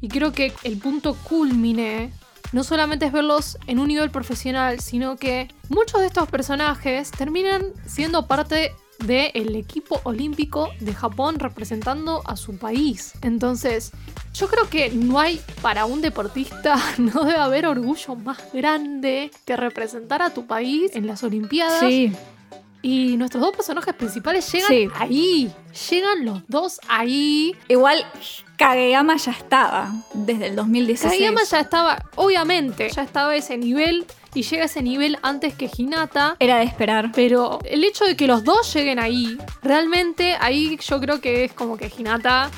Y 0.00 0.08
creo 0.08 0.32
que 0.32 0.52
el 0.62 0.78
punto 0.78 1.14
culmine 1.14 2.12
no 2.52 2.64
solamente 2.64 3.06
es 3.06 3.12
verlos 3.12 3.58
en 3.66 3.78
un 3.78 3.88
nivel 3.88 4.10
profesional, 4.10 4.80
sino 4.80 5.16
que 5.16 5.48
muchos 5.68 6.00
de 6.00 6.06
estos 6.06 6.28
personajes 6.28 7.10
terminan 7.10 7.62
siendo 7.86 8.26
parte 8.26 8.72
del 9.04 9.54
equipo 9.54 10.00
olímpico 10.02 10.70
de 10.80 10.92
Japón 10.92 11.38
representando 11.38 12.22
a 12.26 12.36
su 12.36 12.58
país. 12.58 13.12
Entonces, 13.22 13.92
yo 14.34 14.48
creo 14.48 14.68
que 14.68 14.90
no 14.90 15.20
hay 15.20 15.40
para 15.62 15.84
un 15.84 16.00
deportista, 16.00 16.76
no 16.98 17.24
debe 17.24 17.38
haber 17.38 17.66
orgullo 17.66 18.16
más 18.16 18.38
grande 18.52 19.30
que 19.44 19.56
representar 19.56 20.22
a 20.22 20.30
tu 20.30 20.46
país 20.46 20.96
en 20.96 21.06
las 21.06 21.22
Olimpiadas. 21.22 21.80
Sí, 21.80 22.12
Y 22.80 23.16
nuestros 23.16 23.42
dos 23.42 23.54
personajes 23.56 23.92
principales 23.94 24.50
llegan 24.52 24.68
Sí. 24.68 24.88
ahí. 24.94 25.52
Llegan 25.90 26.24
los 26.24 26.42
dos 26.48 26.80
ahí. 26.88 27.56
igual 27.68 28.04
Kageyama 28.56 29.16
ya 29.16 29.32
estaba 29.32 29.92
desde 30.14 30.46
el 30.48 30.56
2016. 30.56 31.12
Kageyama 31.12 31.42
ya 31.44 31.60
estaba, 31.60 32.02
obviamente, 32.16 32.88
ya 32.90 33.02
estaba 33.02 33.30
a 33.30 33.36
ese 33.36 33.56
nivel 33.56 34.06
y 34.34 34.42
llega 34.42 34.62
a 34.62 34.66
ese 34.66 34.82
nivel 34.82 35.18
antes 35.22 35.54
que 35.54 35.70
Hinata. 35.76 36.36
Era 36.38 36.58
de 36.58 36.64
esperar. 36.64 37.10
Pero 37.14 37.58
el 37.64 37.82
hecho 37.84 38.04
de 38.04 38.16
que 38.16 38.26
los 38.26 38.44
dos 38.44 38.72
lleguen 38.74 38.98
ahí, 38.98 39.38
realmente 39.62 40.36
ahí 40.40 40.78
yo 40.80 41.00
creo 41.00 41.20
que 41.20 41.44
es 41.44 41.52
como 41.52 41.76
que 41.76 41.90
Hinata 41.96 42.50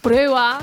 prueba 0.00 0.58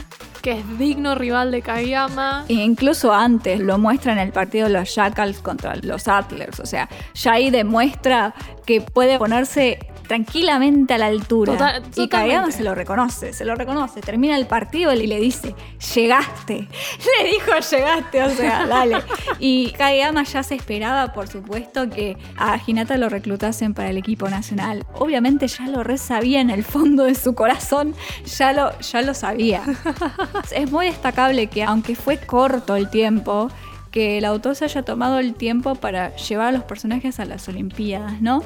que 0.46 0.60
es 0.60 0.78
digno 0.78 1.16
rival 1.16 1.50
de 1.50 1.64
Kageyama. 1.64 2.46
E 2.48 2.54
incluso 2.54 3.12
antes 3.12 3.60
lo 3.60 3.80
muestra 3.80 4.12
en 4.14 4.20
el 4.20 4.32
partido 4.32 4.68
de 4.68 4.74
los 4.74 4.94
Jackals 4.94 5.40
contra 5.40 5.76
los 5.78 6.08
Atlas. 6.08 6.60
O 6.60 6.68
sea, 6.68 6.88
ya 7.16 7.32
ahí 7.32 7.50
demuestra 7.50 8.36
que 8.64 8.80
puede 8.80 9.18
ponerse 9.18 9.80
tranquilamente 10.08 10.94
a 10.94 10.98
la 10.98 11.08
altura. 11.08 11.54
Total- 11.54 11.84
y. 11.96 12.08
Kageyama 12.08 12.52
se 12.52 12.64
lo 12.64 12.76
reconoce, 12.76 13.34
se 13.34 13.46
lo 13.46 13.56
reconoce. 13.56 14.02
Termina 14.02 14.38
el 14.38 14.48
partido 14.48 14.94
y 14.94 15.08
le 15.08 15.20
dice, 15.20 15.56
llegaste. 15.94 16.68
Le 17.24 17.30
dijo, 17.30 17.52
llegaste, 17.72 18.24
o 18.24 18.30
sea, 18.30 18.66
dale. 18.68 18.98
Y 19.40 19.72
Kageyama 19.72 20.24
ya 20.24 20.44
se 20.44 20.56
esperaba, 20.56 21.14
por 21.14 21.28
supuesto, 21.28 21.90
que 21.90 22.18
a 22.38 22.60
Hinata 22.66 22.98
lo 22.98 23.10
reclutasen 23.10 23.74
para 23.74 23.90
el 23.90 23.98
equipo 23.98 24.30
nacional. 24.30 24.86
Obviamente 24.94 25.48
ya 25.48 25.68
lo 25.68 25.84
re 25.84 25.98
sabía 25.98 26.42
en 26.42 26.50
el 26.50 26.64
fondo 26.64 27.04
de 27.04 27.16
su 27.16 27.36
corazón, 27.36 27.96
ya 28.38 28.54
lo, 28.54 28.78
ya 28.80 29.02
lo 29.02 29.14
sabía. 29.14 29.64
Es 30.52 30.72
muy 30.72 30.86
destacable 30.88 31.48
que, 31.48 31.64
aunque 31.64 31.96
fue 31.96 32.18
corto 32.18 32.76
el 32.76 32.90
tiempo, 32.90 33.50
que 33.92 34.18
el 34.18 34.26
autor 34.26 34.56
se 34.56 34.66
haya 34.66 34.84
tomado 34.84 35.20
el 35.20 35.34
tiempo 35.34 35.76
para 35.76 36.16
llevar 36.18 36.48
a 36.48 36.52
los 36.52 36.64
personajes 36.64 37.20
a 37.20 37.26
las 37.26 37.48
Olimpiadas, 37.48 38.22
¿no? 38.22 38.44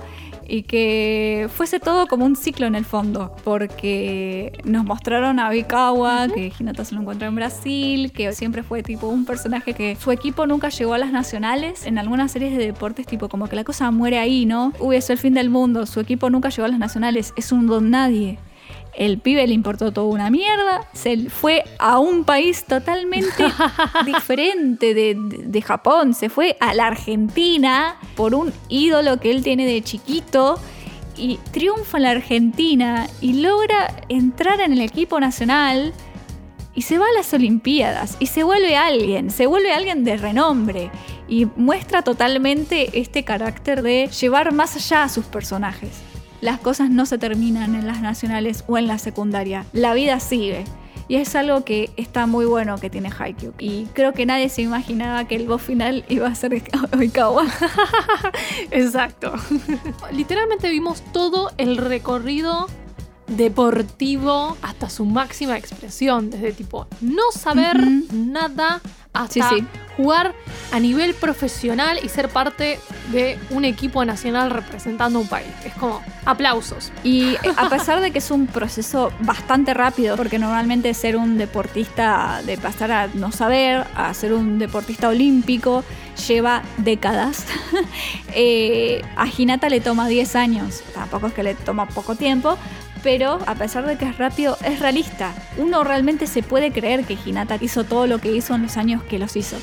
Y 0.52 0.64
que 0.64 1.48
fuese 1.54 1.80
todo 1.80 2.08
como 2.08 2.26
un 2.26 2.36
ciclo 2.36 2.66
en 2.66 2.74
el 2.74 2.84
fondo, 2.84 3.36
porque 3.44 4.60
nos 4.64 4.84
mostraron 4.84 5.40
a 5.40 5.52
Bikawa, 5.52 6.28
que 6.28 6.52
Hinata 6.60 6.84
se 6.84 6.96
lo 6.96 7.02
encontró 7.02 7.28
en 7.28 7.36
Brasil, 7.36 8.12
que 8.12 8.34
siempre 8.34 8.64
fue 8.64 8.82
tipo 8.82 9.08
un 9.08 9.26
personaje 9.26 9.76
que 9.76 9.96
su 9.96 10.12
equipo 10.12 10.48
nunca 10.48 10.70
llegó 10.70 10.96
a 10.96 10.98
las 10.98 11.12
nacionales. 11.12 11.86
En 11.86 12.00
algunas 12.00 12.32
series 12.32 12.58
de 12.58 12.66
deportes, 12.66 13.06
tipo 13.06 13.30
como 13.30 13.48
que 13.48 13.56
la 13.56 13.64
cosa 13.64 13.92
muere 13.92 14.18
ahí, 14.18 14.48
¿no? 14.48 14.74
Uy, 14.80 14.96
eso 14.96 15.14
es 15.14 15.20
el 15.20 15.22
fin 15.22 15.36
del 15.36 15.52
mundo, 15.52 15.86
su 15.86 16.00
equipo 16.00 16.32
nunca 16.32 16.50
llegó 16.50 16.66
a 16.66 16.70
las 16.70 16.80
nacionales, 16.80 17.32
es 17.38 17.52
un 17.52 17.68
don 17.68 17.92
nadie. 17.92 18.40
El 19.00 19.18
pibe 19.18 19.48
le 19.48 19.54
importó 19.54 19.92
toda 19.94 20.08
una 20.08 20.30
mierda, 20.30 20.86
se 20.94 21.30
fue 21.30 21.64
a 21.80 22.00
un 22.00 22.26
país 22.26 22.66
totalmente 22.66 23.46
diferente 24.06 24.94
de, 24.94 25.16
de- 25.16 25.38
de 25.46 25.62
Japón, 25.62 26.14
se 26.14 26.30
fue 26.30 26.58
a 26.60 26.74
la 26.74 26.88
Argentina 26.88 27.96
por 28.16 28.36
un 28.36 28.52
ídolo 28.68 29.18
que 29.20 29.32
él 29.32 29.42
tiene 29.42 29.66
de 29.66 29.82
chiquito 29.82 30.60
y 31.16 31.38
triunfa 31.52 31.98
en 31.98 32.04
la 32.04 32.12
Argentina 32.12 33.08
y 33.22 33.42
logra 33.42 33.94
entrar 34.10 34.60
en 34.62 34.74
el 34.74 34.82
equipo 34.82 35.20
nacional 35.20 35.94
y 36.76 36.82
se 36.84 36.98
va 36.98 37.06
a 37.06 37.18
las 37.18 37.34
Olimpiadas 37.34 38.18
y 38.20 38.26
se 38.28 38.44
vuelve 38.44 38.76
alguien, 38.78 39.32
se 39.32 39.46
vuelve 39.48 39.72
alguien 39.72 40.04
de 40.04 40.18
renombre 40.18 40.92
y 41.28 41.46
muestra 41.56 42.02
totalmente 42.04 43.00
este 43.00 43.24
carácter 43.24 43.82
de 43.82 44.08
llevar 44.08 44.52
más 44.54 44.76
allá 44.76 45.04
a 45.04 45.10
sus 45.10 45.26
personajes. 45.26 45.90
Las 46.42 46.60
cosas 46.60 46.90
no 46.90 47.06
se 47.06 47.18
terminan 47.18 47.76
en 47.76 47.88
las 47.88 48.02
nacionales 48.02 48.64
o 48.68 48.78
en 48.78 48.88
la 48.88 48.98
secundaria, 48.98 49.66
la 49.74 49.94
vida 49.94 50.20
sigue. 50.20 50.66
Y 51.08 51.16
es 51.16 51.36
algo 51.36 51.66
que 51.66 51.90
está 51.98 52.28
muy 52.28 52.46
bueno 52.46 52.78
que 52.78 52.92
tiene 52.92 53.10
Haikyuu. 53.10 53.54
Y 53.58 53.86
creo 53.94 54.14
que 54.14 54.28
nadie 54.28 54.48
se 54.48 54.62
imaginaba 54.62 55.26
que 55.26 55.36
el 55.36 55.48
boss 55.48 55.64
final 55.64 56.06
iba 56.10 56.28
a 56.28 56.36
ser 56.36 56.62
Oikawa. 56.98 57.48
Exacto. 58.72 59.34
Literalmente 60.12 60.70
vimos 60.70 61.02
todo 61.12 61.52
el 61.58 61.78
recorrido 61.78 62.68
deportivo 63.28 64.56
hasta 64.62 64.90
su 64.90 65.06
máxima 65.06 65.58
expresión, 65.58 66.30
desde 66.30 66.52
tipo 66.52 66.88
no 67.02 67.24
saber 67.32 67.78
nada 68.12 68.82
hasta 69.14 69.50
Sí, 69.50 69.56
sí. 69.60 69.66
jugar 69.98 70.34
a 70.72 70.80
nivel 70.80 71.14
profesional 71.16 72.00
y 72.04 72.10
ser 72.10 72.30
parte 72.30 72.80
de 73.12 73.40
un 73.50 73.66
equipo 73.66 74.06
nacional 74.06 74.52
representando 74.52 75.20
un 75.20 75.28
país. 75.28 75.48
Es 75.66 75.74
como 75.74 76.02
aplausos. 76.26 76.92
Y 77.04 77.36
a 77.58 77.70
pesar 77.70 78.02
de 78.02 78.12
que 78.12 78.20
es 78.20 78.30
un 78.32 78.46
proceso 78.48 79.12
bastante 79.22 79.74
rápido, 79.74 80.16
porque 80.16 80.38
normalmente 80.38 80.94
ser 80.94 81.18
un 81.18 81.38
deportista, 81.38 82.42
de 82.46 82.58
pasar 82.58 82.92
a 82.92 83.08
no 83.08 83.32
saber, 83.32 83.88
a 83.96 84.14
ser 84.14 84.32
un 84.34 84.60
deportista 84.60 85.10
olímpico, 85.10 85.84
lleva 86.28 86.62
décadas. 86.78 87.46
Eh, 88.36 89.02
a 89.18 89.26
Hinata 89.28 89.70
le 89.70 89.82
toma 89.82 90.08
10 90.08 90.36
años, 90.36 90.84
tampoco 90.94 91.28
es 91.28 91.34
que 91.34 91.42
le 91.42 91.56
toma 91.56 91.88
poco 91.88 92.16
tiempo, 92.16 92.58
pero 93.04 93.40
a 93.48 93.56
pesar 93.56 93.86
de 93.86 93.98
que 93.98 94.06
es 94.06 94.18
rápido, 94.18 94.58
es 94.66 94.80
realista. 94.80 95.34
Uno 95.58 95.84
realmente 95.84 96.28
se 96.28 96.44
puede 96.44 96.72
creer 96.72 97.06
que 97.06 97.18
Hinata 97.26 97.58
hizo 97.62 97.84
todo 97.84 98.08
lo 98.08 98.20
que 98.20 98.32
hizo 98.32 98.56
en 98.56 98.64
los 98.64 98.78
años 98.78 99.04
que 99.04 99.20
los 99.20 99.36
hizo. 99.36 99.58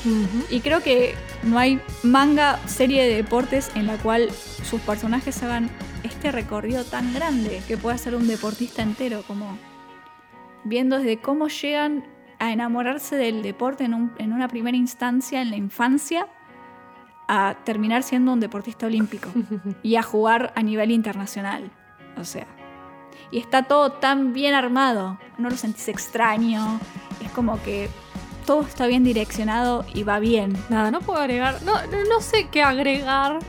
Y 0.49 0.61
creo 0.61 0.81
que 0.81 1.13
no 1.43 1.59
hay 1.59 1.79
manga, 2.03 2.59
serie 2.67 3.03
de 3.07 3.15
deportes 3.15 3.71
en 3.75 3.85
la 3.87 3.97
cual 3.97 4.29
sus 4.31 4.81
personajes 4.81 5.41
hagan 5.43 5.69
este 6.03 6.31
recorrido 6.31 6.83
tan 6.83 7.13
grande 7.13 7.61
que 7.67 7.77
pueda 7.77 7.97
ser 7.97 8.15
un 8.15 8.27
deportista 8.27 8.81
entero, 8.81 9.23
como 9.27 9.57
viendo 10.63 10.97
desde 10.97 11.17
cómo 11.17 11.47
llegan 11.47 12.03
a 12.39 12.51
enamorarse 12.51 13.15
del 13.15 13.41
deporte 13.41 13.83
en, 13.83 13.93
un- 13.93 14.11
en 14.17 14.33
una 14.33 14.47
primera 14.47 14.77
instancia, 14.77 15.41
en 15.41 15.49
la 15.49 15.55
infancia, 15.57 16.27
a 17.27 17.55
terminar 17.65 18.03
siendo 18.03 18.31
un 18.33 18.39
deportista 18.39 18.85
olímpico 18.85 19.29
y 19.83 19.95
a 19.95 20.03
jugar 20.03 20.53
a 20.55 20.63
nivel 20.63 20.91
internacional. 20.91 21.69
O 22.17 22.23
sea, 22.23 22.47
y 23.31 23.39
está 23.39 23.63
todo 23.63 23.91
tan 23.91 24.33
bien 24.33 24.53
armado, 24.53 25.17
no 25.37 25.49
lo 25.49 25.57
sentís 25.57 25.87
extraño, 25.87 26.79
es 27.23 27.31
como 27.31 27.61
que 27.63 27.89
todo 28.45 28.61
está 28.61 28.87
bien 28.87 29.03
direccionado 29.03 29.85
y 29.93 30.03
va 30.03 30.19
bien. 30.19 30.57
Nada, 30.69 30.89
no 30.89 31.01
puedo 31.01 31.19
agregar, 31.19 31.61
no, 31.63 31.73
no, 31.85 32.21
sé 32.21 32.47
qué 32.49 32.63
agregar 32.63 33.39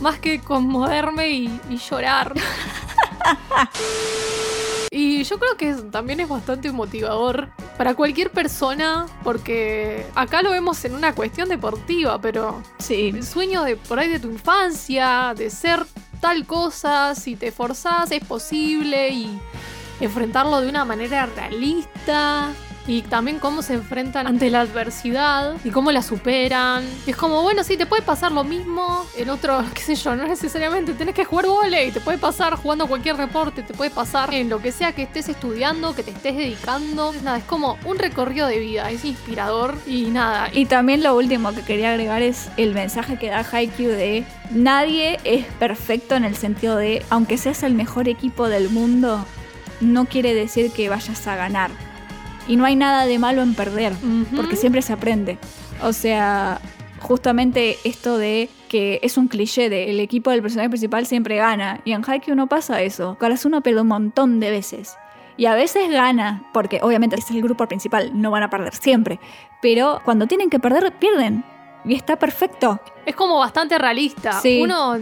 más 0.00 0.18
que 0.18 0.40
conmoverme 0.40 1.30
y, 1.30 1.60
y 1.70 1.76
llorar. 1.76 2.34
y 4.90 5.22
yo 5.22 5.38
creo 5.38 5.56
que 5.56 5.74
también 5.90 6.20
es 6.20 6.28
bastante 6.28 6.72
motivador 6.72 7.50
para 7.76 7.94
cualquier 7.94 8.30
persona, 8.30 9.06
porque 9.22 10.04
acá 10.16 10.42
lo 10.42 10.50
vemos 10.50 10.84
en 10.84 10.96
una 10.96 11.14
cuestión 11.14 11.48
deportiva, 11.48 12.20
pero 12.20 12.60
Sí, 12.78 13.12
el 13.14 13.24
sueño 13.24 13.62
de 13.62 13.76
por 13.76 14.00
ahí 14.00 14.08
de 14.08 14.18
tu 14.18 14.28
infancia, 14.28 15.34
de 15.36 15.50
ser 15.50 15.86
tal 16.20 16.46
cosa, 16.46 17.14
si 17.14 17.36
te 17.36 17.48
esforzás 17.48 18.10
es 18.10 18.24
posible 18.24 19.10
y 19.10 19.40
enfrentarlo 20.00 20.60
de 20.60 20.68
una 20.68 20.84
manera 20.84 21.26
realista. 21.26 22.52
Y 22.88 23.02
también 23.02 23.38
cómo 23.38 23.60
se 23.60 23.74
enfrentan 23.74 24.26
ante 24.26 24.48
la 24.48 24.62
adversidad 24.62 25.56
y 25.62 25.70
cómo 25.70 25.92
la 25.92 26.00
superan. 26.02 26.84
Es 27.06 27.16
como, 27.16 27.42
bueno, 27.42 27.62
sí, 27.62 27.76
te 27.76 27.84
puede 27.84 28.00
pasar 28.00 28.32
lo 28.32 28.44
mismo 28.44 29.04
en 29.16 29.28
otro, 29.28 29.62
qué 29.74 29.82
sé 29.82 29.94
yo, 29.94 30.16
no 30.16 30.26
necesariamente 30.26 30.94
tenés 30.94 31.14
que 31.14 31.26
jugar 31.26 31.46
volei, 31.46 31.92
te 31.92 32.00
puede 32.00 32.16
pasar 32.16 32.56
jugando 32.56 32.86
cualquier 32.86 33.18
deporte, 33.18 33.62
te 33.62 33.74
puede 33.74 33.90
pasar 33.90 34.32
en 34.32 34.48
lo 34.48 34.62
que 34.62 34.72
sea 34.72 34.92
que 34.92 35.02
estés 35.02 35.28
estudiando, 35.28 35.94
que 35.94 36.02
te 36.02 36.12
estés 36.12 36.34
dedicando. 36.34 37.12
Nada, 37.22 37.38
es 37.38 37.44
como 37.44 37.76
un 37.84 37.98
recorrido 37.98 38.48
de 38.48 38.58
vida, 38.58 38.90
es 38.90 39.04
inspirador 39.04 39.76
y 39.86 40.06
nada. 40.06 40.48
Y 40.50 40.64
también 40.64 41.02
lo 41.02 41.14
último 41.14 41.52
que 41.52 41.60
quería 41.60 41.90
agregar 41.90 42.22
es 42.22 42.48
el 42.56 42.72
mensaje 42.72 43.18
que 43.18 43.28
da 43.28 43.44
Haikyuu 43.52 43.90
de 43.90 44.24
nadie 44.50 45.18
es 45.24 45.44
perfecto 45.58 46.14
en 46.14 46.24
el 46.24 46.36
sentido 46.36 46.76
de 46.76 47.04
aunque 47.10 47.36
seas 47.36 47.62
el 47.62 47.74
mejor 47.74 48.08
equipo 48.08 48.48
del 48.48 48.70
mundo, 48.70 49.26
no 49.82 50.06
quiere 50.06 50.32
decir 50.32 50.72
que 50.72 50.88
vayas 50.88 51.26
a 51.26 51.36
ganar. 51.36 51.87
Y 52.48 52.56
no 52.56 52.64
hay 52.64 52.74
nada 52.74 53.06
de 53.06 53.18
malo 53.18 53.42
en 53.42 53.54
perder, 53.54 53.92
porque 54.34 54.56
siempre 54.56 54.82
se 54.82 54.92
aprende. 54.92 55.38
O 55.82 55.92
sea, 55.92 56.60
justamente 57.00 57.76
esto 57.84 58.18
de 58.18 58.48
que 58.68 59.00
es 59.02 59.16
un 59.16 59.28
cliché 59.28 59.68
de 59.68 59.90
el 59.90 60.00
equipo 60.00 60.30
del 60.30 60.42
personaje 60.42 60.68
principal 60.68 61.06
siempre 61.06 61.36
gana. 61.36 61.80
Y 61.84 61.92
en 61.92 62.02
Haikyuu 62.06 62.34
no 62.34 62.46
pasa 62.46 62.82
eso. 62.82 63.16
Karasuno 63.18 63.62
pierde 63.62 63.82
un 63.82 63.88
montón 63.88 64.40
de 64.40 64.50
veces. 64.50 64.96
Y 65.36 65.46
a 65.46 65.54
veces 65.54 65.90
gana, 65.90 66.42
porque 66.52 66.80
obviamente 66.82 67.16
es 67.16 67.30
el 67.30 67.40
grupo 67.42 67.66
principal, 67.68 68.10
no 68.12 68.30
van 68.30 68.42
a 68.42 68.50
perder 68.50 68.74
siempre. 68.74 69.20
Pero 69.62 70.00
cuando 70.04 70.26
tienen 70.26 70.50
que 70.50 70.58
perder, 70.58 70.92
pierden. 70.98 71.44
Y 71.84 71.94
está 71.94 72.16
perfecto. 72.16 72.80
Es 73.06 73.14
como 73.14 73.38
bastante 73.38 73.78
realista. 73.78 74.40
Sí. 74.40 74.60
Uno. 74.62 74.96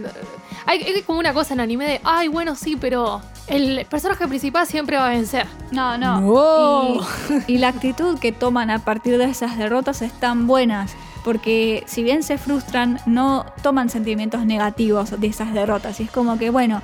Hay, 0.65 0.83
hay 0.83 1.01
como 1.01 1.19
una 1.19 1.33
cosa 1.33 1.53
en 1.53 1.61
anime 1.61 1.85
de, 1.85 2.01
ay, 2.03 2.27
bueno, 2.27 2.55
sí, 2.55 2.75
pero 2.75 3.21
el 3.47 3.85
personaje 3.85 4.27
principal 4.27 4.67
siempre 4.67 4.97
va 4.97 5.07
a 5.07 5.09
vencer. 5.09 5.47
No, 5.71 5.97
no. 5.97 6.21
No. 6.21 7.07
Y, 7.47 7.53
y 7.53 7.57
la 7.57 7.69
actitud 7.69 8.19
que 8.19 8.31
toman 8.31 8.69
a 8.69 8.79
partir 8.79 9.17
de 9.17 9.25
esas 9.25 9.57
derrotas 9.57 10.01
están 10.01 10.47
buenas. 10.47 10.95
Porque 11.23 11.83
si 11.87 12.03
bien 12.03 12.23
se 12.23 12.37
frustran, 12.37 12.99
no 13.05 13.45
toman 13.61 13.89
sentimientos 13.89 14.45
negativos 14.45 15.19
de 15.19 15.27
esas 15.27 15.53
derrotas. 15.53 15.99
Y 15.99 16.03
es 16.03 16.11
como 16.11 16.37
que, 16.37 16.49
bueno, 16.49 16.81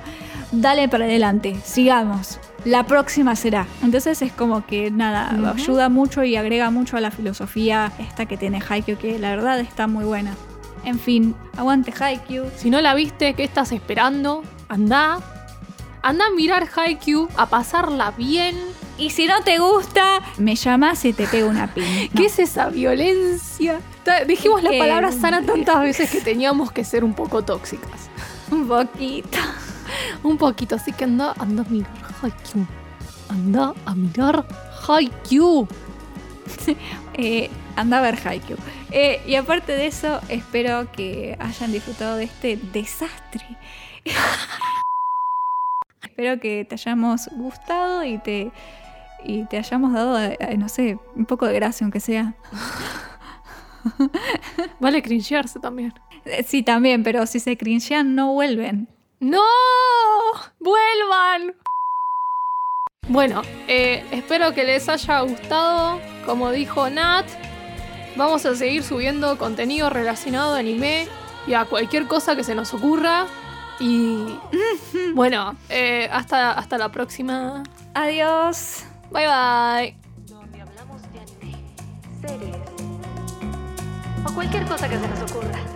dale 0.52 0.88
para 0.88 1.04
adelante, 1.04 1.56
sigamos. 1.64 2.38
La 2.64 2.84
próxima 2.84 3.36
será. 3.36 3.66
Entonces 3.82 4.20
es 4.22 4.32
como 4.32 4.66
que 4.66 4.90
nada, 4.90 5.30
ayuda 5.50 5.88
mucho 5.88 6.24
y 6.24 6.36
agrega 6.36 6.70
mucho 6.70 6.96
a 6.96 7.00
la 7.00 7.10
filosofía 7.10 7.92
esta 7.98 8.26
que 8.26 8.36
tiene 8.36 8.62
Haikyuu, 8.66 8.98
que 8.98 9.18
la 9.18 9.30
verdad 9.30 9.60
está 9.60 9.86
muy 9.86 10.04
buena. 10.04 10.34
En 10.84 10.98
fin, 10.98 11.34
aguante 11.56 11.92
Haikyuu. 11.98 12.46
Si 12.56 12.70
no 12.70 12.80
la 12.80 12.94
viste, 12.94 13.34
¿qué 13.34 13.44
estás 13.44 13.72
esperando? 13.72 14.42
Anda. 14.68 15.20
Anda 16.04 16.26
a 16.26 16.30
mirar 16.36 16.68
Haikyuu, 16.76 17.30
a 17.34 17.46
pasarla 17.46 18.10
bien, 18.10 18.58
Y 18.98 19.08
si 19.08 19.26
no 19.26 19.40
te 19.42 19.58
gusta, 19.58 20.20
me 20.36 20.54
llamas 20.54 21.02
y 21.06 21.14
te 21.14 21.26
pego 21.26 21.48
una 21.48 21.72
pin. 21.72 22.10
¿Qué 22.14 22.26
es 22.26 22.38
esa 22.38 22.68
violencia? 22.68 23.80
Dijimos 24.26 24.62
la 24.62 24.70
palabra 24.78 25.12
sana 25.12 25.40
tantas 25.46 25.80
veces 25.80 26.10
que 26.10 26.20
teníamos 26.20 26.70
que 26.70 26.84
ser 26.84 27.04
un 27.04 27.14
poco 27.14 27.42
tóxicas. 27.42 28.10
Un 28.50 28.68
poquito. 28.68 29.38
Un 30.22 30.36
poquito, 30.36 30.74
así 30.74 30.92
que 30.92 31.04
anda, 31.04 31.34
anda 31.38 31.62
a 31.62 31.70
mirar 31.70 31.90
Haikyuu. 32.22 32.66
Anda 33.30 33.72
a 33.86 33.94
mirar 33.94 34.46
Haikyuu. 34.86 35.66
Eh, 37.16 37.48
anda 37.76 38.00
a 38.00 38.02
ver 38.02 38.18
Haikyuu. 38.22 38.58
Eh, 38.90 39.22
y 39.26 39.36
aparte 39.36 39.72
de 39.72 39.86
eso, 39.86 40.20
espero 40.28 40.90
que 40.92 41.36
hayan 41.40 41.72
disfrutado 41.72 42.16
de 42.16 42.24
este 42.24 42.58
desastre. 42.72 43.56
espero 46.14 46.38
que 46.38 46.64
te 46.64 46.76
hayamos 46.76 47.28
gustado 47.32 48.04
y 48.04 48.18
te, 48.18 48.52
y 49.24 49.44
te 49.46 49.58
hayamos 49.58 49.92
dado, 49.92 50.16
eh, 50.20 50.56
no 50.56 50.68
sé, 50.68 50.96
un 51.16 51.26
poco 51.26 51.44
de 51.44 51.54
gracia, 51.54 51.84
aunque 51.84 51.98
sea. 51.98 52.34
Vale 54.80 55.02
cringearse 55.02 55.58
también. 55.58 55.92
Eh, 56.24 56.44
Sí, 56.46 56.62
también, 56.62 57.02
pero 57.02 57.26
si 57.26 57.40
se 57.40 57.56
cringean, 57.56 58.14
no 58.14 58.32
vuelven. 58.32 58.88
¡No! 59.18 59.42
¡Vuelvan! 60.60 61.56
Bueno, 63.08 63.42
eh, 63.66 64.04
espero 64.12 64.54
que 64.54 64.62
les 64.62 64.88
haya 64.88 65.20
gustado. 65.22 66.00
Como 66.24 66.52
dijo 66.52 66.88
Nat, 66.90 67.26
vamos 68.14 68.46
a 68.46 68.54
seguir 68.54 68.84
subiendo 68.84 69.36
contenido 69.36 69.90
relacionado 69.90 70.54
a 70.54 70.58
anime 70.58 71.08
y 71.48 71.54
a 71.54 71.64
cualquier 71.64 72.06
cosa 72.06 72.36
que 72.36 72.44
se 72.44 72.54
nos 72.54 72.72
ocurra. 72.72 73.26
Y 73.80 74.38
bueno, 75.14 75.56
eh, 75.68 76.08
hasta, 76.12 76.52
hasta 76.52 76.78
la 76.78 76.90
próxima. 76.90 77.62
Adiós. 77.94 78.84
Bye 79.10 79.26
bye. 79.26 79.96
donde 80.26 80.60
hablamos 80.60 81.02
de 81.12 81.20
anime, 81.20 81.64
series 82.20 82.56
o 84.26 84.34
cualquier 84.34 84.64
cosa 84.66 84.88
que 84.88 84.98
se 84.98 85.08
nos 85.08 85.30
ocurra. 85.30 85.73